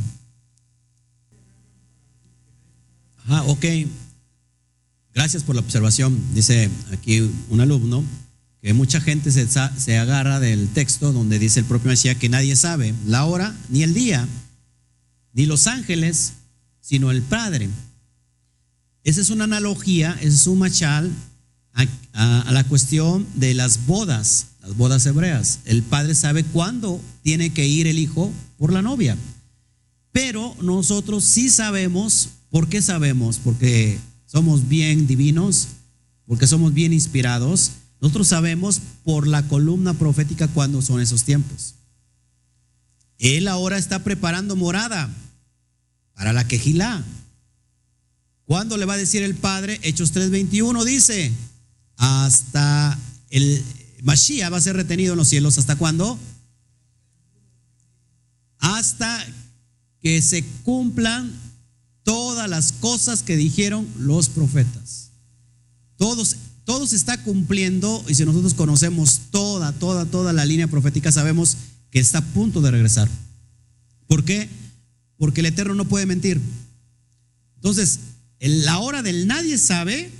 Ajá, 3.26 3.44
ok. 3.44 3.66
Gracias 5.14 5.44
por 5.44 5.56
la 5.56 5.62
observación. 5.62 6.22
Dice 6.34 6.70
aquí 6.92 7.32
un 7.48 7.62
alumno 7.62 8.04
que 8.62 8.74
mucha 8.74 9.00
gente 9.00 9.32
se, 9.32 9.48
se 9.48 9.98
agarra 9.98 10.42
del 10.42 10.68
texto 10.68 11.14
donde 11.14 11.40
dice 11.40 11.62
el 11.62 11.66
propio 11.66 11.92
Mesías 11.92 12.18
que 12.18 12.28
nadie 12.28 12.58
sabe 12.58 12.94
la 13.06 13.24
hora 13.24 13.56
ni 13.70 13.84
el 13.84 13.94
día, 13.94 14.28
ni 15.32 15.46
los 15.46 15.68
ángeles, 15.68 16.34
sino 16.84 17.10
el 17.12 17.22
Padre. 17.22 17.70
Esa 19.06 19.22
es 19.22 19.30
una 19.30 19.46
analogía, 19.46 20.16
es 20.22 20.46
un 20.48 20.60
machal 20.60 21.10
a, 21.74 21.86
a, 22.42 22.52
la 22.52 22.66
cuestión 22.66 23.26
de 23.36 23.54
las 23.54 23.86
bodas, 23.88 24.48
las 24.62 24.76
bodas 24.76 25.06
hebreas. 25.06 25.60
El 25.66 25.82
Padre 25.82 26.14
sabe 26.14 26.44
cuándo 26.44 27.02
tiene 27.24 27.52
que 27.52 27.66
ir 27.66 27.88
el 27.88 28.00
Hijo 28.00 28.32
por 28.58 28.74
la 28.74 28.82
novia. 28.82 29.18
Pero 30.12 30.56
nosotros 30.62 31.24
sí 31.24 31.50
sabemos, 31.50 32.30
¿por 32.52 32.68
qué 32.68 32.82
sabemos? 32.82 33.40
Porque 33.44 33.98
somos 34.26 34.68
bien 34.68 35.08
divinos, 35.08 35.70
porque 36.28 36.48
somos 36.48 36.74
bien 36.74 36.92
inspirados. 36.92 37.72
Nosotros 38.02 38.28
sabemos 38.28 38.82
por 39.06 39.26
la 39.26 39.48
columna 39.48 39.94
profética 39.94 40.50
cuándo 40.50 40.82
son 40.82 41.00
esos 41.00 41.24
tiempos. 41.24 41.76
Él 43.20 43.48
ahora 43.48 43.78
está 43.78 44.04
preparando 44.04 44.58
morada 44.58 45.10
para 46.16 46.34
la 46.34 46.48
quejilá. 46.48 47.04
¿Cuándo 48.46 48.78
le 48.78 48.86
va 48.86 48.94
a 48.94 48.98
decir 48.98 49.24
el 49.24 49.36
Padre? 49.36 49.80
Hechos 49.84 50.14
3:21 50.14 50.84
dice, 50.84 51.32
hasta 51.98 52.98
el 53.30 53.64
Mashiach 54.04 54.52
va 54.52 54.58
a 54.58 54.62
ser 54.62 54.76
retenido 54.76 55.14
en 55.14 55.18
los 55.18 55.30
cielos. 55.30 55.58
¿Hasta 55.58 55.76
cuándo? 55.76 56.20
Hasta 58.60 59.26
que 60.02 60.22
se 60.22 60.44
cumplan 60.64 61.32
todas 62.04 62.50
las 62.50 62.74
cosas 62.74 63.24
que 63.24 63.38
dijeron 63.38 63.88
los 63.98 64.30
profetas. 64.30 65.12
Todos, 65.98 66.36
todos 66.66 66.92
está 66.92 67.24
cumpliendo 67.24 68.04
y 68.08 68.16
si 68.16 68.26
nosotros 68.26 68.54
conocemos 68.54 69.22
toda, 69.32 69.72
toda, 69.72 70.06
toda 70.06 70.34
la 70.34 70.46
línea 70.46 70.68
profética, 70.68 71.12
sabemos 71.12 71.58
que 71.92 72.00
está 72.00 72.18
a 72.18 72.26
punto 72.26 72.62
de 72.62 72.72
regresar. 72.72 73.10
¿Por 74.08 74.26
qué? 74.26 74.50
Porque 75.24 75.40
el 75.40 75.46
Eterno 75.46 75.74
no 75.74 75.86
puede 75.86 76.06
mentir. 76.06 76.42
Entonces, 77.56 78.02
en 78.42 78.66
la 78.66 78.80
hora 78.80 79.02
del 79.02 79.26
nadie 79.26 79.58
sabe, 79.58 80.12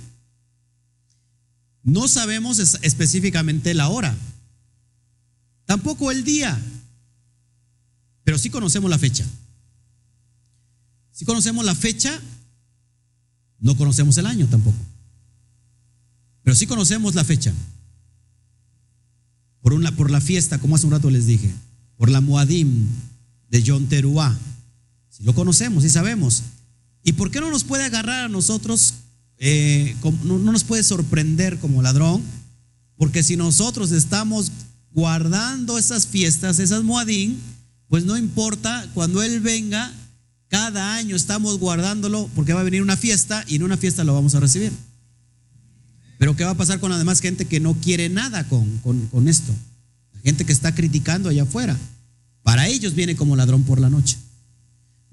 no 1.82 2.08
sabemos 2.08 2.58
específicamente 2.58 3.74
la 3.74 3.90
hora, 3.90 4.16
tampoco 5.66 6.10
el 6.10 6.24
día, 6.24 6.58
pero 8.24 8.38
sí 8.38 8.48
conocemos 8.48 8.90
la 8.90 8.96
fecha. 8.96 9.26
Si 11.12 11.26
conocemos 11.26 11.66
la 11.66 11.74
fecha, 11.74 12.18
no 13.58 13.76
conocemos 13.76 14.16
el 14.16 14.24
año 14.24 14.46
tampoco. 14.46 14.78
Pero 16.44 16.56
sí 16.56 16.66
conocemos 16.66 17.14
la 17.14 17.24
fecha. 17.24 17.52
Por, 19.60 19.94
por 19.96 20.10
la 20.10 20.22
fiesta, 20.22 20.58
como 20.58 20.76
hace 20.76 20.86
un 20.86 20.92
rato 20.92 21.10
les 21.10 21.26
dije. 21.26 21.52
Por 21.98 22.08
la 22.08 22.22
Muadim 22.22 22.88
de 23.50 23.62
John 23.66 23.86
Teruá. 23.86 24.34
Si 25.14 25.22
lo 25.22 25.34
conocemos 25.34 25.84
y 25.84 25.90
sabemos. 25.90 26.42
¿Y 27.04 27.12
por 27.12 27.30
qué 27.30 27.40
no 27.40 27.50
nos 27.50 27.62
puede 27.62 27.84
agarrar 27.84 28.24
a 28.24 28.28
nosotros? 28.28 28.94
Eh, 29.38 29.94
no, 30.24 30.38
no 30.38 30.52
nos 30.52 30.64
puede 30.64 30.82
sorprender 30.82 31.58
como 31.58 31.82
ladrón. 31.82 32.22
Porque 32.96 33.22
si 33.22 33.36
nosotros 33.36 33.92
estamos 33.92 34.50
guardando 34.92 35.78
esas 35.78 36.06
fiestas, 36.06 36.58
esas 36.58 36.82
Muadim, 36.82 37.36
pues 37.88 38.04
no 38.04 38.16
importa, 38.16 38.88
cuando 38.94 39.22
Él 39.22 39.40
venga, 39.40 39.92
cada 40.48 40.94
año 40.94 41.16
estamos 41.16 41.58
guardándolo 41.58 42.28
porque 42.34 42.52
va 42.52 42.60
a 42.60 42.64
venir 42.64 42.82
una 42.82 42.96
fiesta 42.96 43.44
y 43.46 43.56
en 43.56 43.62
una 43.62 43.76
fiesta 43.76 44.04
lo 44.04 44.14
vamos 44.14 44.34
a 44.34 44.40
recibir. 44.40 44.72
Pero 46.18 46.36
¿qué 46.36 46.44
va 46.44 46.50
a 46.50 46.56
pasar 46.56 46.80
con 46.80 46.90
la 46.90 46.98
demás 46.98 47.20
gente 47.20 47.44
que 47.44 47.60
no 47.60 47.74
quiere 47.74 48.08
nada 48.08 48.48
con, 48.48 48.78
con, 48.78 49.28
esto? 49.28 49.52
La 50.12 50.20
gente 50.20 50.44
que 50.44 50.52
está 50.52 50.74
criticando 50.74 51.28
allá 51.28 51.42
afuera. 51.42 51.76
Para 52.42 52.68
ellos 52.68 52.94
viene 52.94 53.16
como 53.16 53.36
ladrón 53.36 53.64
por 53.64 53.80
la 53.80 53.90
noche. 53.90 54.16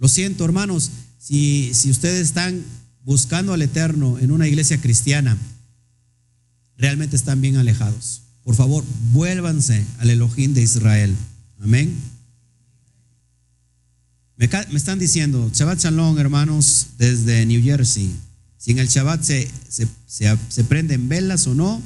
Lo 0.01 0.07
siento, 0.07 0.43
hermanos, 0.43 0.89
si, 1.19 1.75
si 1.75 1.91
ustedes 1.91 2.21
están 2.21 2.63
buscando 3.05 3.53
al 3.53 3.61
Eterno 3.61 4.17
en 4.17 4.31
una 4.31 4.47
iglesia 4.47 4.81
cristiana, 4.81 5.37
realmente 6.75 7.15
están 7.15 7.39
bien 7.39 7.57
alejados. 7.57 8.23
Por 8.43 8.55
favor, 8.55 8.83
vuélvanse 9.11 9.85
al 9.99 10.09
Elohim 10.09 10.55
de 10.55 10.63
Israel. 10.63 11.15
Amén. 11.59 11.95
Me, 14.37 14.49
están 14.73 14.97
diciendo, 14.97 15.51
Shabbat 15.53 15.79
Shalom, 15.79 16.17
hermanos, 16.17 16.87
desde 16.97 17.45
New 17.45 17.61
Jersey. 17.61 18.11
Si 18.57 18.71
en 18.71 18.79
el 18.79 18.87
Shabbat 18.87 19.21
se, 19.21 19.47
se, 20.07 20.63
prenden 20.63 21.09
velas 21.09 21.45
o 21.45 21.53
no. 21.53 21.79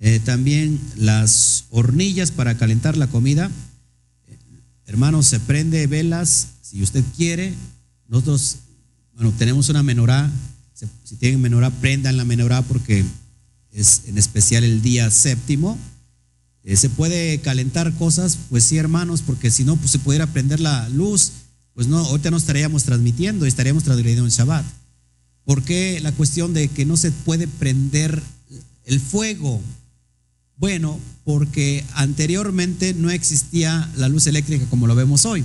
Eh, 0.00 0.20
también 0.22 0.78
las 0.96 1.64
hornillas 1.70 2.30
para 2.30 2.58
calentar 2.58 2.98
la 2.98 3.06
comida. 3.06 3.50
Hermanos, 4.88 5.26
se 5.26 5.38
prende 5.38 5.86
velas 5.86 6.48
si 6.60 6.82
usted 6.82 7.04
quiere. 7.16 7.54
Nosotros, 8.08 8.56
bueno, 9.14 9.32
tenemos 9.38 9.68
una 9.68 9.84
menorá. 9.84 10.28
Si 11.04 11.14
tienen 11.16 11.40
menorá, 11.40 11.70
prendan 11.70 12.16
la 12.16 12.24
menorá 12.24 12.62
porque 12.62 13.04
es 13.70 14.02
en 14.06 14.18
especial 14.18 14.64
el 14.64 14.82
día 14.82 15.10
séptimo. 15.12 15.78
Eh, 16.64 16.76
se 16.76 16.90
puede 16.90 17.38
calentar 17.38 17.94
cosas, 17.94 18.36
pues 18.50 18.64
sí, 18.64 18.76
hermanos, 18.76 19.22
porque 19.22 19.52
si 19.52 19.62
no, 19.64 19.76
pues 19.76 19.92
se 19.92 20.00
pudiera 20.00 20.26
prender 20.26 20.58
la 20.58 20.88
luz 20.88 21.32
pues 21.78 21.86
no, 21.86 21.98
ahorita 21.98 22.32
no 22.32 22.38
estaríamos 22.38 22.82
transmitiendo, 22.82 23.46
estaríamos 23.46 23.84
transmitiendo 23.84 24.24
en 24.24 24.30
Shabbat. 24.30 24.66
¿Por 25.44 25.62
qué 25.62 26.00
la 26.02 26.10
cuestión 26.10 26.52
de 26.52 26.66
que 26.66 26.84
no 26.84 26.96
se 26.96 27.12
puede 27.12 27.46
prender 27.46 28.20
el 28.84 28.98
fuego? 28.98 29.60
Bueno, 30.56 30.98
porque 31.28 31.84
anteriormente 31.92 32.94
no 32.94 33.10
existía 33.10 33.86
la 33.96 34.08
luz 34.08 34.26
eléctrica 34.26 34.64
como 34.70 34.86
lo 34.86 34.94
vemos 34.94 35.26
hoy, 35.26 35.44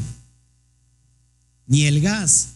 ni 1.67 1.83
el 1.83 1.99
gas. 1.99 2.51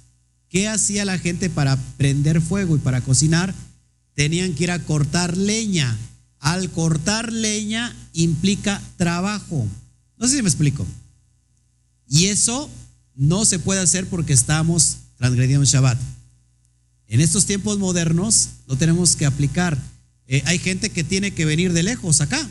¿Qué 0.47 0.69
hacía 0.69 1.03
la 1.03 1.19
gente 1.19 1.49
para 1.49 1.75
prender 1.97 2.39
fuego 2.39 2.77
y 2.77 2.79
para 2.79 3.01
cocinar? 3.01 3.53
Tenían 4.13 4.53
que 4.53 4.63
ir 4.63 4.71
a 4.71 4.81
cortar 4.81 5.35
leña. 5.35 5.97
Al 6.39 6.71
cortar 6.71 7.33
leña 7.33 7.93
implica 8.13 8.81
trabajo. 8.95 9.67
No 10.17 10.25
sé 10.25 10.37
si 10.37 10.41
me 10.41 10.47
explico. 10.47 10.87
Y 12.07 12.27
eso 12.27 12.69
no 13.13 13.43
se 13.43 13.59
puede 13.59 13.81
hacer 13.81 14.07
porque 14.07 14.31
estamos 14.31 14.99
transgrediendo 15.17 15.63
el 15.63 15.67
Shabbat. 15.67 15.99
En 17.09 17.19
estos 17.19 17.45
tiempos 17.45 17.77
modernos 17.77 18.51
lo 18.67 18.77
tenemos 18.77 19.17
que 19.17 19.25
aplicar. 19.25 19.77
Eh, 20.27 20.43
hay 20.45 20.59
gente 20.59 20.91
que 20.91 21.03
tiene 21.03 21.31
que 21.31 21.43
venir 21.43 21.73
de 21.73 21.83
lejos 21.83 22.21
acá. 22.21 22.47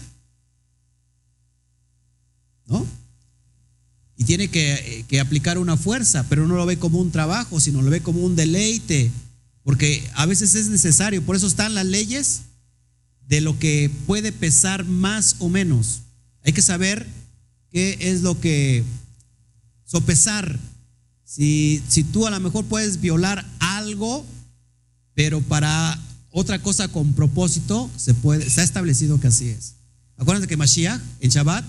¿No? 2.67 2.87
Y 4.17 4.25
tiene 4.25 4.49
que, 4.49 4.75
eh, 4.75 5.05
que, 5.07 5.21
aplicar 5.21 5.59
una 5.59 5.77
fuerza, 5.77 6.27
pero 6.29 6.47
no 6.47 6.57
lo 6.57 6.67
ve 6.67 6.79
como 6.79 6.99
un 6.99 7.11
trabajo, 7.11 7.61
sino 7.61 7.83
lo 7.83 7.91
ve 7.91 8.01
como 8.01 8.21
un 8.21 8.35
deleite, 8.35 9.11
porque 9.63 10.09
a 10.15 10.27
veces 10.27 10.55
es 10.55 10.69
necesario. 10.69 11.23
Por 11.23 11.37
eso 11.37 11.47
están 11.47 11.75
las 11.75 11.87
leyes 11.87 12.43
de 13.29 13.41
lo 13.41 13.59
que 13.59 13.91
puede 14.07 14.33
pesar 14.33 14.85
más 14.85 15.37
o 15.39 15.49
menos. 15.49 16.03
Hay 16.45 16.53
que 16.53 16.63
saber 16.63 17.07
qué 17.71 17.99
es 18.01 18.23
lo 18.23 18.41
que 18.41 18.85
sopesar. 19.85 20.59
Si, 21.25 21.83
si 21.89 22.05
tú 22.05 22.27
a 22.27 22.31
lo 22.31 22.41
mejor 22.41 22.65
puedes 22.65 23.01
violar 23.01 23.45
algo, 23.59 24.25
pero 25.15 25.41
para 25.41 26.01
otra 26.31 26.61
cosa 26.61 26.89
con 26.89 27.15
propósito, 27.15 27.91
se, 27.97 28.15
puede, 28.15 28.49
se 28.49 28.61
ha 28.61 28.65
establecido 28.65 29.19
que 29.19 29.27
así 29.27 29.49
es. 29.49 29.75
Acuérdense 30.17 30.49
que 30.49 30.57
Mashiach 30.57 31.01
en 31.21 31.31
Shabbat 31.31 31.65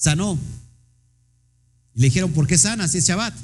sanó. 0.00 0.38
Y 1.94 2.00
le 2.00 2.06
dijeron, 2.06 2.32
¿por 2.32 2.46
qué 2.46 2.58
sana 2.58 2.88
si 2.88 2.98
es 2.98 3.06
Shabbat? 3.06 3.34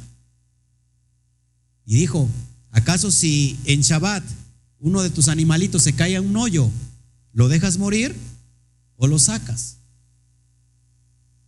Y 1.85 1.97
dijo, 1.97 2.29
¿acaso 2.73 3.13
si 3.13 3.59
en 3.65 3.83
Shabbat 3.83 4.25
uno 4.81 5.03
de 5.03 5.11
tus 5.11 5.29
animalitos 5.29 5.83
se 5.83 5.93
cae 5.93 6.17
en 6.17 6.27
un 6.27 6.37
hoyo, 6.37 6.71
lo 7.33 7.49
dejas 7.49 7.79
morir 7.79 8.17
o 8.97 9.07
lo 9.07 9.19
sacas? 9.19 9.77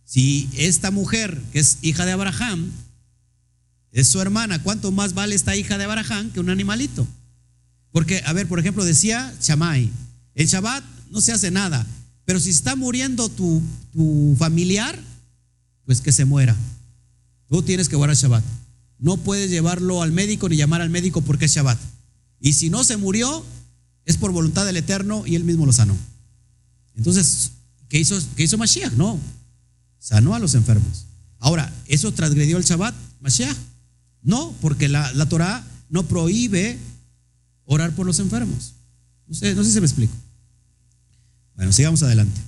Si 0.05 0.49
esta 0.55 0.91
mujer, 0.91 1.41
que 1.51 1.59
es 1.59 1.79
hija 1.81 2.05
de 2.05 2.13
Abraham, 2.13 2.71
es 3.91 4.07
su 4.07 4.21
hermana, 4.21 4.61
¿cuánto 4.61 4.91
más 4.91 5.13
vale 5.13 5.35
esta 5.35 5.55
hija 5.55 5.77
de 5.77 5.85
Abraham 5.85 6.31
que 6.31 6.39
un 6.39 6.49
animalito? 6.49 7.07
Porque, 7.91 8.21
a 8.25 8.33
ver, 8.33 8.47
por 8.47 8.59
ejemplo, 8.59 8.85
decía 8.85 9.33
Chamay, 9.39 9.91
el 10.35 10.47
Shabbat 10.47 10.83
no 11.09 11.21
se 11.21 11.31
hace 11.31 11.49
nada, 11.49 11.85
pero 12.29 12.39
si 12.39 12.51
está 12.51 12.75
muriendo 12.75 13.27
tu, 13.27 13.59
familiar, 14.37 14.99
pues 15.85 15.99
que 15.99 16.11
se 16.11 16.25
muera. 16.25 16.55
Tú 17.47 17.63
tienes 17.63 17.89
que 17.89 17.95
guardar 17.95 18.15
Shabbat. 18.15 18.43
No 18.99 19.17
puedes 19.17 19.49
llevarlo 19.49 20.03
al 20.03 20.11
médico 20.11 20.47
ni 20.47 20.55
llamar 20.55 20.81
al 20.81 20.91
médico 20.91 21.21
porque 21.21 21.45
es 21.45 21.55
Shabbat. 21.55 21.79
Y 22.39 22.53
si 22.53 22.69
no 22.69 22.83
se 22.83 22.97
murió, 22.97 23.43
es 24.05 24.17
por 24.17 24.31
voluntad 24.31 24.63
del 24.67 24.77
Eterno 24.77 25.23
y 25.25 25.33
él 25.33 25.43
mismo 25.43 25.65
lo 25.65 25.73
sanó. 25.73 25.97
Entonces, 26.95 27.49
¿qué 27.87 27.97
hizo, 27.97 28.15
qué 28.35 28.43
hizo 28.43 28.59
Mashiach? 28.59 28.93
No, 28.93 29.19
sanó 29.97 30.35
a 30.35 30.39
los 30.39 30.53
enfermos. 30.53 31.07
Ahora, 31.39 31.73
¿eso 31.87 32.11
transgredió 32.11 32.57
el 32.57 32.63
Shabbat, 32.63 32.93
Mashiach? 33.21 33.57
No, 34.21 34.53
porque 34.61 34.87
la, 34.87 35.11
la 35.13 35.27
Torah 35.27 35.65
no 35.89 36.03
prohíbe 36.03 36.77
orar 37.65 37.95
por 37.95 38.05
los 38.05 38.19
enfermos. 38.19 38.73
No 39.25 39.33
sé, 39.33 39.55
no 39.55 39.63
sé 39.63 39.71
si 39.71 39.79
me 39.79 39.87
explico. 39.87 40.13
Bueno, 41.59 41.73
sigamos 41.73 42.01
adelante. 42.03 42.39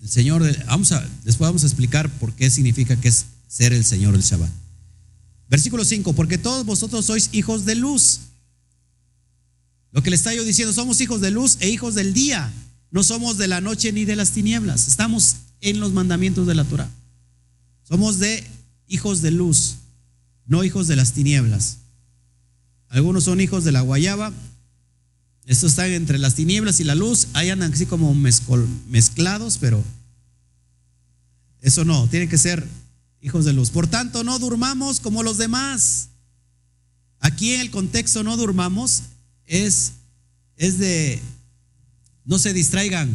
El 0.00 0.08
Señor, 0.08 0.42
vamos 0.66 0.90
a, 0.90 1.00
después 1.22 1.46
vamos 1.46 1.62
a 1.62 1.66
explicar 1.68 2.10
por 2.18 2.32
qué 2.32 2.50
significa 2.50 3.00
que 3.00 3.06
es 3.06 3.26
ser 3.46 3.72
el 3.72 3.84
Señor 3.84 4.14
del 4.14 4.22
Shabbat. 4.22 4.50
Versículo 5.48 5.84
5, 5.84 6.12
porque 6.14 6.38
todos 6.38 6.66
vosotros 6.66 7.04
sois 7.04 7.28
hijos 7.30 7.66
de 7.66 7.76
luz. 7.76 8.18
Lo 9.92 10.02
que 10.02 10.10
le 10.10 10.16
está 10.16 10.34
yo 10.34 10.42
diciendo, 10.42 10.72
somos 10.72 11.00
hijos 11.00 11.20
de 11.20 11.30
luz 11.30 11.56
e 11.60 11.68
hijos 11.68 11.94
del 11.94 12.14
día. 12.14 12.52
No 12.90 13.04
somos 13.04 13.38
de 13.38 13.46
la 13.46 13.60
noche 13.60 13.92
ni 13.92 14.04
de 14.04 14.16
las 14.16 14.32
tinieblas. 14.32 14.88
Estamos 14.88 15.36
en 15.60 15.78
los 15.78 15.92
mandamientos 15.92 16.48
de 16.48 16.56
la 16.56 16.64
Torah. 16.64 16.90
Somos 17.84 18.18
de 18.18 18.44
hijos 18.88 19.22
de 19.22 19.30
luz, 19.30 19.76
no 20.46 20.64
hijos 20.64 20.88
de 20.88 20.96
las 20.96 21.12
tinieblas. 21.12 21.76
Algunos 22.88 23.22
son 23.22 23.40
hijos 23.40 23.62
de 23.62 23.70
la 23.70 23.82
guayaba. 23.82 24.32
Estos 25.46 25.72
están 25.72 25.90
entre 25.90 26.18
las 26.18 26.34
tinieblas 26.34 26.80
y 26.80 26.84
la 26.84 26.94
luz. 26.94 27.28
Ahí 27.32 27.50
andan 27.50 27.72
así 27.72 27.86
como 27.86 28.14
mezclados, 28.14 29.58
pero 29.58 29.82
eso 31.60 31.84
no, 31.84 32.06
tienen 32.08 32.28
que 32.28 32.38
ser 32.38 32.66
hijos 33.20 33.44
de 33.44 33.52
luz. 33.52 33.70
Por 33.70 33.86
tanto, 33.86 34.24
no 34.24 34.38
durmamos 34.38 35.00
como 35.00 35.22
los 35.22 35.38
demás. 35.38 36.08
Aquí 37.20 37.52
en 37.52 37.60
el 37.60 37.70
contexto 37.70 38.22
no 38.22 38.36
durmamos 38.36 39.02
es, 39.46 39.92
es 40.56 40.78
de 40.78 41.20
no 42.24 42.38
se 42.38 42.52
distraigan, 42.52 43.14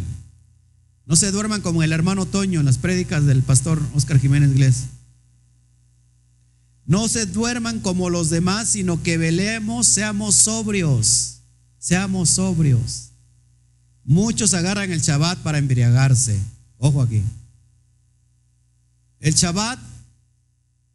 no 1.06 1.16
se 1.16 1.32
duerman 1.32 1.62
como 1.62 1.84
el 1.84 1.92
hermano 1.92 2.26
Toño 2.26 2.60
en 2.60 2.66
las 2.66 2.78
prédicas 2.78 3.26
del 3.26 3.42
pastor 3.42 3.82
Oscar 3.94 4.20
Jiménez 4.20 4.54
Glés. 4.54 4.84
No 6.86 7.08
se 7.08 7.26
duerman 7.26 7.80
como 7.80 8.12
los 8.12 8.30
demás, 8.30 8.70
sino 8.70 9.02
que 9.02 9.18
velemos, 9.18 9.88
seamos 9.88 10.36
sobrios, 10.36 11.35
seamos 11.86 12.32
sobrios. 12.32 13.12
Muchos 14.04 14.56
agarran 14.56 14.92
el 14.92 15.02
Shabbat 15.02 15.38
para 15.44 15.60
embriagarse. 15.60 16.40
Ojo 16.80 17.00
aquí. 17.00 17.22
El 19.20 19.36
Shabbat 19.36 19.78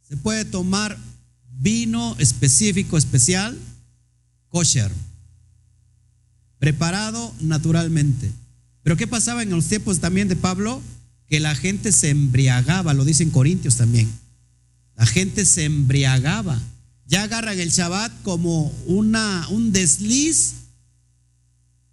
se 0.09 0.17
puede 0.17 0.45
tomar 0.45 0.99
vino 1.61 2.17
específico, 2.19 2.99
especial, 2.99 3.57
kosher, 4.49 4.91
preparado 6.59 7.33
naturalmente. 7.39 8.33
Pero 8.83 8.97
¿qué 8.97 9.07
pasaba 9.07 9.45
en 9.45 9.51
los 9.51 9.67
tiempos 9.67 10.01
también 10.01 10.27
de 10.27 10.35
Pablo? 10.35 10.83
Que 11.29 11.39
la 11.39 11.55
gente 11.55 11.93
se 11.93 12.11
embriagaba, 12.11 12.95
lo 12.95 13.05
dicen 13.05 13.31
Corintios 13.31 13.77
también. 13.77 14.11
La 14.97 15.07
gente 15.07 15.45
se 15.45 15.67
embriagaba. 15.67 16.61
Ya 17.07 17.23
agarran 17.23 17.61
el 17.61 17.71
Shabbat 17.71 18.11
como 18.25 18.73
una, 18.87 19.47
un 19.51 19.71
desliz 19.71 20.60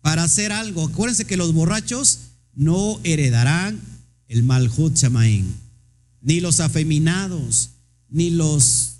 para 0.08 0.24
hacer 0.24 0.54
algo. 0.54 0.86
Acuérdense 0.86 1.26
que 1.26 1.36
los 1.36 1.52
borrachos 1.52 2.20
no 2.56 2.98
heredarán 3.04 3.78
el 4.30 4.42
Malhut 4.42 4.96
Shamaín, 4.96 5.54
ni 6.22 6.40
los 6.40 6.62
afeminados, 6.62 7.72
ni 8.08 8.30
los 8.30 9.00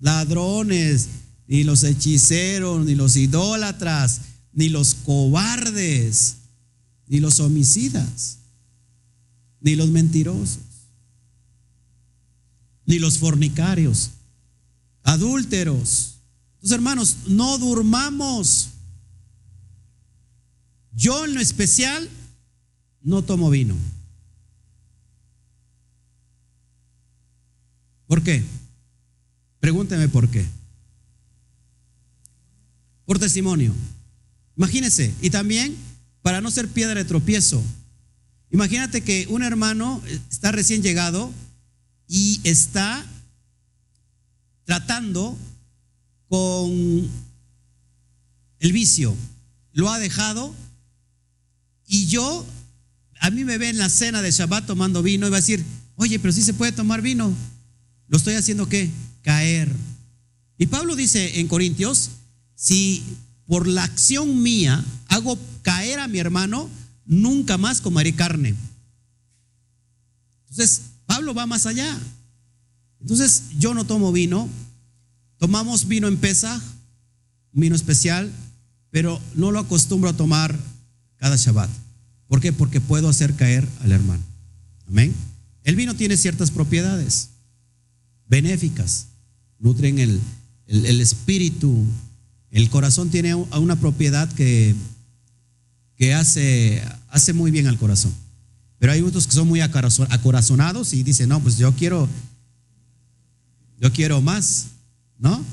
ladrones, 0.00 1.10
ni 1.46 1.62
los 1.62 1.84
hechiceros, 1.84 2.84
ni 2.84 2.96
los 2.96 3.14
idólatras, 3.14 4.22
ni 4.52 4.68
los 4.68 4.96
cobardes, 4.96 6.38
ni 7.06 7.20
los 7.20 7.38
homicidas, 7.38 8.38
ni 9.60 9.76
los 9.76 9.90
mentirosos, 9.90 10.58
ni 12.84 12.98
los 12.98 13.18
fornicarios, 13.18 14.10
adúlteros. 15.04 16.16
Entonces, 16.54 16.74
hermanos, 16.74 17.16
no 17.28 17.58
durmamos. 17.58 18.70
Yo 20.98 21.24
en 21.24 21.34
lo 21.34 21.40
especial 21.40 22.10
no 23.02 23.22
tomo 23.22 23.50
vino. 23.50 23.76
¿Por 28.08 28.24
qué? 28.24 28.42
Pregúnteme 29.60 30.08
por 30.08 30.28
qué. 30.28 30.44
Por 33.04 33.20
testimonio. 33.20 33.72
Imagínese. 34.56 35.14
Y 35.22 35.30
también 35.30 35.76
para 36.20 36.40
no 36.40 36.50
ser 36.50 36.66
piedra 36.66 36.96
de 36.96 37.04
tropiezo. 37.04 37.62
Imagínate 38.50 39.02
que 39.02 39.28
un 39.30 39.44
hermano 39.44 40.02
está 40.28 40.50
recién 40.50 40.82
llegado 40.82 41.32
y 42.08 42.40
está 42.42 43.06
tratando 44.64 45.38
con 46.26 47.08
el 48.58 48.72
vicio. 48.72 49.14
Lo 49.72 49.90
ha 49.90 50.00
dejado 50.00 50.56
y 51.88 52.06
yo, 52.06 52.46
a 53.20 53.30
mí 53.30 53.44
me 53.44 53.56
ve 53.56 53.70
en 53.70 53.78
la 53.78 53.88
cena 53.88 54.20
de 54.20 54.30
Shabbat 54.30 54.66
tomando 54.66 55.02
vino 55.02 55.26
y 55.26 55.30
va 55.30 55.38
a 55.38 55.40
decir, 55.40 55.64
oye, 55.96 56.18
pero 56.18 56.32
si 56.32 56.42
se 56.42 56.54
puede 56.54 56.70
tomar 56.70 57.00
vino. 57.00 57.34
Lo 58.08 58.18
estoy 58.18 58.34
haciendo 58.34 58.68
qué? 58.68 58.90
Caer. 59.22 59.74
Y 60.58 60.66
Pablo 60.66 60.94
dice 60.94 61.40
en 61.40 61.48
Corintios, 61.48 62.10
si 62.54 63.02
por 63.46 63.66
la 63.66 63.84
acción 63.84 64.42
mía 64.42 64.84
hago 65.08 65.38
caer 65.62 65.98
a 65.98 66.08
mi 66.08 66.18
hermano, 66.18 66.68
nunca 67.06 67.56
más 67.56 67.80
comeré 67.80 68.14
carne. 68.14 68.54
Entonces, 70.50 70.82
Pablo 71.06 71.32
va 71.34 71.46
más 71.46 71.64
allá. 71.64 71.98
Entonces, 73.00 73.44
yo 73.58 73.72
no 73.72 73.84
tomo 73.84 74.12
vino, 74.12 74.48
tomamos 75.38 75.88
vino 75.88 76.08
en 76.08 76.18
pesa, 76.18 76.60
vino 77.52 77.74
especial, 77.74 78.30
pero 78.90 79.20
no 79.34 79.52
lo 79.52 79.58
acostumbro 79.58 80.10
a 80.10 80.16
tomar 80.16 80.58
cada 81.18 81.36
Shabbat. 81.36 81.70
¿Por 82.26 82.40
qué? 82.40 82.52
Porque 82.52 82.80
puedo 82.80 83.08
hacer 83.08 83.34
caer 83.34 83.68
al 83.80 83.92
hermano. 83.92 84.22
Amén. 84.86 85.14
El 85.64 85.76
vino 85.76 85.94
tiene 85.94 86.16
ciertas 86.16 86.50
propiedades 86.50 87.30
benéficas, 88.26 89.08
nutren 89.58 89.98
el, 89.98 90.20
el, 90.66 91.00
espíritu. 91.00 91.84
El 92.50 92.70
corazón 92.70 93.10
tiene 93.10 93.34
una 93.34 93.76
propiedad 93.76 94.30
que, 94.32 94.74
que 95.96 96.14
hace, 96.14 96.82
hace 97.10 97.32
muy 97.32 97.50
bien 97.50 97.66
al 97.66 97.78
corazón. 97.78 98.12
Pero 98.78 98.92
hay 98.92 99.00
otros 99.00 99.26
que 99.26 99.32
son 99.32 99.48
muy 99.48 99.60
acorazonados 99.60 100.92
y 100.92 101.02
dicen, 101.02 101.30
no, 101.30 101.40
pues 101.40 101.58
yo 101.58 101.74
quiero, 101.74 102.08
yo 103.80 103.92
quiero 103.92 104.20
más, 104.20 104.66
¿no? 105.18 105.44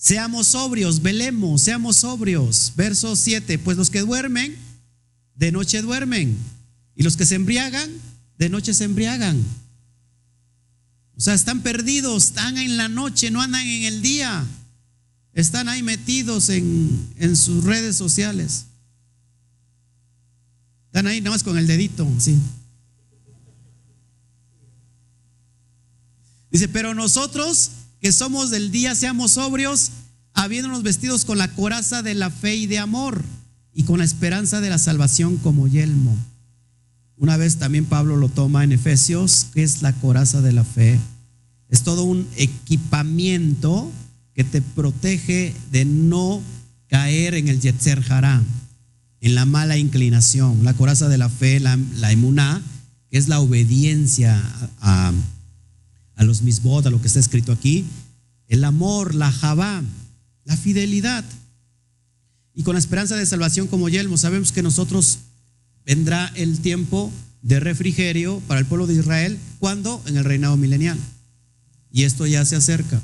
Seamos 0.00 0.46
sobrios, 0.46 1.02
velemos, 1.02 1.60
seamos 1.60 1.96
sobrios. 1.96 2.72
Verso 2.76 3.16
7, 3.16 3.58
pues 3.58 3.76
los 3.76 3.90
que 3.90 4.00
duermen, 4.00 4.56
de 5.34 5.50
noche 5.50 5.82
duermen. 5.82 6.38
Y 6.94 7.02
los 7.02 7.16
que 7.16 7.26
se 7.26 7.34
embriagan, 7.34 7.90
de 8.38 8.48
noche 8.48 8.72
se 8.74 8.84
embriagan. 8.84 9.44
O 11.16 11.20
sea, 11.20 11.34
están 11.34 11.62
perdidos, 11.62 12.26
están 12.26 12.58
en 12.58 12.76
la 12.76 12.88
noche, 12.88 13.32
no 13.32 13.42
andan 13.42 13.66
en 13.66 13.84
el 13.86 14.00
día. 14.00 14.46
Están 15.32 15.68
ahí 15.68 15.82
metidos 15.82 16.48
en, 16.48 17.12
en 17.16 17.34
sus 17.34 17.64
redes 17.64 17.96
sociales. 17.96 18.66
Están 20.86 21.08
ahí 21.08 21.20
nada 21.20 21.34
más 21.34 21.42
con 21.42 21.58
el 21.58 21.66
dedito, 21.66 22.08
sí. 22.20 22.38
Dice, 26.52 26.68
pero 26.68 26.94
nosotros 26.94 27.72
que 28.00 28.12
somos 28.12 28.50
del 28.50 28.70
día, 28.70 28.94
seamos 28.94 29.32
sobrios, 29.32 29.90
habiéndonos 30.34 30.82
vestidos 30.82 31.24
con 31.24 31.38
la 31.38 31.48
coraza 31.48 32.02
de 32.02 32.14
la 32.14 32.30
fe 32.30 32.56
y 32.56 32.66
de 32.66 32.78
amor 32.78 33.24
y 33.72 33.84
con 33.84 33.98
la 33.98 34.04
esperanza 34.04 34.60
de 34.60 34.70
la 34.70 34.78
salvación 34.78 35.36
como 35.36 35.68
yelmo. 35.68 36.16
Una 37.16 37.36
vez 37.36 37.56
también 37.56 37.84
Pablo 37.84 38.16
lo 38.16 38.28
toma 38.28 38.62
en 38.62 38.72
Efesios, 38.72 39.46
que 39.52 39.62
es 39.62 39.82
la 39.82 39.92
coraza 39.92 40.40
de 40.40 40.52
la 40.52 40.64
fe. 40.64 40.98
Es 41.68 41.82
todo 41.82 42.04
un 42.04 42.26
equipamiento 42.36 43.90
que 44.34 44.44
te 44.44 44.62
protege 44.62 45.54
de 45.72 45.84
no 45.84 46.40
caer 46.86 47.34
en 47.34 47.48
el 47.48 47.60
Yetzer 47.60 48.04
Hará, 48.08 48.40
en 49.20 49.34
la 49.34 49.44
mala 49.44 49.76
inclinación. 49.76 50.64
La 50.64 50.74
coraza 50.74 51.08
de 51.08 51.18
la 51.18 51.28
fe, 51.28 51.58
la, 51.58 51.76
la 51.96 52.12
emuná, 52.12 52.62
que 53.10 53.18
es 53.18 53.26
la 53.26 53.40
obediencia 53.40 54.40
a, 54.80 55.08
a 55.08 55.12
los 56.24 56.42
misbod, 56.42 56.86
a 56.86 56.90
lo 56.90 57.00
que 57.00 57.06
está 57.06 57.20
escrito 57.20 57.52
aquí. 57.52 57.84
El 58.48 58.64
amor, 58.64 59.14
la 59.14 59.30
jabá, 59.30 59.82
la 60.44 60.56
fidelidad. 60.56 61.24
Y 62.54 62.62
con 62.62 62.74
la 62.74 62.80
esperanza 62.80 63.16
de 63.16 63.26
salvación 63.26 63.68
como 63.68 63.88
yelmo, 63.88 64.16
sabemos 64.16 64.52
que 64.52 64.62
nosotros 64.62 65.18
vendrá 65.84 66.32
el 66.34 66.60
tiempo 66.60 67.12
de 67.42 67.60
refrigerio 67.60 68.42
para 68.46 68.60
el 68.60 68.66
pueblo 68.66 68.86
de 68.86 68.94
Israel. 68.94 69.38
¿Cuándo? 69.58 70.02
En 70.06 70.16
el 70.16 70.24
reinado 70.24 70.56
milenial. 70.56 70.98
Y 71.92 72.02
esto 72.04 72.26
ya 72.26 72.44
se 72.44 72.56
acerca. 72.56 73.00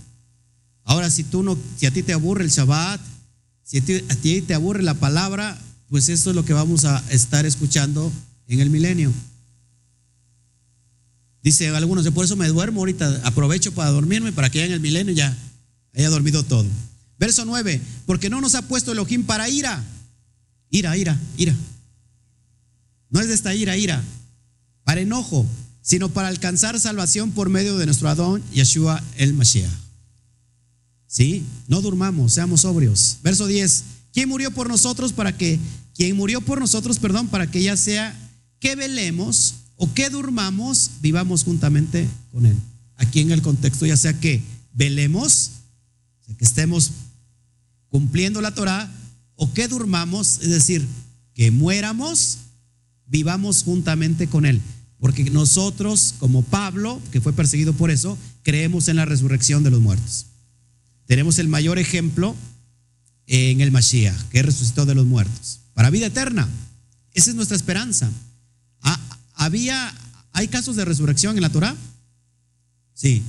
Ahora, 0.85 1.11
si 1.11 1.25
tú 1.25 1.43
no, 1.43 1.57
si 1.77 1.87
a 1.87 1.91
ti 1.91 2.03
te 2.03 2.13
aburre 2.13 2.45
el 2.45 2.51
Shabbat, 2.51 3.01
si 3.63 3.79
a 3.79 4.17
ti, 4.17 4.43
te 4.43 4.55
aburre 4.55 4.83
la 4.83 4.95
palabra, 4.95 5.59
pues 5.89 6.11
esto 6.11 6.31
es 6.31 6.37
lo 6.37 6.45
que 6.45 6.53
vamos 6.53 6.85
a 6.85 7.03
estar 7.11 7.47
escuchando 7.47 8.13
en 8.47 8.61
el 8.61 8.69
milenio. 8.69 9.11
Dice 11.45 11.69
algunos, 11.69 12.09
por 12.09 12.25
eso 12.25 12.37
me 12.37 12.49
duermo 12.49 12.81
ahorita, 12.81 13.21
aprovecho 13.23 13.71
para 13.75 13.91
dormirme 13.91 14.33
para 14.33 14.49
que 14.49 14.61
ya 14.61 14.65
en 14.65 14.73
el 14.73 14.81
milenio 14.81 15.13
ya 15.13 15.37
haya 15.95 16.09
dormido 16.09 16.43
todo. 16.43 16.67
Verso 17.19 17.45
9, 17.45 17.83
porque 18.07 18.31
no 18.31 18.41
nos 18.41 18.55
ha 18.55 18.63
puesto 18.63 18.93
Elohim 18.93 19.25
para 19.25 19.51
ira. 19.51 19.85
Ira, 20.71 20.97
ira, 20.97 21.21
ira. 21.37 21.55
No 23.11 23.21
es 23.21 23.29
de 23.29 23.35
esta 23.35 23.55
ira, 23.55 23.77
ira, 23.77 24.03
para 24.85 25.03
enojo, 25.03 25.47
sino 25.83 26.09
para 26.09 26.29
alcanzar 26.29 26.81
salvación 26.81 27.31
por 27.33 27.51
medio 27.51 27.77
de 27.77 27.85
nuestro 27.85 28.09
Adón, 28.09 28.43
Yeshua 28.51 29.05
el 29.19 29.35
Mashiach. 29.35 29.71
¿Sí? 31.07 31.45
No 31.69 31.83
durmamos, 31.83 32.33
seamos 32.33 32.63
sobrios. 32.63 33.19
Verso 33.23 33.47
10, 33.47 33.85
¿quién 34.15 34.31
murió 34.31 34.51
por 34.51 34.71
nosotros 34.71 35.13
para 35.13 35.37
que, 35.37 35.61
quien 35.95 36.17
murió 36.17 36.41
por 36.41 36.59
nosotros, 36.59 36.99
perdón, 36.99 37.29
para 37.29 37.51
que 37.51 37.63
ya 37.63 37.77
sea 37.77 38.19
que 38.61 38.77
velemos 38.77 39.57
o 39.77 39.93
que 39.93 40.11
durmamos, 40.11 40.91
vivamos 41.01 41.45
juntamente 41.45 42.09
con 42.33 42.47
Él? 42.47 42.57
Aquí 42.97 43.21
en 43.21 43.33
el 43.33 43.43
contexto, 43.43 43.87
ya 43.87 43.97
sea 43.97 44.19
que 44.19 44.43
velemos, 44.73 45.51
que 46.39 46.45
estemos 46.45 46.91
cumpliendo 47.89 48.41
la 48.41 48.55
Torah, 48.55 48.91
o 49.37 49.53
que 49.53 49.69
durmamos, 49.69 50.39
es 50.43 50.51
decir, 50.51 50.87
que 51.35 51.51
muéramos, 51.51 52.39
vivamos 53.07 53.63
juntamente 53.65 54.29
con 54.29 54.47
Él. 54.47 54.61
Porque 54.99 55.25
nosotros, 55.31 56.15
como 56.19 56.43
Pablo, 56.43 57.01
que 57.11 57.21
fue 57.21 57.33
perseguido 57.33 57.73
por 57.73 57.91
eso, 57.91 58.17
creemos 58.43 58.89
en 58.89 58.97
la 58.97 59.05
resurrección 59.05 59.63
de 59.63 59.71
los 59.71 59.81
muertos. 59.81 60.27
Tenemos 61.07 61.39
el 61.39 61.49
mayor 61.49 61.79
ejemplo 61.79 62.35
en 63.27 63.61
el 63.61 63.71
Mashiach, 63.71 64.29
que 64.31 64.43
resucitó 64.43 64.87
de 64.87 64.95
los 64.95 65.07
muertos, 65.07 65.61
para 65.75 65.91
vida 65.91 66.07
eterna. 66.07 66.49
Esa 67.13 67.31
es 67.31 67.37
nuestra 67.37 67.57
esperanza. 67.57 68.11
¿Había, 69.45 69.93
hay 70.33 70.49
casos 70.49 70.75
de 70.75 70.87
resurrección 70.87 71.37
en 71.37 71.43
la 71.43 71.51
Torah? 71.51 71.77
Sí, 72.95 73.23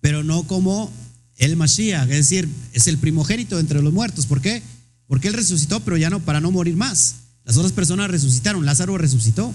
pero 0.00 0.24
no 0.24 0.44
como 0.44 0.90
el 1.36 1.56
Mashiach, 1.56 2.08
es 2.08 2.16
decir, 2.16 2.48
es 2.72 2.86
el 2.86 2.96
primogénito 2.96 3.58
entre 3.58 3.82
los 3.82 3.92
muertos. 3.92 4.24
¿Por 4.24 4.40
qué? 4.40 4.62
Porque 5.06 5.28
él 5.28 5.34
resucitó, 5.34 5.80
pero 5.80 5.98
ya 5.98 6.08
no 6.08 6.20
para 6.20 6.40
no 6.40 6.50
morir 6.50 6.74
más. 6.74 7.16
Las 7.44 7.58
otras 7.58 7.72
personas 7.72 8.10
resucitaron. 8.10 8.64
Lázaro 8.64 8.96
resucitó. 8.96 9.52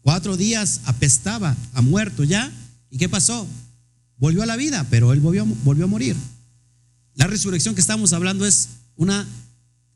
Cuatro 0.00 0.36
días 0.36 0.80
apestaba, 0.86 1.56
a 1.72 1.82
muerto 1.82 2.24
ya. 2.24 2.50
¿Y 2.90 2.98
qué 2.98 3.08
pasó? 3.08 3.46
Volvió 4.16 4.42
a 4.42 4.46
la 4.46 4.56
vida, 4.56 4.84
pero 4.90 5.12
él 5.12 5.20
volvió, 5.20 5.46
volvió 5.62 5.84
a 5.84 5.88
morir. 5.88 6.16
La 7.14 7.28
resurrección 7.28 7.76
que 7.76 7.80
estamos 7.80 8.12
hablando 8.12 8.44
es 8.44 8.70
una 8.96 9.24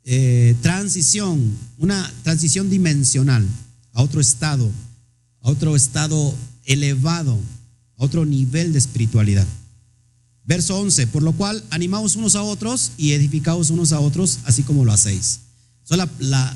eh, 0.04 0.54
transición, 0.62 1.52
una 1.78 2.08
transición 2.22 2.70
dimensional 2.70 3.44
a 3.92 4.02
otro 4.02 4.20
estado, 4.20 4.70
a 5.48 5.50
otro 5.50 5.74
estado 5.76 6.34
elevado, 6.66 7.32
a 7.96 8.04
otro 8.04 8.26
nivel 8.26 8.74
de 8.74 8.78
espiritualidad. 8.78 9.46
Verso 10.44 10.78
11, 10.78 11.06
por 11.06 11.22
lo 11.22 11.32
cual 11.32 11.64
animaos 11.70 12.16
unos 12.16 12.36
a 12.36 12.42
otros 12.42 12.92
y 12.98 13.12
edificaos 13.12 13.70
unos 13.70 13.92
a 13.92 14.00
otros, 14.00 14.40
así 14.44 14.62
como 14.62 14.84
lo 14.84 14.92
hacéis. 14.92 15.40
la, 15.88 16.06
la, 16.18 16.54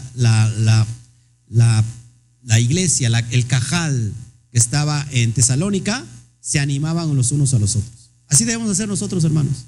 la, 1.49 1.85
la, 2.43 2.61
iglesia, 2.61 3.09
el 3.31 3.47
cajal 3.47 4.13
que 4.51 4.59
estaba 4.59 5.07
en 5.11 5.33
Tesalónica, 5.33 6.05
se 6.41 6.59
animaban 6.59 7.17
los 7.17 7.33
unos 7.33 7.55
a 7.55 7.59
los 7.59 7.77
otros. 7.77 8.11
Así 8.29 8.45
debemos 8.45 8.71
hacer 8.71 8.89
nosotros, 8.89 9.25
hermanos. 9.25 9.65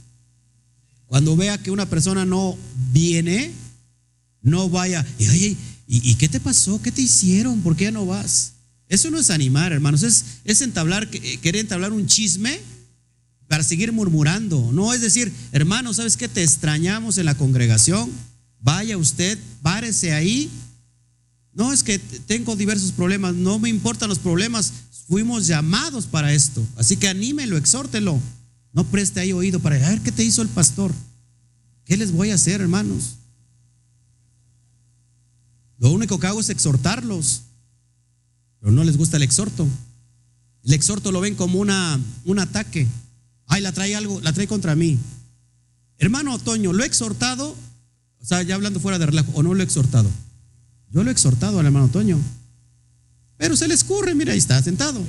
Cuando 1.06 1.34
vea 1.34 1.56
que 1.56 1.70
una 1.70 1.86
persona 1.86 2.26
no 2.26 2.58
viene, 2.92 3.52
no 4.42 4.68
vaya, 4.68 5.06
y, 5.18 5.56
¿y, 5.86 6.14
qué 6.16 6.28
te 6.28 6.40
pasó? 6.40 6.82
¿Qué 6.82 6.92
te 6.92 7.00
hicieron? 7.00 7.62
¿Por 7.62 7.74
qué 7.74 7.90
no 7.90 8.04
vas? 8.04 8.53
Eso 8.94 9.10
no 9.10 9.18
es 9.18 9.30
animar, 9.30 9.72
hermanos, 9.72 10.04
es, 10.04 10.60
entablar, 10.60 11.10
querer 11.10 11.56
entablar 11.56 11.92
un 11.92 12.06
chisme 12.06 12.60
para 13.48 13.64
seguir 13.64 13.90
murmurando. 13.90 14.70
No 14.72 14.94
es 14.94 15.00
decir, 15.00 15.32
hermano, 15.50 15.92
¿sabes 15.92 16.16
qué? 16.16 16.28
Te 16.28 16.44
extrañamos 16.44 17.18
en 17.18 17.26
la 17.26 17.34
congregación. 17.34 18.08
Vaya 18.60 18.96
usted, 18.96 19.36
párese 19.62 20.12
ahí. 20.12 20.48
No 21.54 21.72
es 21.72 21.82
que 21.82 21.98
tengo 21.98 22.54
diversos 22.54 22.92
problemas, 22.92 23.34
no 23.34 23.58
me 23.58 23.68
importan 23.68 24.08
los 24.08 24.20
problemas. 24.20 24.72
Fuimos 25.08 25.48
llamados 25.48 26.06
para 26.06 26.32
esto. 26.32 26.64
Así 26.76 26.96
que 26.96 27.08
anímelo, 27.08 27.56
exhórtelo. 27.56 28.20
No 28.72 28.84
preste 28.84 29.18
ahí 29.18 29.32
oído 29.32 29.58
para 29.58 29.76
ver 29.76 30.02
qué 30.02 30.12
te 30.12 30.22
hizo 30.22 30.40
el 30.40 30.48
pastor. 30.48 30.94
¿Qué 31.84 31.96
les 31.96 32.12
voy 32.12 32.30
a 32.30 32.36
hacer, 32.36 32.60
hermanos? 32.60 33.16
Lo 35.80 35.90
único 35.90 36.20
que 36.20 36.28
hago 36.28 36.38
es 36.38 36.48
exhortarlos, 36.48 37.42
pero 38.64 38.72
no 38.72 38.82
les 38.82 38.96
gusta 38.96 39.18
el 39.18 39.22
exhorto. 39.22 39.68
El 40.62 40.72
exhorto 40.72 41.12
lo 41.12 41.20
ven 41.20 41.34
como 41.34 41.58
una, 41.58 42.00
un 42.24 42.38
ataque. 42.38 42.88
Ay, 43.46 43.60
la 43.60 43.72
trae 43.72 43.94
algo, 43.94 44.22
la 44.22 44.32
trae 44.32 44.48
contra 44.48 44.74
mí. 44.74 44.98
Hermano 45.98 46.32
Otoño, 46.32 46.72
¿lo 46.72 46.82
he 46.82 46.86
exhortado? 46.86 47.54
O 48.22 48.24
sea, 48.24 48.40
ya 48.40 48.54
hablando 48.54 48.80
fuera 48.80 48.98
de 48.98 49.04
relajo, 49.04 49.30
¿o 49.34 49.42
no 49.42 49.52
lo 49.52 49.60
he 49.60 49.64
exhortado? 49.64 50.10
Yo 50.90 51.04
lo 51.04 51.10
he 51.10 51.12
exhortado 51.12 51.60
al 51.60 51.66
hermano 51.66 51.84
Otoño. 51.84 52.18
Pero 53.36 53.54
se 53.54 53.68
le 53.68 53.74
escurre, 53.74 54.14
mira, 54.14 54.32
ahí 54.32 54.38
está 54.38 54.62
sentado. 54.62 55.04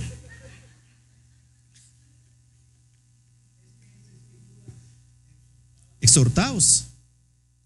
exhortaos. 6.02 6.88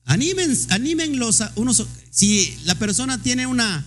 Animen, 0.05 0.55
anímenlos 0.69 1.41
a 1.41 1.51
unos. 1.55 1.83
Si 2.11 2.55
la 2.65 2.75
persona 2.75 3.23
tiene 3.23 3.47
una, 3.47 3.83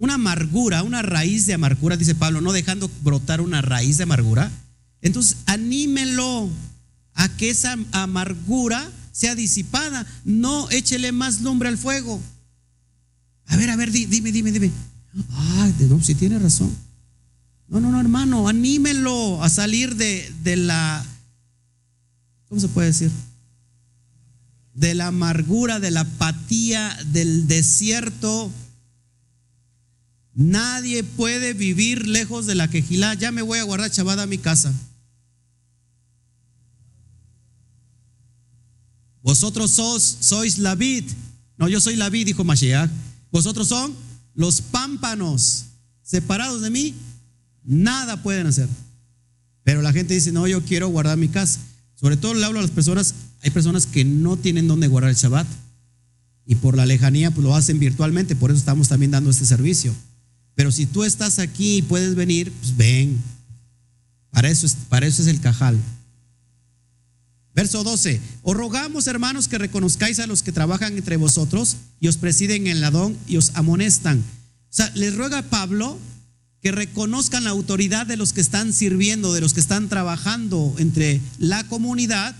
una 0.00 0.14
amargura, 0.14 0.82
una 0.82 1.02
raíz 1.02 1.46
de 1.46 1.54
amargura, 1.54 1.96
dice 1.96 2.16
Pablo, 2.16 2.40
no 2.40 2.52
dejando 2.52 2.90
brotar 3.02 3.40
una 3.40 3.62
raíz 3.62 3.98
de 3.98 4.02
amargura, 4.02 4.50
entonces 5.00 5.36
anímenlo 5.46 6.50
a 7.14 7.28
que 7.36 7.50
esa 7.50 7.76
amargura 7.92 8.90
sea 9.12 9.36
disipada. 9.36 10.04
No 10.24 10.68
échele 10.70 11.12
más 11.12 11.42
lumbre 11.42 11.68
al 11.68 11.78
fuego. 11.78 12.20
A 13.46 13.56
ver, 13.56 13.70
a 13.70 13.76
ver, 13.76 13.92
dime, 13.92 14.32
dime, 14.32 14.50
dime. 14.50 14.70
Ay, 15.30 15.74
no, 15.88 16.02
si 16.02 16.14
tiene 16.16 16.38
razón. 16.38 16.74
No, 17.68 17.80
no, 17.80 17.92
no, 17.92 18.00
hermano, 18.00 18.48
anímelo 18.48 19.42
a 19.44 19.48
salir 19.48 19.94
de, 19.94 20.32
de 20.42 20.56
la 20.56 21.04
¿cómo 22.50 22.60
se 22.60 22.68
puede 22.68 22.88
decir? 22.88 23.10
De 24.74 24.94
la 24.94 25.06
amargura, 25.06 25.78
de 25.78 25.92
la 25.92 26.00
apatía, 26.00 26.96
del 27.12 27.46
desierto. 27.46 28.50
Nadie 30.40 31.04
puede 31.04 31.52
vivir 31.52 32.06
lejos 32.06 32.46
de 32.46 32.54
la 32.54 32.66
quejilá. 32.66 33.12
Ya 33.12 33.30
me 33.30 33.42
voy 33.42 33.58
a 33.58 33.62
guardar 33.62 33.90
chavada 33.90 34.22
a 34.22 34.26
mi 34.26 34.38
casa. 34.38 34.72
Vosotros 39.20 39.70
sois 39.70 40.56
la 40.56 40.74
vid. 40.74 41.04
No, 41.58 41.68
yo 41.68 41.78
soy 41.78 41.96
la 41.96 42.08
vid, 42.08 42.24
dijo 42.24 42.42
Mashiach. 42.42 42.90
Vosotros 43.30 43.68
son 43.68 43.94
los 44.34 44.62
pámpanos. 44.62 45.66
Separados 46.02 46.62
de 46.62 46.70
mí, 46.70 46.94
nada 47.62 48.22
pueden 48.22 48.46
hacer. 48.46 48.66
Pero 49.62 49.82
la 49.82 49.92
gente 49.92 50.14
dice, 50.14 50.32
no, 50.32 50.48
yo 50.48 50.64
quiero 50.64 50.88
guardar 50.88 51.18
mi 51.18 51.28
casa. 51.28 51.60
Sobre 51.96 52.16
todo 52.16 52.32
le 52.32 52.46
hablo 52.46 52.60
a 52.60 52.62
las 52.62 52.70
personas, 52.70 53.14
hay 53.42 53.50
personas 53.50 53.84
que 53.84 54.06
no 54.06 54.38
tienen 54.38 54.68
dónde 54.68 54.88
guardar 54.88 55.10
el 55.10 55.16
Shabbat 55.16 55.46
y 56.46 56.54
por 56.54 56.78
la 56.78 56.86
lejanía 56.86 57.30
pues 57.30 57.44
lo 57.44 57.54
hacen 57.54 57.78
virtualmente, 57.78 58.34
por 58.36 58.50
eso 58.50 58.58
estamos 58.58 58.88
también 58.88 59.10
dando 59.10 59.28
este 59.28 59.44
servicio. 59.44 59.94
Pero 60.54 60.72
si 60.72 60.86
tú 60.86 61.04
estás 61.04 61.38
aquí 61.38 61.78
y 61.78 61.82
puedes 61.82 62.14
venir, 62.14 62.52
pues 62.52 62.76
ven. 62.76 63.20
Para 64.30 64.48
eso 64.48 64.66
es, 64.66 64.76
para 64.88 65.06
eso 65.06 65.22
es 65.22 65.28
el 65.28 65.40
cajal. 65.40 65.78
Verso 67.54 67.82
12. 67.82 68.20
Os 68.42 68.56
rogamos, 68.56 69.06
hermanos, 69.06 69.48
que 69.48 69.58
reconozcáis 69.58 70.20
a 70.20 70.26
los 70.26 70.42
que 70.42 70.52
trabajan 70.52 70.96
entre 70.96 71.16
vosotros 71.16 71.76
y 72.00 72.08
os 72.08 72.16
presiden 72.16 72.66
en 72.66 72.80
ladón 72.80 73.16
y 73.26 73.36
os 73.36 73.50
amonestan. 73.54 74.18
O 74.18 74.72
sea, 74.72 74.90
les 74.94 75.16
ruega 75.16 75.42
Pablo 75.42 75.98
que 76.62 76.72
reconozcan 76.72 77.44
la 77.44 77.50
autoridad 77.50 78.06
de 78.06 78.16
los 78.16 78.32
que 78.32 78.40
están 78.40 78.72
sirviendo, 78.72 79.32
de 79.32 79.40
los 79.40 79.54
que 79.54 79.60
están 79.60 79.88
trabajando 79.88 80.74
entre 80.78 81.20
la 81.38 81.64
comunidad 81.64 82.36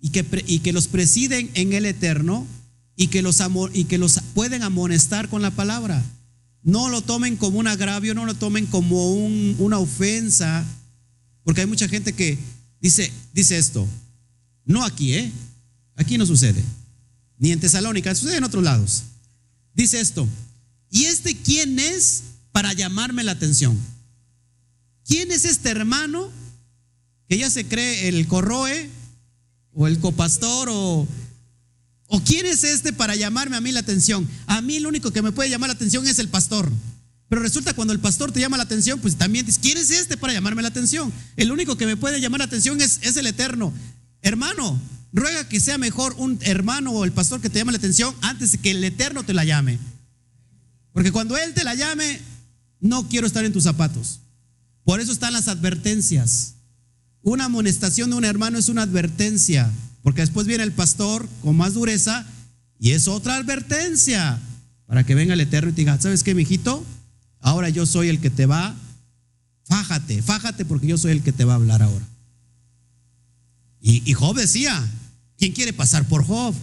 y 0.00 0.10
que, 0.10 0.24
y 0.46 0.60
que 0.60 0.72
los 0.72 0.88
presiden 0.88 1.50
en 1.54 1.72
el 1.72 1.84
eterno 1.84 2.46
y 2.96 3.08
que, 3.08 3.22
los 3.22 3.42
y 3.72 3.84
que 3.84 3.98
los 3.98 4.20
pueden 4.34 4.62
amonestar 4.62 5.28
con 5.28 5.42
la 5.42 5.50
palabra. 5.50 6.02
No 6.62 6.88
lo 6.88 7.02
tomen 7.02 7.36
como 7.36 7.58
un 7.58 7.66
agravio, 7.66 8.14
no 8.14 8.26
lo 8.26 8.34
tomen 8.34 8.66
como 8.66 9.14
una 9.14 9.78
ofensa, 9.78 10.64
porque 11.42 11.62
hay 11.62 11.66
mucha 11.66 11.88
gente 11.88 12.12
que 12.12 12.38
dice, 12.80 13.12
dice 13.32 13.58
esto, 13.58 13.86
no 14.64 14.84
aquí, 14.84 15.14
¿eh? 15.14 15.32
Aquí 15.96 16.18
no 16.18 16.26
sucede, 16.26 16.62
ni 17.38 17.52
en 17.52 17.60
Tesalónica, 17.60 18.14
sucede 18.14 18.36
en 18.36 18.44
otros 18.44 18.62
lados. 18.62 19.04
Dice 19.74 20.00
esto, 20.00 20.28
¿y 20.90 21.04
este 21.04 21.36
quién 21.36 21.78
es 21.78 22.22
para 22.52 22.72
llamarme 22.72 23.24
la 23.24 23.32
atención. 23.32 23.78
¿Quién 25.04 25.30
es 25.32 25.44
este 25.44 25.70
hermano 25.70 26.30
que 27.28 27.38
ya 27.38 27.50
se 27.50 27.66
cree 27.66 28.08
el 28.08 28.26
corroe 28.26 28.90
o 29.72 29.86
el 29.86 29.98
copastor 30.00 30.68
o, 30.70 31.06
o 32.12 32.20
quién 32.24 32.44
es 32.44 32.64
este 32.64 32.92
para 32.92 33.14
llamarme 33.14 33.56
a 33.56 33.60
mí 33.60 33.70
la 33.70 33.80
atención? 33.80 34.28
A 34.46 34.60
mí 34.60 34.80
lo 34.80 34.88
único 34.88 35.12
que 35.12 35.22
me 35.22 35.30
puede 35.30 35.48
llamar 35.48 35.68
la 35.68 35.74
atención 35.74 36.04
es 36.08 36.18
el 36.18 36.28
pastor. 36.28 36.68
Pero 37.28 37.40
resulta 37.40 37.72
cuando 37.72 37.92
el 37.92 38.00
pastor 38.00 38.32
te 38.32 38.40
llama 38.40 38.56
la 38.56 38.64
atención, 38.64 38.98
pues 38.98 39.14
también 39.14 39.46
dices, 39.46 39.60
¿quién 39.62 39.78
es 39.78 39.92
este 39.92 40.16
para 40.16 40.32
llamarme 40.32 40.60
la 40.62 40.68
atención? 40.68 41.12
El 41.36 41.52
único 41.52 41.76
que 41.76 41.86
me 41.86 41.96
puede 41.96 42.20
llamar 42.20 42.40
la 42.40 42.46
atención 42.46 42.80
es, 42.80 42.98
es 43.02 43.16
el 43.16 43.28
eterno. 43.28 43.72
Hermano, 44.22 44.80
ruega 45.12 45.48
que 45.48 45.60
sea 45.60 45.78
mejor 45.78 46.16
un 46.18 46.40
hermano 46.42 46.90
o 46.90 47.04
el 47.04 47.12
pastor 47.12 47.40
que 47.40 47.48
te 47.48 47.60
llame 47.60 47.70
la 47.70 47.78
atención 47.78 48.12
antes 48.22 48.50
de 48.50 48.58
que 48.58 48.72
el 48.72 48.82
eterno 48.82 49.22
te 49.22 49.32
la 49.32 49.44
llame. 49.44 49.78
Porque 50.92 51.12
cuando 51.12 51.36
él 51.36 51.54
te 51.54 51.62
la 51.62 51.76
llame, 51.76 52.20
no 52.80 53.08
quiero 53.08 53.28
estar 53.28 53.44
en 53.44 53.52
tus 53.52 53.62
zapatos. 53.62 54.18
Por 54.82 55.00
eso 55.00 55.12
están 55.12 55.32
las 55.32 55.46
advertencias. 55.46 56.54
Una 57.22 57.44
amonestación 57.44 58.10
de 58.10 58.16
un 58.16 58.24
hermano 58.24 58.58
es 58.58 58.68
una 58.68 58.82
advertencia, 58.82 59.70
porque 60.02 60.22
después 60.22 60.46
viene 60.46 60.64
el 60.64 60.72
pastor 60.72 61.28
con 61.42 61.56
más 61.56 61.74
dureza 61.74 62.26
y 62.78 62.92
es 62.92 63.08
otra 63.08 63.36
advertencia 63.36 64.38
para 64.86 65.04
que 65.04 65.14
venga 65.14 65.34
el 65.34 65.40
eterno 65.40 65.70
y 65.70 65.74
diga, 65.74 66.00
¿sabes 66.00 66.22
qué, 66.22 66.34
mijito? 66.34 66.84
Ahora 67.40 67.68
yo 67.68 67.86
soy 67.86 68.08
el 68.08 68.20
que 68.20 68.30
te 68.30 68.46
va, 68.46 68.74
fájate, 69.64 70.22
fájate 70.22 70.64
porque 70.64 70.86
yo 70.86 70.98
soy 70.98 71.12
el 71.12 71.22
que 71.22 71.32
te 71.32 71.44
va 71.44 71.52
a 71.52 71.56
hablar 71.56 71.82
ahora. 71.82 72.06
Y, 73.80 74.08
y 74.10 74.14
Job 74.14 74.36
decía, 74.36 74.86
¿quién 75.38 75.52
quiere 75.52 75.72
pasar 75.72 76.06
por 76.08 76.24
Job? 76.24 76.54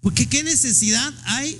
Porque 0.00 0.26
qué 0.26 0.42
necesidad 0.42 1.12
hay 1.24 1.58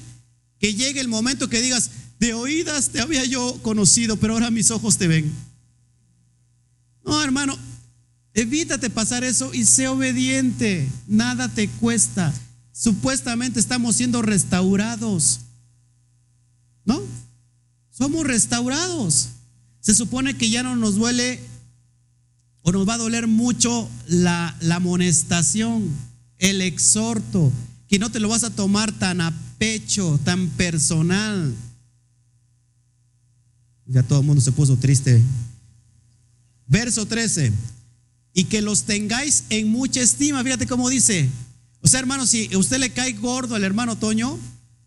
que 0.58 0.74
llegue 0.74 1.00
el 1.00 1.08
momento 1.08 1.48
que 1.48 1.60
digas, 1.60 1.90
de 2.18 2.34
oídas 2.34 2.90
te 2.90 3.00
había 3.00 3.24
yo 3.24 3.58
conocido, 3.62 4.16
pero 4.16 4.34
ahora 4.34 4.50
mis 4.50 4.70
ojos 4.70 4.96
te 4.96 5.08
ven. 5.08 5.32
No, 7.04 7.22
hermano, 7.22 7.58
evítate 8.34 8.90
pasar 8.90 9.24
eso 9.24 9.54
y 9.54 9.64
sé 9.64 9.88
obediente. 9.88 10.88
Nada 11.06 11.48
te 11.48 11.68
cuesta. 11.68 12.32
Supuestamente 12.72 13.60
estamos 13.60 13.96
siendo 13.96 14.20
restaurados. 14.20 15.40
¿No? 16.84 17.00
Somos 17.90 18.26
restaurados. 18.26 19.28
Se 19.80 19.94
supone 19.94 20.36
que 20.36 20.50
ya 20.50 20.62
no 20.62 20.76
nos 20.76 20.96
duele 20.96 21.40
o 22.62 22.72
nos 22.72 22.88
va 22.88 22.94
a 22.94 22.98
doler 22.98 23.26
mucho 23.26 23.88
la, 24.08 24.56
amonestación, 24.72 25.88
el 26.38 26.62
exhorto, 26.62 27.52
que 27.86 27.98
no 27.98 28.10
te 28.10 28.20
lo 28.20 28.30
vas 28.30 28.42
a 28.42 28.50
tomar 28.50 28.90
tan 28.90 29.20
a 29.20 29.32
pecho, 29.58 30.18
tan 30.24 30.48
personal. 30.48 31.54
Ya 33.86 34.02
todo 34.02 34.20
el 34.20 34.26
mundo 34.26 34.40
se 34.40 34.50
puso 34.50 34.78
triste. 34.78 35.22
Verso 36.66 37.04
13. 37.04 37.52
Y 38.34 38.44
que 38.44 38.60
los 38.60 38.82
tengáis 38.82 39.44
en 39.48 39.68
mucha 39.68 40.02
estima. 40.02 40.44
Fíjate 40.44 40.66
cómo 40.66 40.90
dice. 40.90 41.30
O 41.80 41.88
sea, 41.88 42.00
hermano, 42.00 42.26
si 42.26 42.52
a 42.52 42.58
usted 42.58 42.78
le 42.78 42.90
cae 42.90 43.12
gordo 43.12 43.54
al 43.54 43.64
hermano 43.64 43.96
Toño, 43.96 44.38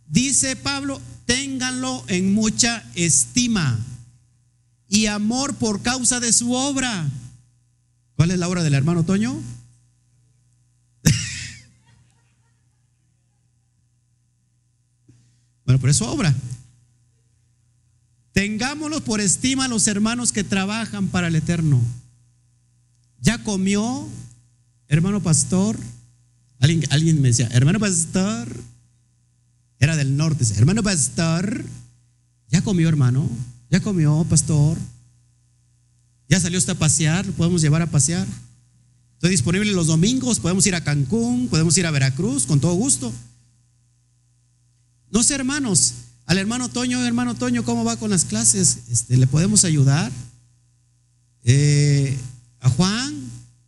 dice 0.07 0.55
Pablo, 0.55 1.01
ténganlo 1.25 2.03
en 2.07 2.33
mucha 2.33 2.83
estima 2.95 3.79
y 4.89 5.07
amor 5.07 5.55
por 5.55 5.81
causa 5.81 6.19
de 6.19 6.33
su 6.33 6.53
obra. 6.53 7.09
¿Cuál 8.15 8.31
es 8.31 8.39
la 8.39 8.47
obra 8.47 8.63
del 8.63 8.73
hermano 8.73 9.03
Toño? 9.03 9.39
bueno, 15.65 15.79
pero 15.79 15.91
es 15.91 15.97
su 15.97 16.05
obra. 16.05 16.33
Tengámoslo 18.33 19.03
por 19.03 19.19
estima 19.19 19.67
los 19.67 19.87
hermanos 19.87 20.31
que 20.31 20.43
trabajan 20.43 21.07
para 21.07 21.27
el 21.27 21.35
eterno. 21.35 21.81
¿Ya 23.27 23.43
comió, 23.43 24.07
hermano 24.87 25.21
pastor? 25.21 25.77
Alguien, 26.59 27.21
me 27.21 27.27
decía, 27.27 27.49
hermano 27.51 27.77
pastor, 27.77 28.47
era 29.79 29.97
del 29.97 30.15
norte. 30.15 30.45
Hermano 30.55 30.81
pastor, 30.81 31.65
¿ya 32.49 32.61
comió 32.61 32.87
hermano? 32.87 33.29
¿Ya 33.69 33.81
comió 33.81 34.25
pastor? 34.29 34.77
¿Ya 36.29 36.39
salió 36.39 36.57
usted 36.57 36.71
a 36.71 36.79
pasear? 36.79 37.25
¿Lo 37.25 37.33
podemos 37.33 37.61
llevar 37.61 37.81
a 37.81 37.91
pasear? 37.91 38.25
Estoy 39.15 39.31
disponible 39.31 39.73
los 39.73 39.87
domingos, 39.87 40.39
podemos 40.39 40.65
ir 40.65 40.75
a 40.75 40.85
Cancún, 40.85 41.49
podemos 41.49 41.77
ir 41.77 41.85
a 41.85 41.91
Veracruz, 41.91 42.45
con 42.45 42.61
todo 42.61 42.75
gusto. 42.75 43.11
No 45.11 45.21
sé, 45.21 45.35
hermanos, 45.35 45.95
al 46.27 46.37
hermano 46.37 46.69
Toño, 46.69 47.05
hermano 47.05 47.35
Toño, 47.35 47.65
¿cómo 47.65 47.83
va 47.83 47.97
con 47.97 48.09
las 48.09 48.23
clases? 48.23 48.83
Este, 48.89 49.17
¿Le 49.17 49.27
podemos 49.27 49.65
ayudar? 49.65 50.13
Eh, 51.43 52.17
a 52.59 52.69
Juan, 52.69 53.15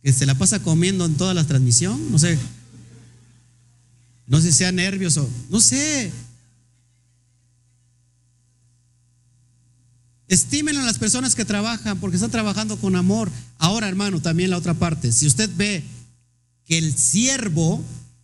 que 0.02 0.12
se 0.12 0.26
la 0.26 0.34
pasa 0.34 0.62
comiendo 0.62 1.04
en 1.04 1.14
toda 1.14 1.34
la 1.34 1.46
transmisión, 1.46 2.10
no 2.10 2.18
sé. 2.18 2.38
No 4.26 4.40
sé 4.40 4.52
si 4.52 4.58
sea 4.58 4.72
nervioso, 4.72 5.28
no 5.50 5.60
sé. 5.60 6.12
Estimen 10.28 10.76
a 10.76 10.84
las 10.84 10.98
personas 10.98 11.34
que 11.34 11.44
trabajan 11.44 11.98
porque 11.98 12.16
están 12.16 12.30
trabajando 12.30 12.76
con 12.76 12.94
amor. 12.94 13.28
Ahora, 13.58 13.88
hermano, 13.88 14.22
también 14.22 14.50
la 14.50 14.58
otra 14.58 14.74
parte. 14.74 15.10
Si 15.10 15.26
usted 15.26 15.50
ve 15.56 15.82
que 16.64 16.78
el 16.78 16.96
siervo 16.96 17.82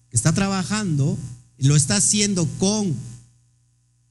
que 0.09 0.17
está 0.17 0.33
trabajando 0.33 1.19
lo 1.59 1.75
está 1.75 1.97
haciendo 1.97 2.47
con, 2.61 2.95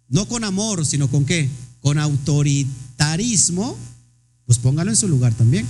no 0.09 0.27
con 0.27 0.43
amor, 0.43 0.85
sino 0.85 1.07
con 1.09 1.23
qué? 1.23 1.49
Con 1.79 1.97
autoritarismo, 1.97 3.77
pues 4.45 4.59
póngalo 4.59 4.91
en 4.91 4.97
su 4.97 5.07
lugar 5.07 5.33
también. 5.33 5.65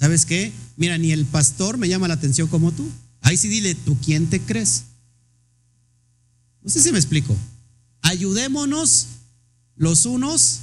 ¿Sabes 0.00 0.24
qué? 0.24 0.50
Mira, 0.78 0.96
ni 0.96 1.12
el 1.12 1.26
pastor 1.26 1.76
me 1.76 1.86
llama 1.86 2.08
la 2.08 2.14
atención 2.14 2.48
como 2.48 2.72
tú. 2.72 2.88
Ahí 3.20 3.36
sí 3.36 3.48
dile, 3.48 3.74
¿tú 3.74 3.98
quién 4.02 4.30
te 4.30 4.40
crees? 4.40 4.84
No 6.62 6.70
sé 6.70 6.80
si 6.80 6.90
me 6.90 6.96
explico. 6.98 7.36
Ayudémonos 8.00 9.08
los 9.76 10.06
unos 10.06 10.60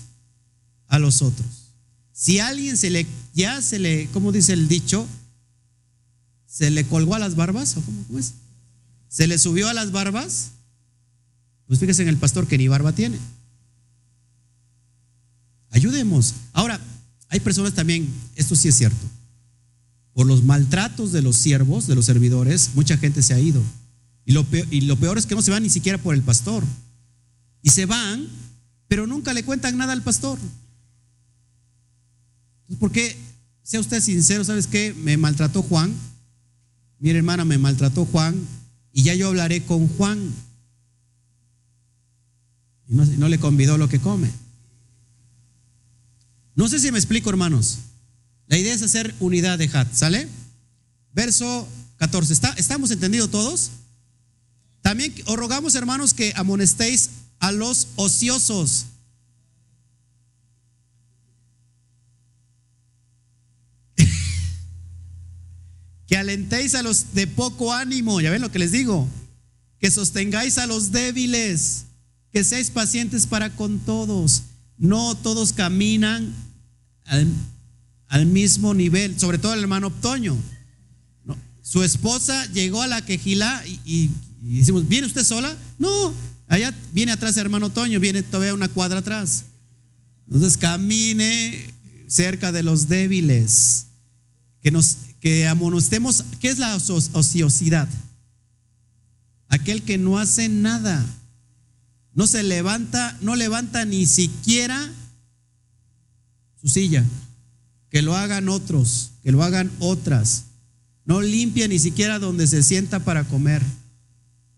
a 0.87 0.97
los 0.97 1.21
otros. 1.21 1.75
Si 2.11 2.39
a 2.39 2.47
alguien 2.47 2.77
se 2.77 2.89
le, 2.89 3.05
ya 3.35 3.61
se 3.61 3.77
le, 3.77 4.07
¿cómo 4.07 4.31
dice 4.31 4.53
el 4.53 4.67
dicho? 4.67 5.07
¿Se 6.47 6.71
le 6.71 6.87
colgó 6.87 7.13
a 7.13 7.19
las 7.19 7.35
barbas? 7.35 7.77
¿O 7.77 7.81
cómo, 7.83 8.17
es? 8.17 8.33
¿Se 9.07 9.27
le 9.27 9.37
subió 9.37 9.69
a 9.69 9.73
las 9.75 9.91
barbas? 9.91 10.49
Pues 11.67 11.79
fíjese 11.79 12.01
en 12.01 12.07
el 12.07 12.17
pastor 12.17 12.47
que 12.47 12.57
ni 12.57 12.69
barba 12.69 12.91
tiene. 12.91 13.19
Ayudemos. 15.69 16.33
Ahora, 16.53 16.81
hay 17.29 17.39
personas 17.39 17.75
también, 17.75 18.11
esto 18.35 18.55
sí 18.55 18.67
es 18.67 18.75
cierto, 18.75 19.05
por 20.17 20.25
los 20.25 20.43
maltratos 20.43 21.11
de 21.11 21.21
los 21.21 21.35
siervos, 21.35 21.85
de 21.85 21.93
los 21.93 22.05
servidores, 22.05 22.71
mucha 22.73 22.97
gente 22.97 23.21
se 23.21 23.35
ha 23.35 23.39
ido. 23.39 23.61
Y 24.25 24.31
lo, 24.31 24.43
peor, 24.95 25.15
es 25.19 25.27
que 25.27 25.35
no 25.35 25.43
se 25.43 25.51
van 25.51 25.61
ni 25.61 25.69
siquiera 25.69 25.99
por 25.99 26.15
el 26.15 26.23
pastor. 26.23 26.63
Y 27.61 27.69
se 27.69 27.85
van, 27.85 28.27
pero 28.87 29.05
nunca 29.05 29.31
le 29.35 29.43
cuentan 29.43 29.77
nada 29.77 29.93
al 29.93 30.01
pastor. 30.01 30.39
¿Por 32.79 32.91
qué? 32.91 33.15
Sea 33.61 33.79
usted 33.79 34.01
sincero, 34.01 34.43
¿sabes 34.43 34.65
qué? 34.65 34.91
Me 34.95 35.17
maltrató 35.17 35.61
Juan. 35.61 35.93
Mire, 36.97 37.19
hermana, 37.19 37.45
me 37.45 37.59
maltrató 37.59 38.03
Juan. 38.05 38.43
Y 38.91 39.03
ya 39.03 39.13
yo 39.13 39.27
hablaré 39.27 39.65
con 39.65 39.87
Juan. 39.87 40.33
Y 42.87 42.95
no, 42.95 43.05
no 43.05 43.29
le 43.29 43.39
convidó 43.39 43.77
lo 43.77 43.87
que 43.87 43.99
come. 43.99 44.31
No 46.55 46.67
sé 46.67 46.79
si 46.79 46.91
me 46.91 46.97
explico, 46.97 47.29
hermanos. 47.29 47.81
La 48.47 48.57
idea 48.57 48.73
es 48.73 48.81
hacer 48.81 49.13
unidad 49.19 49.57
de 49.57 49.69
Hat, 49.71 49.93
¿sale? 49.93 50.27
Verso 51.13 51.67
14. 51.97 52.33
¿Está, 52.33 52.53
¿Estamos 52.57 52.91
entendidos 52.91 53.29
todos? 53.29 53.71
También 54.81 55.13
os 55.25 55.35
rogamos, 55.35 55.75
hermanos, 55.75 56.13
que 56.13 56.31
amonestéis 56.35 57.09
a 57.39 57.51
los 57.51 57.89
ociosos. 57.97 58.85
que 66.07 66.15
alentéis 66.15 66.73
a 66.75 66.83
los 66.83 67.13
de 67.13 67.27
poco 67.27 67.73
ánimo, 67.73 68.21
ya 68.21 68.31
ven 68.31 68.41
lo 68.41 68.49
que 68.51 68.59
les 68.59 68.71
digo, 68.71 69.09
que 69.79 69.91
sostengáis 69.91 70.57
a 70.57 70.67
los 70.67 70.93
débiles, 70.93 71.83
que 72.31 72.45
seáis 72.45 72.71
pacientes 72.71 73.27
para 73.27 73.53
con 73.55 73.79
todos. 73.79 74.43
No 74.77 75.15
todos 75.15 75.51
caminan 75.51 76.33
al, 78.07 78.25
mismo 78.25 78.73
nivel, 78.73 79.19
sobre 79.19 79.37
todo 79.37 79.53
el 79.53 79.61
hermano 79.61 79.91
Toño. 79.91 80.37
Su 81.61 81.83
esposa 81.83 82.45
llegó 82.53 82.81
a 82.81 82.87
la 82.87 83.01
quejila 83.03 83.61
y, 83.67 83.79
y, 83.85 84.09
y 84.41 84.59
decimos, 84.59 84.87
¿viene 84.87 85.07
usted 85.07 85.25
sola? 85.25 85.55
No, 85.77 86.13
allá 86.47 86.73
viene 86.93 87.11
atrás 87.11 87.35
el 87.35 87.41
hermano 87.41 87.69
Toño, 87.69 87.99
viene 87.99 88.23
todavía 88.23 88.53
una 88.53 88.69
cuadra 88.69 88.99
atrás. 88.99 89.43
Entonces 90.27 90.57
camine 90.57 91.73
cerca 92.07 92.51
de 92.51 92.63
los 92.63 92.87
débiles, 92.87 93.87
que 94.61 94.71
nos 94.71 94.97
que 95.19 95.47
amonestemos. 95.47 96.23
¿Qué 96.39 96.49
es 96.49 96.59
la 96.59 96.75
ociosidad? 96.75 97.87
Aquel 99.49 99.83
que 99.83 99.97
no 99.97 100.17
hace 100.19 100.49
nada. 100.49 101.05
no 102.13 102.25
se 102.25 102.41
levanta, 102.41 103.15
no 103.21 103.35
levanta 103.35 103.85
ni 103.85 104.05
siquiera 104.05 104.91
su 106.59 106.67
silla. 106.67 107.05
Que 107.89 108.01
lo 108.01 108.15
hagan 108.15 108.49
otros, 108.49 109.11
que 109.23 109.31
lo 109.31 109.43
hagan 109.43 109.71
otras. 109.79 110.45
No 111.05 111.21
limpia 111.21 111.67
ni 111.67 111.79
siquiera 111.79 112.19
donde 112.19 112.47
se 112.47 112.63
sienta 112.63 112.99
para 112.99 113.23
comer. 113.23 113.61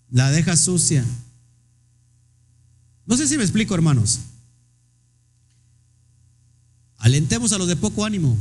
La 0.10 0.32
deja 0.32 0.56
sucia. 0.56 1.06
No 3.06 3.18
sé 3.18 3.28
si 3.28 3.38
me 3.38 3.44
explico, 3.44 3.76
hermanos. 3.76 4.20
Alentemos 6.98 7.54
a 7.54 7.58
los 7.58 7.68
de 7.68 7.76
poco 7.76 8.06
ánimo. 8.06 8.38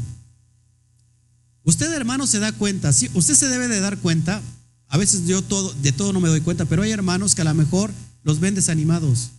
Usted, 1.65 1.93
hermano, 1.93 2.27
se 2.27 2.39
da 2.39 2.51
cuenta, 2.53 2.93
sí, 2.93 3.11
usted 3.13 3.35
se 3.35 3.49
debe 3.49 3.69
de 3.69 3.81
dar 3.81 3.99
cuenta. 3.99 4.41
A 4.89 4.97
veces 4.97 5.27
yo 5.27 5.43
todo, 5.43 5.73
de 5.83 5.93
todo 5.93 6.15
no 6.15 6.21
me 6.21 6.29
doy 6.29 6.41
cuenta, 6.41 6.65
pero 6.65 6.83
hay 6.83 6.91
hermanos 6.91 7.35
que 7.35 7.43
a 7.43 7.45
lo 7.45 7.55
mejor 7.55 7.93
los 8.25 8.41
ven 8.41 8.55
desanimados. 8.55 9.31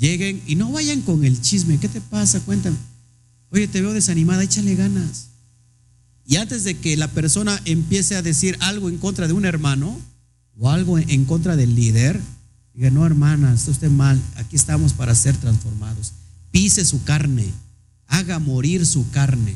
Lleguen 0.00 0.40
y 0.46 0.54
no 0.54 0.72
vayan 0.72 1.02
con 1.02 1.26
el 1.26 1.42
chisme. 1.42 1.78
¿Qué 1.78 1.86
te 1.86 2.00
pasa? 2.00 2.40
Cuéntame. 2.40 2.78
Oye, 3.50 3.68
te 3.68 3.82
veo 3.82 3.92
desanimada, 3.92 4.42
échale 4.42 4.74
ganas. 4.74 5.26
Y 6.24 6.36
antes 6.36 6.64
de 6.64 6.78
que 6.78 6.96
la 6.96 7.08
persona 7.08 7.60
empiece 7.66 8.16
a 8.16 8.22
decir 8.22 8.56
algo 8.60 8.88
en 8.88 8.96
contra 8.96 9.26
de 9.26 9.34
un 9.34 9.44
hermano 9.44 10.00
o 10.56 10.70
algo 10.70 10.98
en 10.98 11.24
contra 11.26 11.54
del 11.54 11.74
líder, 11.74 12.18
diga, 12.72 12.88
no 12.90 13.04
hermana, 13.04 13.52
está 13.52 13.72
usted 13.72 13.90
mal, 13.90 14.18
aquí 14.36 14.56
estamos 14.56 14.94
para 14.94 15.14
ser 15.14 15.36
transformados. 15.36 16.12
Pise 16.50 16.86
su 16.86 17.04
carne, 17.04 17.52
haga 18.06 18.38
morir 18.38 18.86
su 18.86 19.10
carne, 19.10 19.54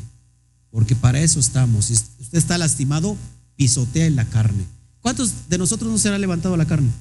porque 0.69 0.95
para 0.95 1.21
eso 1.21 1.39
estamos. 1.39 1.85
Si 1.85 1.93
usted 1.93 2.37
está 2.37 2.59
lastimado, 2.59 3.17
pisotea 3.55 4.05
en 4.05 4.15
la 4.15 4.25
carne. 4.25 4.65
¿Cuántos 5.01 5.49
de 5.49 5.57
nosotros 5.57 5.89
no 5.89 5.97
será 5.97 6.19
levantado 6.19 6.55
la 6.55 6.65
carne? 6.65 6.91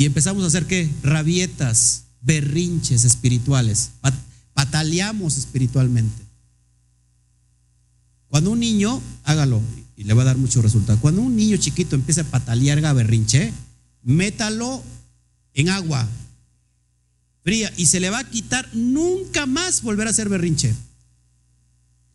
Y 0.00 0.06
empezamos 0.06 0.42
a 0.44 0.46
hacer 0.46 0.64
qué? 0.64 0.88
Rabietas, 1.02 2.04
berrinches 2.22 3.04
espirituales. 3.04 3.90
Pataleamos 4.54 5.36
espiritualmente. 5.36 6.22
Cuando 8.28 8.52
un 8.52 8.60
niño, 8.60 8.98
hágalo 9.24 9.60
y 9.98 10.04
le 10.04 10.14
va 10.14 10.22
a 10.22 10.24
dar 10.24 10.38
mucho 10.38 10.62
resultado. 10.62 10.98
Cuando 11.00 11.20
un 11.20 11.36
niño 11.36 11.58
chiquito 11.58 11.96
empieza 11.96 12.22
a 12.22 12.24
patalear, 12.24 12.78
haga 12.78 12.94
berrinche, 12.94 13.52
métalo 14.02 14.82
en 15.52 15.68
agua 15.68 16.08
fría 17.44 17.70
y 17.76 17.84
se 17.84 18.00
le 18.00 18.08
va 18.08 18.20
a 18.20 18.30
quitar 18.30 18.70
nunca 18.72 19.44
más 19.44 19.82
volver 19.82 20.06
a 20.06 20.12
hacer 20.12 20.30
berrinche. 20.30 20.74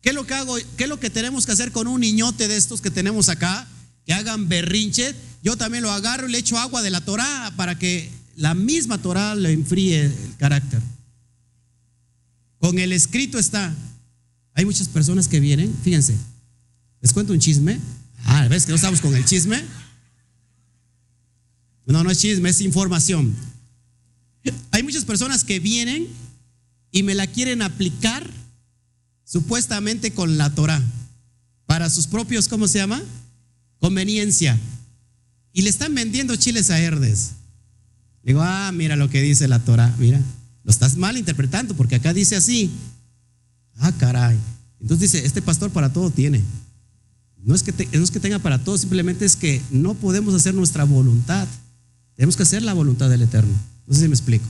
¿Qué 0.00 0.08
es 0.08 0.14
lo 0.16 0.26
que 0.26 0.34
hago? 0.34 0.56
¿Qué 0.76 0.82
es 0.82 0.90
lo 0.90 0.98
que 0.98 1.10
tenemos 1.10 1.46
que 1.46 1.52
hacer 1.52 1.70
con 1.70 1.86
un 1.86 2.00
niñote 2.00 2.48
de 2.48 2.56
estos 2.56 2.80
que 2.80 2.90
tenemos 2.90 3.28
acá? 3.28 3.68
Que 4.04 4.12
hagan 4.12 4.48
berrinche. 4.48 5.14
Yo 5.42 5.56
también 5.56 5.82
lo 5.82 5.90
agarro 5.90 6.28
y 6.28 6.32
le 6.32 6.38
echo 6.38 6.58
agua 6.58 6.82
de 6.82 6.90
la 6.90 7.00
Torah 7.00 7.52
para 7.56 7.78
que 7.78 8.10
la 8.36 8.54
misma 8.54 8.98
Torah 8.98 9.34
le 9.34 9.52
enfríe 9.52 10.06
el 10.06 10.36
carácter. 10.38 10.82
Con 12.58 12.78
el 12.78 12.92
escrito 12.92 13.38
está, 13.38 13.74
hay 14.54 14.64
muchas 14.64 14.88
personas 14.88 15.28
que 15.28 15.40
vienen, 15.40 15.74
fíjense, 15.82 16.16
les 17.00 17.12
cuento 17.12 17.32
un 17.32 17.38
chisme. 17.38 17.78
Ah, 18.24 18.46
¿ves 18.48 18.64
que 18.64 18.72
no 18.72 18.76
estamos 18.76 19.00
con 19.00 19.14
el 19.14 19.24
chisme? 19.24 19.62
No, 21.86 22.02
no 22.02 22.10
es 22.10 22.18
chisme, 22.18 22.48
es 22.48 22.60
información. 22.60 23.34
Hay 24.72 24.82
muchas 24.82 25.04
personas 25.04 25.44
que 25.44 25.60
vienen 25.60 26.08
y 26.90 27.02
me 27.02 27.14
la 27.14 27.26
quieren 27.26 27.62
aplicar 27.62 28.28
supuestamente 29.24 30.12
con 30.12 30.38
la 30.38 30.54
Torah 30.54 30.82
para 31.66 31.90
sus 31.90 32.06
propios, 32.06 32.48
¿cómo 32.48 32.68
se 32.68 32.78
llama? 32.78 33.02
Conveniencia. 33.78 34.58
Y 35.56 35.62
le 35.62 35.70
están 35.70 35.94
vendiendo 35.94 36.36
chiles 36.36 36.68
a 36.68 36.78
Herdes. 36.78 37.30
Digo, 38.22 38.42
ah, 38.42 38.70
mira 38.74 38.94
lo 38.94 39.08
que 39.08 39.22
dice 39.22 39.48
la 39.48 39.58
Torah, 39.58 39.90
mira, 39.98 40.20
lo 40.64 40.70
estás 40.70 40.98
mal 40.98 41.16
interpretando 41.16 41.74
porque 41.74 41.94
acá 41.94 42.12
dice 42.12 42.36
así. 42.36 42.70
Ah, 43.76 43.90
caray. 43.92 44.36
Entonces 44.82 45.10
dice, 45.10 45.26
este 45.26 45.40
pastor 45.40 45.70
para 45.70 45.90
todo 45.90 46.10
tiene. 46.10 46.42
No 47.42 47.54
es, 47.54 47.62
que 47.62 47.72
no 47.90 48.04
es 48.04 48.10
que 48.10 48.20
tenga 48.20 48.38
para 48.38 48.62
todo, 48.62 48.76
simplemente 48.76 49.24
es 49.24 49.34
que 49.34 49.62
no 49.70 49.94
podemos 49.94 50.34
hacer 50.34 50.52
nuestra 50.52 50.84
voluntad. 50.84 51.48
Tenemos 52.16 52.36
que 52.36 52.42
hacer 52.42 52.62
la 52.62 52.74
voluntad 52.74 53.08
del 53.08 53.22
Eterno. 53.22 53.54
No 53.86 53.94
sé 53.94 54.02
si 54.02 54.08
me 54.08 54.14
explico. 54.14 54.44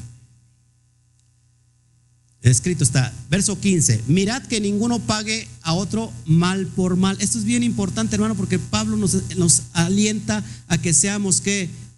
Escrito 2.51 2.85
está, 2.85 3.13
verso 3.29 3.59
15, 3.59 4.05
mirad 4.07 4.41
que 4.45 4.61
ninguno 4.61 5.01
pague 5.01 5.49
a 5.63 5.73
otro 5.73 6.13
mal 6.27 6.67
por 6.69 6.95
mal. 6.95 7.17
Esto 7.21 7.39
es 7.39 7.45
bien 7.45 7.65
importante, 7.65 8.15
hermano, 8.15 8.37
porque 8.37 8.61
Pablo 8.61 8.97
nos, 8.97 9.63
alienta 9.73 10.45
a 10.69 10.79
que 10.79 10.93
seamos 10.93 11.43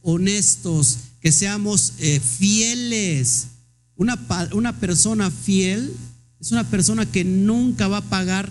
honestos, 0.01 0.99
que 1.21 1.33
seamos 1.33 1.93
eh, 1.99 2.19
fieles. 2.21 3.49
Una, 3.97 4.19
una 4.53 4.79
persona 4.81 5.31
fiel 5.31 5.95
es 6.41 6.51
una 6.51 6.65
persona 6.65 7.05
que 7.05 7.25
nunca 7.25 7.87
va 7.89 7.99
a 7.99 8.09
pagar 8.09 8.51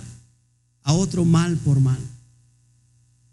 a 0.84 0.94
otro 0.94 1.26
mal 1.26 1.58
por 1.58 1.80
mal. 1.80 2.00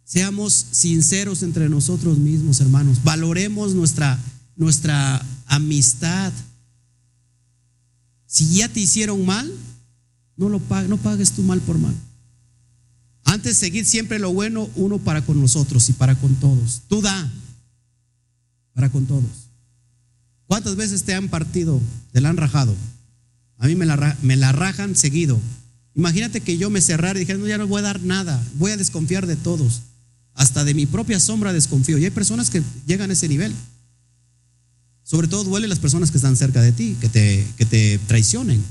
Seamos 0.04 0.54
sinceros 0.70 1.42
entre 1.42 1.68
nosotros 1.68 2.16
mismos, 2.16 2.60
hermanos. 2.60 3.04
Valoremos 3.04 3.74
nuestra, 3.74 4.18
nuestra 4.56 5.22
amistad. 5.46 6.32
Si 8.34 8.56
ya 8.56 8.68
te 8.68 8.80
hicieron 8.80 9.24
mal, 9.24 9.48
no 10.36 10.48
lo 10.48 10.58
pagues, 10.58 10.90
no 10.90 10.96
pagues 10.96 11.30
tu 11.30 11.42
mal 11.42 11.60
por 11.60 11.78
mal. 11.78 11.94
Antes 13.22 13.56
seguir 13.56 13.84
siempre 13.84 14.18
lo 14.18 14.32
bueno 14.32 14.68
uno 14.74 14.98
para 14.98 15.24
con 15.24 15.40
nosotros 15.40 15.88
y 15.88 15.92
para 15.92 16.16
con 16.16 16.34
todos. 16.34 16.82
Tú 16.88 17.00
da 17.00 17.32
para 18.72 18.90
con 18.90 19.06
todos. 19.06 19.22
¿Cuántas 20.48 20.74
veces 20.74 21.04
te 21.04 21.14
han 21.14 21.28
partido, 21.28 21.80
te 22.10 22.20
la 22.20 22.30
han 22.30 22.36
rajado? 22.36 22.74
A 23.58 23.68
mí 23.68 23.76
me 23.76 23.86
la, 23.86 24.18
me 24.20 24.34
la 24.34 24.50
rajan 24.50 24.96
seguido. 24.96 25.38
Imagínate 25.94 26.40
que 26.40 26.58
yo 26.58 26.70
me 26.70 26.80
cerrara 26.80 27.16
y 27.16 27.20
dijera, 27.20 27.38
no, 27.38 27.46
ya 27.46 27.56
no 27.56 27.68
voy 27.68 27.78
a 27.78 27.82
dar 27.82 28.00
nada, 28.02 28.44
voy 28.54 28.72
a 28.72 28.76
desconfiar 28.76 29.28
de 29.28 29.36
todos. 29.36 29.82
Hasta 30.34 30.64
de 30.64 30.74
mi 30.74 30.86
propia 30.86 31.20
sombra 31.20 31.52
desconfío. 31.52 31.98
Y 31.98 32.04
hay 32.04 32.10
personas 32.10 32.50
que 32.50 32.64
llegan 32.84 33.10
a 33.10 33.12
ese 33.12 33.28
nivel. 33.28 33.54
Sobre 35.04 35.28
todo 35.28 35.44
duele 35.44 35.68
las 35.68 35.78
personas 35.78 36.10
que 36.10 36.18
están 36.18 36.36
cerca 36.36 36.60
de 36.60 36.72
ti, 36.72 36.96
que 37.00 37.08
te, 37.08 37.46
que 37.56 37.66
te 37.66 37.98
traicionen. 38.06 38.64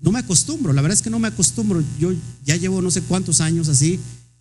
No 0.00 0.10
me 0.10 0.18
acostumbro, 0.18 0.72
la 0.72 0.82
verdad 0.82 0.96
es 0.98 1.02
que 1.02 1.10
no 1.10 1.18
me 1.18 1.28
acostumbro. 1.28 1.82
Yo 2.00 2.12
ya 2.44 2.56
llevo 2.56 2.82
no 2.82 2.90
sé 2.90 3.02
cuántos 3.02 3.40
años 3.40 3.68
así. 3.68 4.00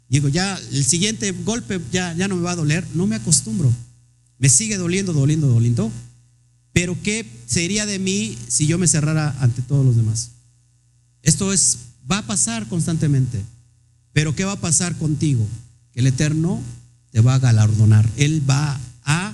Digo, 0.09 0.29
ya 0.29 0.59
el 0.71 0.83
siguiente 0.83 1.31
golpe 1.31 1.79
ya, 1.91 2.13
ya 2.13 2.27
no 2.27 2.35
me 2.35 2.41
va 2.41 2.51
a 2.51 2.55
doler. 2.55 2.85
No 2.95 3.07
me 3.07 3.15
acostumbro. 3.15 3.71
Me 4.39 4.49
sigue 4.49 4.77
doliendo, 4.77 5.13
doliendo, 5.13 5.47
doliendo. 5.47 5.91
Pero 6.73 6.97
¿qué 7.03 7.25
sería 7.45 7.85
de 7.85 7.99
mí 7.99 8.37
si 8.47 8.65
yo 8.65 8.77
me 8.77 8.87
cerrara 8.87 9.35
ante 9.39 9.61
todos 9.61 9.85
los 9.85 9.95
demás? 9.95 10.31
Esto 11.21 11.53
es, 11.53 11.77
va 12.11 12.19
a 12.19 12.25
pasar 12.27 12.67
constantemente. 12.67 13.41
Pero 14.11 14.35
¿qué 14.35 14.43
va 14.43 14.53
a 14.53 14.61
pasar 14.61 14.97
contigo? 14.97 15.47
Que 15.93 16.01
el 16.01 16.07
Eterno 16.07 16.61
te 17.11 17.21
va 17.21 17.35
a 17.35 17.39
galardonar. 17.39 18.09
Él 18.17 18.41
va 18.47 18.79
a... 19.03 19.32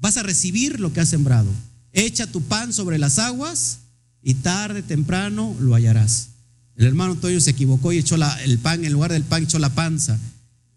Vas 0.00 0.16
a 0.16 0.22
recibir 0.22 0.80
lo 0.80 0.92
que 0.92 1.00
has 1.00 1.08
sembrado. 1.08 1.50
Echa 1.92 2.26
tu 2.26 2.42
pan 2.42 2.72
sobre 2.72 2.98
las 2.98 3.18
aguas 3.18 3.78
y 4.22 4.34
tarde, 4.34 4.82
temprano 4.82 5.56
lo 5.60 5.74
hallarás. 5.74 6.28
El 6.76 6.86
hermano 6.86 7.12
Antonio 7.12 7.40
se 7.40 7.50
equivocó 7.50 7.92
y 7.92 7.98
echó 7.98 8.16
el 8.16 8.58
pan, 8.58 8.84
en 8.84 8.92
lugar 8.92 9.12
del 9.12 9.24
pan 9.24 9.44
echó 9.44 9.58
la 9.58 9.74
panza. 9.74 10.18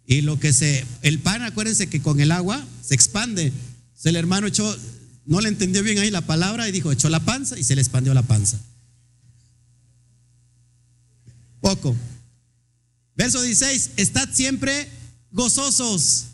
Y 0.08 0.22
lo 0.22 0.40
que 0.40 0.52
se, 0.52 0.86
el 1.04 1.20
pan, 1.20 1.44
acuérdense 1.44 1.88
que 1.88 2.02
con 2.02 2.20
el 2.20 2.32
agua 2.32 2.66
se 2.82 2.96
expande 2.96 3.54
el 4.10 4.16
hermano 4.16 4.48
echó, 4.48 4.76
no 5.26 5.42
le 5.42 5.50
entendió 5.50 5.84
bien 5.84 6.00
ahí 6.00 6.10
la 6.10 6.22
palabra 6.22 6.68
y 6.68 6.72
dijo, 6.72 6.92
echó 6.92 7.10
la 7.10 7.20
panza 7.20 7.58
y 7.58 7.64
se 7.64 7.76
le 7.76 7.82
expandió 7.82 8.14
la 8.14 8.24
panza. 8.24 8.60
Poco. 11.60 11.96
Verso 13.16 13.42
16, 13.42 13.92
estad 13.98 14.30
siempre 14.34 14.90
gozosos, 15.32 16.28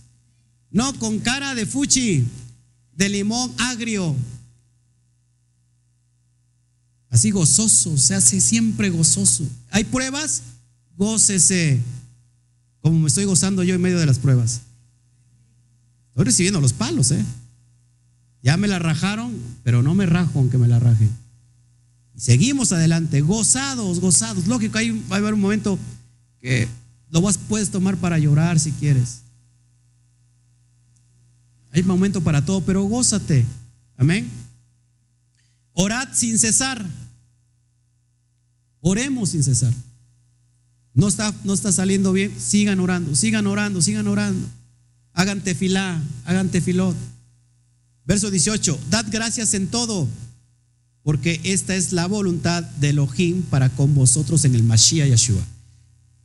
no 0.71 0.97
con 0.99 1.19
cara 1.19 1.53
de 1.53 1.65
fuchi, 1.65 2.25
de 2.97 3.09
limón 3.09 3.53
agrio. 3.59 4.15
Así 7.09 7.31
gozoso, 7.31 7.97
se 7.97 8.15
hace 8.15 8.41
siempre 8.41 8.89
gozoso. 8.89 9.47
¿Hay 9.71 9.85
pruebas? 9.85 10.41
Gócese, 10.97 11.79
como 12.81 12.99
me 12.99 13.07
estoy 13.07 13.25
gozando 13.25 13.63
yo 13.63 13.75
en 13.75 13.81
medio 13.81 13.99
de 13.99 14.05
las 14.05 14.19
pruebas. 14.19 14.61
Estoy 16.09 16.25
recibiendo 16.25 16.59
los 16.59 16.73
palos, 16.73 17.11
¿eh? 17.11 17.23
Ya 18.41 18.57
me 18.57 18.67
la 18.67 18.79
rajaron, 18.79 19.33
pero 19.63 19.83
no 19.83 19.93
me 19.93 20.05
rajo 20.05 20.39
aunque 20.39 20.57
me 20.57 20.67
la 20.67 20.79
rajen. 20.79 21.09
Y 22.15 22.21
seguimos 22.21 22.71
adelante, 22.71 23.21
gozados, 23.21 23.99
gozados. 23.99 24.47
Lógico, 24.47 24.79
hay, 24.79 24.91
va 25.11 25.17
a 25.17 25.19
haber 25.19 25.35
un 25.35 25.41
momento 25.41 25.77
que 26.41 26.67
lo 27.11 27.21
vas, 27.21 27.37
puedes 27.37 27.69
tomar 27.69 27.97
para 27.97 28.17
llorar 28.17 28.59
si 28.59 28.71
quieres. 28.71 29.21
Hay 31.71 31.83
momento 31.83 32.21
para 32.21 32.45
todo, 32.45 32.61
pero 32.61 32.83
gózate. 32.83 33.45
Amén. 33.97 34.29
Orad 35.73 36.09
sin 36.13 36.39
cesar. 36.39 36.85
Oremos 38.81 39.29
sin 39.29 39.43
cesar. 39.43 39.73
no 40.93 41.07
está, 41.07 41.33
no 41.43 41.53
está 41.53 41.71
saliendo 41.71 42.11
bien, 42.11 42.33
sigan 42.39 42.79
orando, 42.79 43.15
sigan 43.15 43.45
orando, 43.45 43.81
sigan 43.81 44.07
orando. 44.07 44.47
Hagan 45.13 45.41
tefilá, 45.41 46.01
hagan 46.25 46.49
tefilot. 46.49 46.95
Verso 48.05 48.31
18, 48.31 48.79
dad 48.89 49.05
gracias 49.11 49.53
en 49.53 49.67
todo, 49.67 50.07
porque 51.03 51.41
esta 51.43 51.75
es 51.75 51.91
la 51.91 52.07
voluntad 52.07 52.63
de 52.63 52.89
Elohim 52.89 53.41
para 53.43 53.69
con 53.69 53.93
vosotros 53.93 54.45
en 54.45 54.55
el 54.55 54.63
Mashiach 54.63 55.09
Yeshua. 55.09 55.41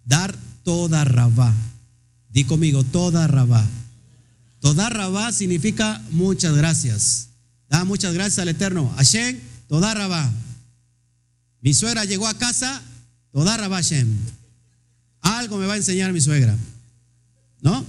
Dar 0.05 0.35
toda 0.63 1.05
rabá. 1.05 1.53
Di 2.31 2.45
conmigo, 2.45 2.85
toda 2.85 3.27
rabá. 3.27 3.67
Toda 4.63 4.89
rabá 4.89 5.33
significa 5.33 6.01
muchas 6.13 6.57
gracias. 6.57 7.31
Da 7.69 7.85
muchas 7.85 8.15
gracias 8.15 8.39
al 8.39 8.49
Eterno. 8.49 8.95
Hashem, 8.97 9.41
toda 9.67 9.93
rabá. 9.93 10.33
Mi 11.61 11.75
suegra 11.75 12.05
llegó 12.05 12.29
a 12.29 12.39
casa, 12.39 12.81
toda 13.33 13.57
rabá 13.57 13.79
Hashem. 13.79 14.07
Algo 15.21 15.59
me 15.59 15.67
va 15.67 15.75
a 15.75 15.79
enseñar 15.79 16.13
mi 16.13 16.21
suegra. 16.21 16.57
¿No? 17.61 17.85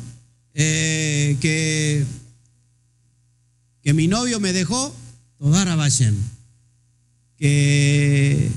Eh, 0.56 1.38
que, 1.40 2.08
que 3.84 3.94
mi 3.94 4.08
novio 4.08 4.40
me 4.40 4.52
dejó, 4.52 4.96
toda 5.38 5.64
rabá 5.66 5.84
Hashem. 5.84 6.16
Que, 7.38 8.50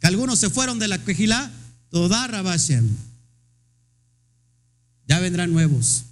que 0.00 0.06
algunos 0.06 0.38
se 0.38 0.48
fueron 0.48 0.78
de 0.78 0.88
la 0.88 1.04
quejilá, 1.04 1.52
toda 1.90 2.26
rabá 2.28 2.52
Hashem. 2.52 2.88
Ya 5.06 5.20
vendrán 5.20 5.52
nuevos 5.52 6.04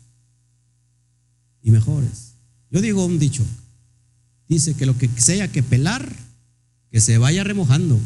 y 1.67 1.73
mejores. 1.73 2.35
Yo 2.71 2.81
digo 2.81 3.05
un 3.05 3.19
dicho, 3.19 3.45
dice 4.49 4.75
que 4.75 4.87
lo 4.87 4.97
que 4.97 5.11
sea 5.17 5.51
que 5.51 5.65
pelar, 5.65 6.15
que 6.93 7.01
se 7.01 7.19
vaya 7.19 7.43
remojando. 7.43 7.99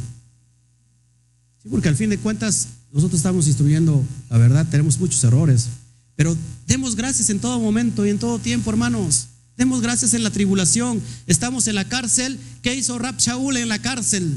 Porque 1.70 1.90
al 1.90 1.96
fin 1.96 2.08
de 2.08 2.16
cuentas 2.16 2.68
nosotros 2.90 3.18
estamos 3.18 3.46
instruyendo, 3.46 4.02
la 4.30 4.38
verdad, 4.38 4.66
tenemos 4.70 4.98
muchos 4.98 5.22
errores, 5.24 5.68
pero 6.16 6.34
demos 6.66 6.96
gracias 6.96 7.28
en 7.28 7.38
todo 7.38 7.60
momento 7.60 8.06
y 8.06 8.08
en 8.08 8.18
todo 8.18 8.38
tiempo, 8.38 8.70
hermanos. 8.70 9.26
Demos 9.58 9.82
gracias 9.82 10.14
en 10.14 10.22
la 10.22 10.30
tribulación. 10.30 11.02
Estamos 11.26 11.68
en 11.68 11.74
la 11.74 11.84
cárcel. 11.84 12.40
¿Qué 12.62 12.74
hizo 12.74 12.98
Rab 12.98 13.18
Shaul 13.18 13.58
en 13.58 13.68
la 13.68 13.78
cárcel? 13.78 14.34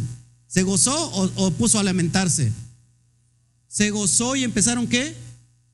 ¿Se 0.47 0.63
gozó 0.63 0.93
o, 1.11 1.31
o 1.45 1.51
puso 1.51 1.79
a 1.79 1.83
lamentarse? 1.83 2.51
Se 3.69 3.89
gozó 3.89 4.35
y 4.35 4.43
empezaron 4.43 4.85
qué? 4.85 5.15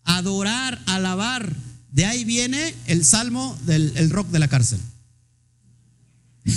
A 0.03 0.17
adorar, 0.17 0.79
alabar. 0.85 1.55
De 1.91 2.05
ahí 2.05 2.23
viene 2.23 2.75
el 2.85 3.03
salmo 3.03 3.57
del 3.65 3.91
el 3.97 4.11
rock 4.11 4.29
de 4.29 4.39
la 4.39 4.47
cárcel. 4.47 4.79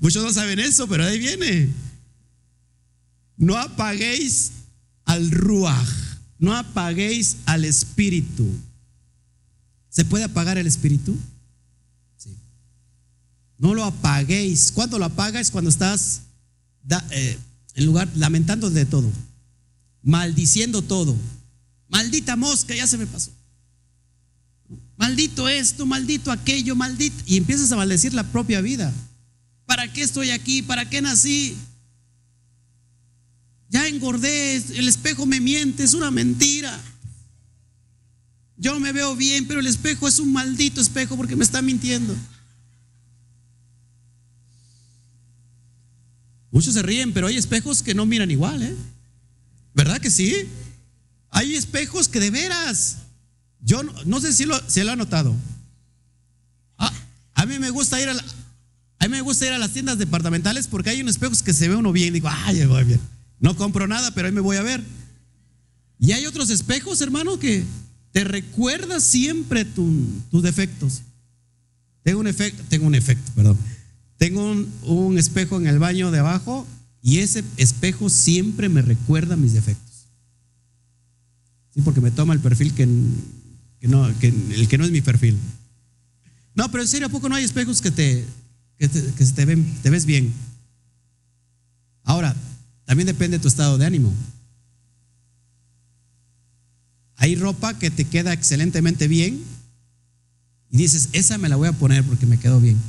Muchos 0.00 0.24
no 0.24 0.32
saben 0.32 0.58
eso, 0.58 0.88
pero 0.88 1.04
ahí 1.04 1.18
viene. 1.18 1.68
No 3.36 3.58
apaguéis 3.58 4.52
al 5.04 5.30
ruaj, 5.30 5.86
no 6.38 6.56
apaguéis 6.56 7.36
al 7.44 7.66
espíritu. 7.66 8.48
¿Se 9.90 10.06
puede 10.06 10.24
apagar 10.24 10.56
el 10.56 10.66
espíritu? 10.66 11.14
Sí. 12.16 12.34
No 13.58 13.74
lo 13.74 13.84
apaguéis. 13.84 14.72
¿Cuándo 14.72 14.98
lo 14.98 15.04
apagas? 15.04 15.50
Cuando 15.50 15.68
estás 15.68 16.22
eh, 17.10 17.38
en 17.74 17.84
lugar 17.86 18.08
lamentando 18.14 18.70
de 18.70 18.86
todo 18.86 19.12
maldiciendo 20.04 20.82
todo. 20.82 21.16
Maldita 21.88 22.36
mosca, 22.36 22.74
ya 22.74 22.86
se 22.86 22.98
me 22.98 23.06
pasó. 23.06 23.32
Maldito 24.96 25.48
esto, 25.48 25.86
maldito 25.86 26.30
aquello, 26.30 26.76
maldito. 26.76 27.16
Y 27.26 27.36
empiezas 27.36 27.72
a 27.72 27.76
maldecir 27.76 28.14
la 28.14 28.30
propia 28.30 28.60
vida. 28.60 28.92
¿Para 29.66 29.92
qué 29.92 30.02
estoy 30.02 30.30
aquí? 30.30 30.62
¿Para 30.62 30.88
qué 30.88 31.00
nací? 31.00 31.56
Ya 33.70 33.88
engordé, 33.88 34.56
el 34.56 34.86
espejo 34.86 35.26
me 35.26 35.40
miente, 35.40 35.82
es 35.82 35.94
una 35.94 36.10
mentira. 36.10 36.78
Yo 38.56 38.78
me 38.78 38.92
veo 38.92 39.16
bien, 39.16 39.48
pero 39.48 39.58
el 39.58 39.66
espejo 39.66 40.06
es 40.06 40.20
un 40.20 40.32
maldito 40.32 40.80
espejo 40.80 41.16
porque 41.16 41.34
me 41.34 41.44
está 41.44 41.60
mintiendo. 41.60 42.14
Muchos 46.52 46.74
se 46.74 46.82
ríen, 46.82 47.12
pero 47.12 47.26
hay 47.26 47.36
espejos 47.36 47.82
que 47.82 47.94
no 47.94 48.06
miran 48.06 48.30
igual, 48.30 48.62
¿eh? 48.62 48.76
¿Verdad 49.74 50.00
que 50.00 50.10
sí? 50.10 50.48
Hay 51.30 51.54
espejos 51.56 52.08
que 52.08 52.20
de 52.20 52.30
veras. 52.30 52.98
Yo 53.60 53.82
no, 53.82 54.20
sé 54.20 54.32
si 54.32 54.44
lo, 54.44 54.58
lo 54.58 54.92
ha 54.92 54.96
notado. 54.96 55.34
Ah, 56.78 56.92
a 57.34 57.46
mí 57.46 57.58
me 57.58 57.70
gusta 57.70 58.00
ir 58.00 58.08
a 58.08 58.14
a 59.04 59.08
mí 59.08 59.10
me 59.10 59.20
gusta 59.20 59.46
ir 59.46 59.52
a 59.52 59.58
las 59.58 59.72
tiendas 59.72 59.98
departamentales 59.98 60.66
porque 60.66 60.88
hay 60.88 61.02
unos 61.02 61.16
espejos 61.16 61.42
que 61.42 61.52
se 61.52 61.68
ve 61.68 61.76
uno 61.76 61.92
bien. 61.92 62.14
Digo, 62.14 62.28
ay, 62.30 62.64
voy 62.64 62.84
bien. 62.84 63.00
No 63.38 63.54
compro 63.54 63.86
nada, 63.86 64.12
pero 64.12 64.28
ahí 64.28 64.32
me 64.32 64.40
voy 64.40 64.56
a 64.56 64.62
ver. 64.62 64.82
Y 65.98 66.12
hay 66.12 66.24
otros 66.24 66.48
espejos, 66.48 67.02
hermano, 67.02 67.38
que 67.38 67.64
te 68.12 68.24
recuerda 68.24 69.00
siempre 69.00 69.66
tus 69.66 70.42
defectos. 70.42 71.02
Tengo 72.02 72.20
un 72.20 72.28
efecto, 72.28 72.62
tengo 72.68 72.86
un 72.86 72.94
efecto, 72.94 73.30
perdón. 73.34 73.58
Tengo 74.16 74.50
un, 74.50 74.72
un 74.82 75.18
espejo 75.18 75.58
en 75.58 75.66
el 75.66 75.78
baño 75.78 76.10
de 76.10 76.20
abajo 76.20 76.66
y 77.06 77.18
ese 77.18 77.44
espejo 77.58 78.08
siempre 78.08 78.70
me 78.70 78.80
recuerda 78.80 79.36
mis 79.36 79.52
defectos. 79.52 80.06
Sí, 81.74 81.82
porque 81.82 82.00
me 82.00 82.10
toma 82.10 82.32
el 82.32 82.40
perfil 82.40 82.72
que, 82.72 82.86
no, 82.86 84.06
el 84.08 84.68
que 84.68 84.78
no 84.78 84.86
es 84.86 84.90
mi 84.90 85.02
perfil. 85.02 85.36
No, 86.54 86.70
pero 86.70 86.82
en 86.82 86.88
serio, 86.88 87.08
¿a 87.08 87.10
poco 87.10 87.28
no 87.28 87.34
hay 87.34 87.44
espejos 87.44 87.82
que 87.82 87.90
te, 87.90 88.24
que 88.78 88.88
te, 88.88 89.90
ves 89.90 90.06
bien? 90.06 90.32
Ahora, 92.04 92.34
también 92.86 93.06
depende 93.06 93.36
de 93.36 93.42
tu 93.42 93.48
estado 93.48 93.76
de 93.76 93.84
ánimo. 93.84 94.10
Hay 97.16 97.36
ropa 97.36 97.78
que 97.78 97.90
te 97.90 98.06
queda 98.06 98.32
excelentemente 98.32 99.08
bien 99.08 99.44
y 100.70 100.78
dices, 100.78 101.10
esa 101.12 101.36
me 101.36 101.50
la 101.50 101.56
voy 101.56 101.68
a 101.68 101.72
poner 101.72 102.02
porque 102.02 102.24
me 102.24 102.38
quedó 102.38 102.60
bien. 102.60 102.80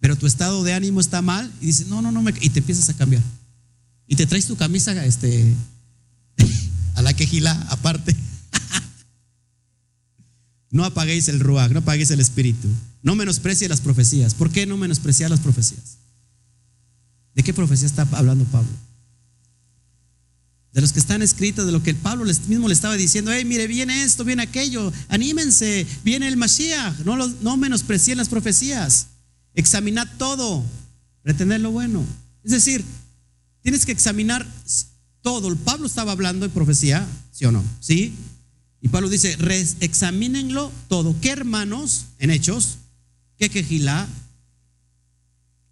Pero 0.00 0.16
tu 0.16 0.26
estado 0.26 0.62
de 0.64 0.74
ánimo 0.74 1.00
está 1.00 1.22
mal 1.22 1.50
y 1.62 1.66
dices, 1.68 1.86
no, 1.86 2.02
no, 2.02 2.12
no, 2.12 2.22
y 2.28 2.50
te 2.50 2.58
empiezas 2.58 2.90
a 2.90 2.94
cambiar 2.94 3.22
y 4.06 4.16
te 4.16 4.26
traes 4.26 4.46
tu 4.46 4.56
camisa 4.56 5.04
este, 5.04 5.54
a 6.94 7.02
la 7.02 7.14
quejila 7.14 7.52
aparte. 7.70 8.14
no 10.70 10.84
apaguéis 10.84 11.28
el 11.28 11.40
ruach, 11.40 11.70
no 11.70 11.80
apaguéis 11.80 12.10
el 12.10 12.20
espíritu. 12.20 12.68
No 13.02 13.14
menosprecie 13.14 13.68
las 13.68 13.80
profecías. 13.80 14.34
¿Por 14.34 14.50
qué 14.50 14.66
no 14.66 14.76
menospreciar 14.76 15.30
las 15.30 15.40
profecías? 15.40 15.98
¿De 17.34 17.42
qué 17.42 17.52
profecía 17.52 17.86
está 17.86 18.06
hablando 18.12 18.44
Pablo? 18.44 18.70
De 20.72 20.80
los 20.80 20.92
que 20.92 20.98
están 20.98 21.22
escritos, 21.22 21.66
de 21.66 21.72
lo 21.72 21.82
que 21.82 21.94
Pablo 21.94 22.24
mismo 22.24 22.66
le 22.66 22.74
estaba 22.74 22.96
diciendo, 22.96 23.30
hey, 23.32 23.44
mire, 23.44 23.66
viene 23.66 24.02
esto, 24.02 24.24
viene 24.24 24.42
aquello, 24.42 24.92
anímense, 25.08 25.86
viene 26.02 26.26
el 26.26 26.36
Mashiach, 26.36 27.00
no, 27.04 27.16
no 27.16 27.56
menosprecien 27.56 28.18
las 28.18 28.28
profecías, 28.28 29.06
examinad 29.54 30.08
todo, 30.18 30.64
retener 31.22 31.60
lo 31.60 31.70
bueno. 31.70 32.04
Es 32.42 32.50
decir, 32.50 32.84
Tienes 33.64 33.86
que 33.86 33.92
examinar 33.92 34.46
todo. 35.22 35.56
Pablo 35.56 35.86
estaba 35.86 36.12
hablando 36.12 36.44
en 36.44 36.52
profecía, 36.52 37.08
¿sí 37.32 37.46
o 37.46 37.50
no? 37.50 37.64
¿Sí? 37.80 38.14
Y 38.82 38.88
Pablo 38.88 39.08
dice, 39.08 39.38
examínenlo 39.80 40.70
todo. 40.88 41.16
¿Qué 41.22 41.30
hermanos 41.30 42.04
en 42.18 42.30
Hechos? 42.30 42.76
¿Qué 43.38 43.48
quejilá? 43.48 44.06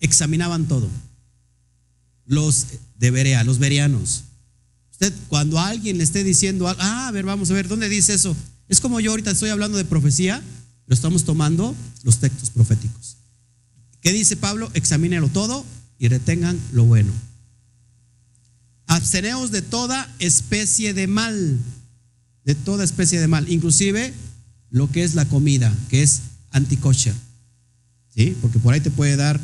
Examinaban 0.01 0.69
todo. 0.69 0.89
Los 2.25 2.67
de 2.99 3.11
Berea, 3.11 3.45
los 3.45 3.59
berianos. 3.59 4.23
Usted, 4.91 5.13
cuando 5.29 5.61
alguien 5.61 5.99
le 5.99 6.05
esté 6.05 6.25
diciendo, 6.25 6.67
ah, 6.67 7.09
a 7.09 7.11
ver, 7.11 7.27
vamos 7.27 7.51
a 7.51 7.55
ver, 7.55 7.69
¿dónde 7.69 7.91
dice 7.91 8.15
eso? 8.15 8.35
Es 8.71 8.81
como 8.81 9.01
yo 9.01 9.11
ahorita 9.11 9.33
estoy 9.33 9.51
hablando 9.51 9.77
de 9.77 9.85
profecía, 9.85 10.43
pero 10.87 10.95
estamos 10.95 11.25
tomando 11.25 11.75
los 12.05 12.21
textos 12.21 12.49
proféticos. 12.49 13.19
¿Qué 14.01 14.13
dice 14.13 14.39
Pablo? 14.39 14.71
Examínenlo 14.73 15.29
todo 15.29 15.63
y 15.99 16.09
retengan 16.09 16.59
lo 16.73 16.85
bueno. 16.85 17.13
Absteneos 18.93 19.51
de 19.51 19.63
toda 19.63 20.07
especie 20.19 20.93
de 20.93 21.07
mal, 21.07 21.59
de 22.45 22.55
toda 22.55 22.85
especie 22.85 23.19
de 23.21 23.27
mal, 23.27 23.51
inclusive 23.51 24.13
lo 24.69 24.91
que 24.91 25.03
es 25.03 25.15
la 25.15 25.25
comida, 25.25 25.75
que 25.89 26.03
es 26.03 26.21
anticosher. 26.51 27.15
¿Sí? 28.15 28.37
Porque 28.43 28.59
por 28.59 28.75
ahí 28.75 28.83
te 28.83 28.91
puede 28.91 29.17
dar 29.17 29.41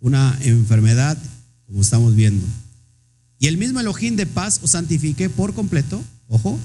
una 0.00 0.38
enfermedad, 0.42 1.16
como 1.64 1.80
estamos 1.80 2.14
viendo. 2.14 2.44
Y 3.38 3.46
el 3.46 3.56
mismo 3.56 3.80
Elohim 3.80 4.16
de 4.16 4.26
paz 4.26 4.60
os 4.62 4.72
santifique 4.72 5.30
por 5.30 5.54
completo, 5.54 6.04
ojo, 6.28 6.60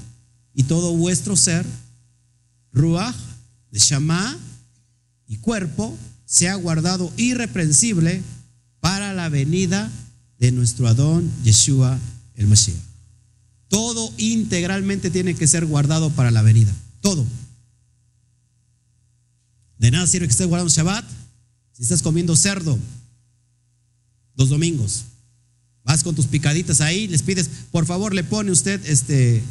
y 0.52 0.64
todo 0.64 0.94
vuestro 0.94 1.36
ser, 1.36 1.64
Ruach, 2.74 3.16
de 3.70 3.78
Shama 3.78 4.36
y 5.26 5.38
cuerpo, 5.38 5.96
sea 6.26 6.54
guardado 6.56 7.10
irreprensible 7.16 8.20
para 8.80 9.14
la 9.14 9.30
venida 9.30 9.90
de 10.40 10.50
nuestro 10.50 10.88
Adón 10.88 11.30
Yeshua 11.44 11.98
el 12.34 12.48
Mashiach. 12.48 12.76
Todo 13.68 14.12
integralmente 14.16 15.10
tiene 15.10 15.34
que 15.34 15.46
ser 15.46 15.66
guardado 15.66 16.10
para 16.10 16.32
la 16.32 16.42
venida. 16.42 16.74
Todo. 17.00 17.24
De 19.78 19.90
nada 19.90 20.06
sirve 20.06 20.26
que 20.26 20.32
estés 20.32 20.48
guardando 20.48 20.72
Shabbat 20.72 21.04
si 21.72 21.82
estás 21.82 22.02
comiendo 22.02 22.34
cerdo 22.34 22.76
los 24.34 24.48
domingos. 24.48 25.04
Vas 25.84 26.02
con 26.02 26.14
tus 26.14 26.26
picaditas 26.26 26.80
ahí, 26.80 27.06
les 27.06 27.22
pides, 27.22 27.48
por 27.70 27.86
favor, 27.86 28.14
le 28.14 28.24
pone 28.24 28.50
usted 28.50 28.84
este 28.86 29.42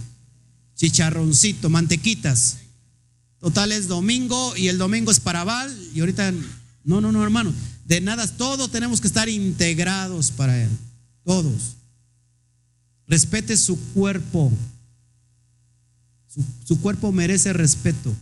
chicharroncito, 0.75 1.69
mantequitas. 1.69 2.57
Total 3.39 3.71
es 3.71 3.87
domingo 3.87 4.55
y 4.57 4.67
el 4.67 4.77
domingo 4.77 5.11
es 5.11 5.19
para 5.19 5.43
Val 5.43 5.75
y 5.93 5.99
ahorita, 5.99 6.33
no, 6.83 7.01
no, 7.01 7.11
no, 7.11 7.23
hermano, 7.23 7.53
de 7.85 8.01
nada, 8.01 8.27
todos 8.27 8.71
tenemos 8.71 9.01
que 9.01 9.07
estar 9.07 9.29
integrados 9.29 10.31
para 10.31 10.61
Él, 10.61 10.69
todos. 11.23 11.75
Respete 13.09 13.57
su 13.57 13.77
cuerpo. 13.93 14.51
Su, 16.63 16.79
cuerpo 16.79 17.11
merece 17.11 17.51
respeto. 17.53 18.15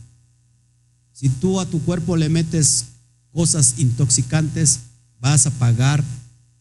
Si 1.12 1.28
tú 1.28 1.60
a 1.60 1.66
tu 1.66 1.82
cuerpo 1.82 2.16
le 2.16 2.30
metes 2.30 2.86
cosas 3.34 3.76
intoxicantes, 3.78 4.80
vas 5.20 5.46
a 5.46 5.52
pagar, 5.52 6.04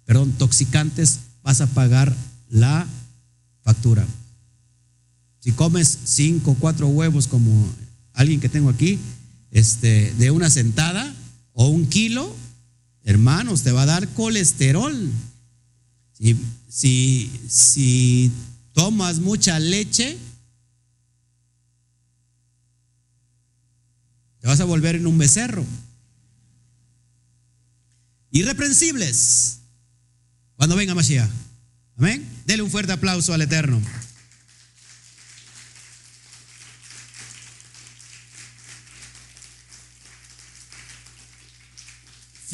perdón, 0.05 0.33
toxicantes, 0.33 1.21
vas 1.45 1.61
a 1.61 1.69
pagar 1.69 2.15
la 2.51 2.85
factura. 3.63 4.05
Si 5.39 5.53
comes 5.53 5.97
cinco, 6.05 6.57
cuatro 6.59 6.89
huevos 6.89 7.29
como 7.29 7.53
alguien 8.13 8.41
que 8.41 8.49
tengo 8.49 8.71
aquí, 8.71 8.99
este, 9.53 10.13
de 10.15 10.33
una 10.33 10.51
sentada 10.51 11.15
o 11.59 11.69
un 11.69 11.87
kilo, 11.87 12.37
hermanos, 13.03 13.63
te 13.63 13.73
va 13.73 13.83
a 13.83 13.87
dar 13.87 14.09
colesterol. 14.09 15.11
Si, 16.13 16.37
si, 16.69 17.33
si 17.49 18.31
tomas 18.75 19.21
mucha 19.21 19.59
leche, 19.59 20.19
te 24.39 24.47
vas 24.47 24.61
a 24.61 24.65
volver 24.65 24.97
en 24.97 25.07
un 25.07 25.17
becerro. 25.17 25.65
Irreprensibles. 28.33 29.61
Cuando 30.57 30.77
venga 30.77 30.95
Mashiach. 30.95 31.31
Amén. 31.97 32.29
Dele 32.45 32.63
un 32.63 32.71
fuerte 32.71 32.93
aplauso 32.93 33.33
al 33.33 33.41
Eterno. 33.41 33.81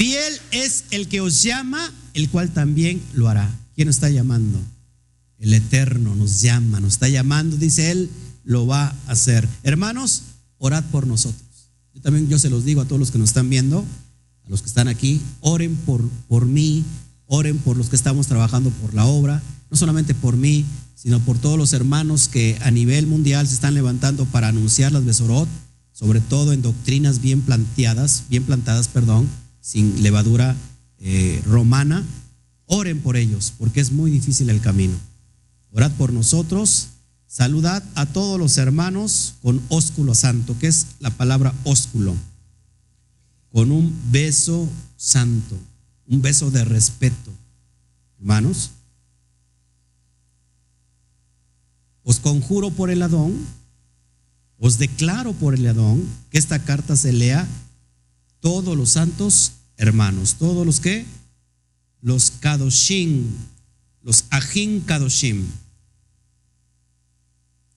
Fiel 0.03 0.41
es 0.51 0.87
el 0.91 1.07
que 1.07 1.21
os 1.21 1.45
llama, 1.45 1.93
el 2.15 2.29
cual 2.29 2.51
también 2.51 3.01
lo 3.13 3.29
hará. 3.29 3.49
¿Quién 3.77 3.89
está 3.89 4.11
llamando? 4.11 4.59
El 5.39 5.55
Eterno 5.55 6.17
nos 6.17 6.41
llama, 6.41 6.81
nos 6.81 6.95
está 6.95 7.09
llamando, 7.09 7.57
dice 7.57 7.93
Él, 7.93 8.11
lo 8.43 8.67
va 8.67 8.87
a 8.87 9.13
hacer. 9.13 9.49
Hermanos, 9.63 10.23
orad 10.59 10.83
por 10.91 11.07
nosotros. 11.07 11.71
Yo 11.95 12.01
también, 12.01 12.29
yo 12.29 12.41
se 12.41 12.51
los 12.51 12.65
digo 12.65 12.81
a 12.81 12.85
todos 12.85 12.99
los 12.99 13.13
que 13.13 13.19
nos 13.19 13.29
están 13.29 13.49
viendo, 13.49 13.87
a 14.45 14.51
los 14.51 14.63
que 14.63 14.67
están 14.67 14.89
aquí, 14.89 15.21
oren 15.39 15.77
por, 15.77 16.03
por 16.27 16.47
mí, 16.47 16.83
oren 17.27 17.59
por 17.59 17.77
los 17.77 17.89
que 17.89 17.95
estamos 17.95 18.27
trabajando 18.27 18.71
por 18.71 18.95
la 18.95 19.05
obra, 19.05 19.41
no 19.71 19.77
solamente 19.77 20.17
por 20.17 20.37
mí, 20.37 20.65
sino 20.97 21.21
por 21.21 21.39
todos 21.39 21.57
los 21.57 21.73
hermanos 21.75 22.27
que 22.27 22.59
a 22.63 22.73
nivel 22.73 23.07
mundial 23.07 23.47
se 23.47 23.55
están 23.55 23.75
levantando 23.75 24.25
para 24.25 24.49
anunciar 24.49 24.91
las 24.91 25.05
Besorot, 25.05 25.49
sobre 25.93 26.21
todo 26.21 26.53
en 26.53 26.61
doctrinas 26.61 27.21
bien 27.21 27.43
planteadas, 27.43 28.25
bien 28.29 28.43
plantadas, 28.43 28.89
perdón, 28.89 29.29
sin 29.63 30.03
levadura 30.03 30.55
eh, 30.99 31.41
romana, 31.47 32.05
oren 32.67 33.01
por 33.01 33.17
ellos, 33.17 33.55
porque 33.57 33.81
es 33.81 33.93
muy 33.93 34.11
difícil 34.11 34.51
el 34.51 34.61
camino. 34.61 34.95
Orad 35.71 35.93
por 35.93 36.13
nosotros, 36.13 36.89
saludad 37.27 37.83
a 37.95 38.05
todos 38.05 38.39
los 38.39 38.59
hermanos 38.59 39.35
con 39.41 39.63
ósculo 39.69 40.15
santo, 40.15 40.59
que 40.59 40.67
es 40.67 40.89
la 41.01 41.11
palabra 41.11 41.55
ósculo, 41.65 42.15
con 43.51 43.71
un 43.71 43.97
beso 44.11 44.69
santo, 44.97 45.57
un 46.07 46.21
beso 46.21 46.51
de 46.51 46.65
respeto. 46.65 47.31
Hermanos, 48.19 48.73
os 52.03 52.19
conjuro 52.19 52.71
por 52.71 52.91
el 52.91 53.03
Adón, 53.03 53.33
os 54.59 54.79
declaro 54.79 55.33
por 55.33 55.55
el 55.55 55.67
Adón 55.69 56.05
que 56.31 56.39
esta 56.39 56.59
carta 56.59 56.97
se 56.97 57.13
lea 57.13 57.47
todos 58.43 58.77
los 58.77 58.91
santos 58.91 59.53
hermanos, 59.79 60.35
todos 60.39 60.67
los 60.67 60.81
que, 60.81 61.07
los 62.03 62.33
Kadoshim, 62.33 63.29
los 64.03 64.25
Ajin 64.31 64.81
Kadoshim. 64.81 65.47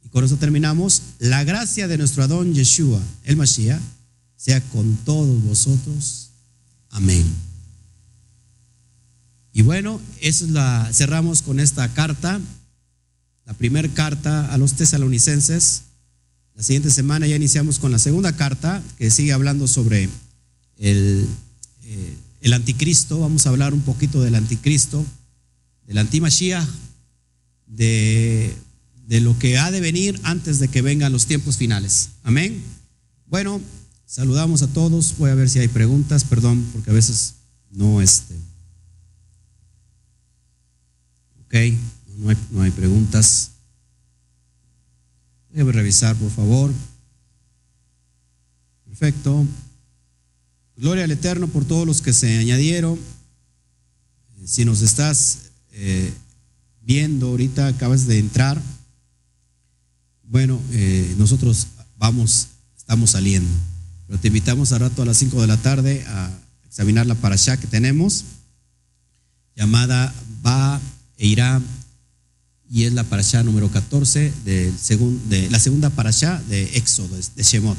Y 0.04 0.10
con 0.10 0.26
eso 0.26 0.38
terminamos. 0.38 1.02
La 1.20 1.44
gracia 1.44 1.88
de 1.88 1.98
nuestro 1.98 2.24
Adón 2.24 2.54
Yeshua, 2.54 3.00
el 3.24 3.38
Mashiach, 3.38 3.80
sea 4.36 4.60
con 4.70 4.98
todos 4.98 5.42
vosotros. 5.44 6.32
Amén. 6.90 7.26
Y 9.54 9.62
bueno, 9.62 10.02
eso 10.20 10.46
es 10.46 10.52
la, 10.52 10.90
cerramos 10.92 11.44
con 11.44 11.60
esta 11.60 11.94
carta, 11.94 12.42
la 13.46 13.54
primera 13.54 13.88
carta 13.90 14.52
a 14.52 14.58
los 14.58 14.74
tesalonicenses. 14.74 15.84
La 16.56 16.64
siguiente 16.64 16.90
semana 16.90 17.28
ya 17.28 17.36
iniciamos 17.36 17.78
con 17.78 17.92
la 17.92 18.00
segunda 18.00 18.36
carta, 18.36 18.82
que 18.98 19.12
sigue 19.12 19.32
hablando 19.32 19.68
sobre 19.68 20.10
el, 20.78 21.28
eh, 21.84 22.18
el 22.42 22.54
anticristo, 22.54 23.20
vamos 23.20 23.46
a 23.46 23.50
hablar 23.50 23.74
un 23.74 23.82
poquito 23.82 24.22
del 24.22 24.36
anticristo, 24.36 25.06
del 25.88 25.98
antimashiach, 25.98 26.68
de, 27.68 28.56
de 29.08 29.22
lo 29.22 29.38
que 29.40 29.58
ha 29.58 29.72
de 29.72 29.82
venir 29.82 30.20
antes 30.24 30.60
de 30.60 30.68
que 30.68 30.82
vengan 30.82 31.12
los 31.12 31.26
tiempos 31.26 31.58
finales. 31.58 32.10
Amén. 32.24 32.62
Bueno, 33.28 33.62
saludamos 34.06 34.62
a 34.62 34.68
todos. 34.68 35.18
Voy 35.18 35.30
a 35.30 35.36
ver 35.36 35.50
si 35.50 35.60
hay 35.60 35.68
preguntas, 35.68 36.24
perdón, 36.24 36.66
porque 36.74 36.92
a 36.92 36.94
veces 36.94 37.36
no 37.72 38.02
este. 38.02 38.36
Ok, 41.46 41.54
no 42.18 42.30
hay, 42.30 42.38
no 42.52 42.62
hay 42.62 42.72
preguntas. 42.72 43.52
Debe 45.52 45.72
revisar, 45.72 46.16
por 46.16 46.32
favor. 46.32 46.72
Perfecto. 48.86 49.46
Gloria 50.78 51.06
al 51.06 51.12
Eterno 51.12 51.48
por 51.48 51.64
todos 51.64 51.88
los 51.88 52.02
que 52.02 52.12
se 52.12 52.38
añadieron. 52.38 53.00
Si 54.46 54.66
nos 54.66 54.82
estás 54.82 55.52
eh, 55.72 56.12
viendo 56.82 57.28
ahorita, 57.28 57.68
acabas 57.68 58.08
de 58.08 58.20
entrar, 58.20 58.62
bueno, 60.24 60.60
eh, 60.72 61.16
nosotros 61.18 61.68
vamos, 61.98 62.48
estamos 62.78 63.12
saliendo. 63.12 63.50
Pero 64.08 64.20
te 64.20 64.28
invitamos 64.28 64.74
a 64.74 64.78
rato 64.78 65.02
a 65.02 65.06
las 65.06 65.18
5 65.18 65.42
de 65.42 65.48
la 65.48 65.58
tarde 65.58 66.04
a 66.08 66.30
examinar 66.66 67.06
la 67.06 67.16
parashá 67.16 67.58
que 67.58 67.68
tenemos, 67.68 68.26
llamada 69.56 70.14
Ba 70.42 70.82
e 71.18 71.28
Irá, 71.28 71.62
y 72.70 72.84
es 72.84 72.94
la 72.94 73.04
parashá 73.06 73.44
número 73.44 73.70
14 73.70 74.34
del 74.44 74.74
de 75.30 75.50
la 75.50 75.60
segunda 75.60 75.90
parashá 75.90 76.42
de 76.50 76.78
Éxodo, 76.78 77.16
de 77.16 77.44
Shemot. 77.44 77.78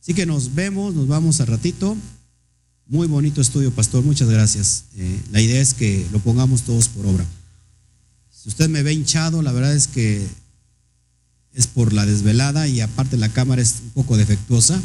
Así 0.00 0.14
que 0.14 0.26
nos 0.26 0.54
vemos, 0.54 0.94
nos 0.94 1.08
vamos 1.08 1.40
a 1.40 1.46
ratito. 1.46 1.96
Muy 2.90 3.06
bonito 3.06 3.42
estudio, 3.42 3.70
pastor, 3.70 4.02
muchas 4.02 4.30
gracias. 4.30 4.84
Eh, 4.96 5.20
la 5.30 5.42
idea 5.42 5.60
es 5.60 5.74
que 5.74 6.06
lo 6.10 6.20
pongamos 6.20 6.62
todos 6.62 6.88
por 6.88 7.04
obra. 7.04 7.26
Si 8.30 8.48
usted 8.48 8.70
me 8.70 8.82
ve 8.82 8.94
hinchado, 8.94 9.42
la 9.42 9.52
verdad 9.52 9.76
es 9.76 9.88
que 9.88 10.26
es 11.52 11.66
por 11.66 11.92
la 11.92 12.06
desvelada 12.06 12.66
y 12.66 12.80
aparte 12.80 13.18
la 13.18 13.28
cámara 13.28 13.60
es 13.60 13.82
un 13.82 13.90
poco 13.90 14.16
defectuosa. 14.16 14.80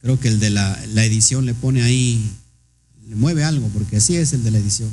Creo 0.00 0.18
que 0.18 0.26
el 0.26 0.40
de 0.40 0.50
la, 0.50 0.76
edición 1.04 1.46
le 1.46 1.54
pone 1.54 1.82
ahí, 1.82 2.20
le 3.06 3.14
mueve 3.14 3.44
algo, 3.44 3.68
porque 3.68 3.98
así 3.98 4.16
es 4.16 4.32
el 4.32 4.42
de 4.42 4.50
la 4.50 4.58
edición. 4.58 4.92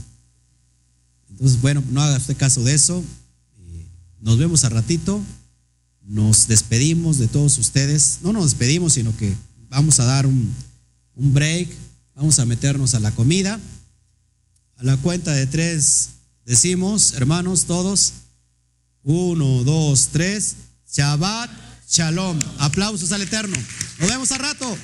Entonces, 1.31 1.59
bueno, 1.59 1.83
no 1.89 2.03
haga 2.03 2.17
usted 2.17 2.37
caso 2.37 2.63
de 2.63 2.75
eso. 2.75 3.03
Eh, 3.63 3.85
nos 4.21 4.37
vemos 4.37 4.63
a 4.63 4.69
ratito. 4.69 5.19
Nos 6.05 6.47
despedimos 6.47 7.17
de 7.17 7.27
todos 7.27 7.57
ustedes. 7.57 8.19
No 8.21 8.31
nos 8.31 8.43
despedimos, 8.43 8.93
sino 8.93 9.17
que 9.17 9.33
vamos 9.69 9.99
a 9.99 10.05
dar 10.05 10.27
un, 10.27 10.53
un 11.19 11.33
break, 11.33 11.69
vamos 12.15 12.39
a 12.39 12.45
meternos 12.45 12.95
a 12.95 12.99
la 12.99 13.11
comida. 13.11 13.59
A 14.77 14.83
la 14.83 14.95
cuenta 14.97 15.33
de 15.33 15.45
tres 15.45 16.09
decimos, 16.45 17.13
hermanos, 17.13 17.65
todos, 17.65 18.13
uno, 19.03 19.63
dos, 19.63 20.09
tres, 20.13 20.55
Shabbat, 20.91 21.51
Shalom. 21.89 22.39
Aplausos 22.59 23.11
al 23.11 23.21
Eterno. 23.21 23.57
Nos 23.99 24.09
vemos 24.09 24.31
a 24.31 24.37
rato. 24.37 24.77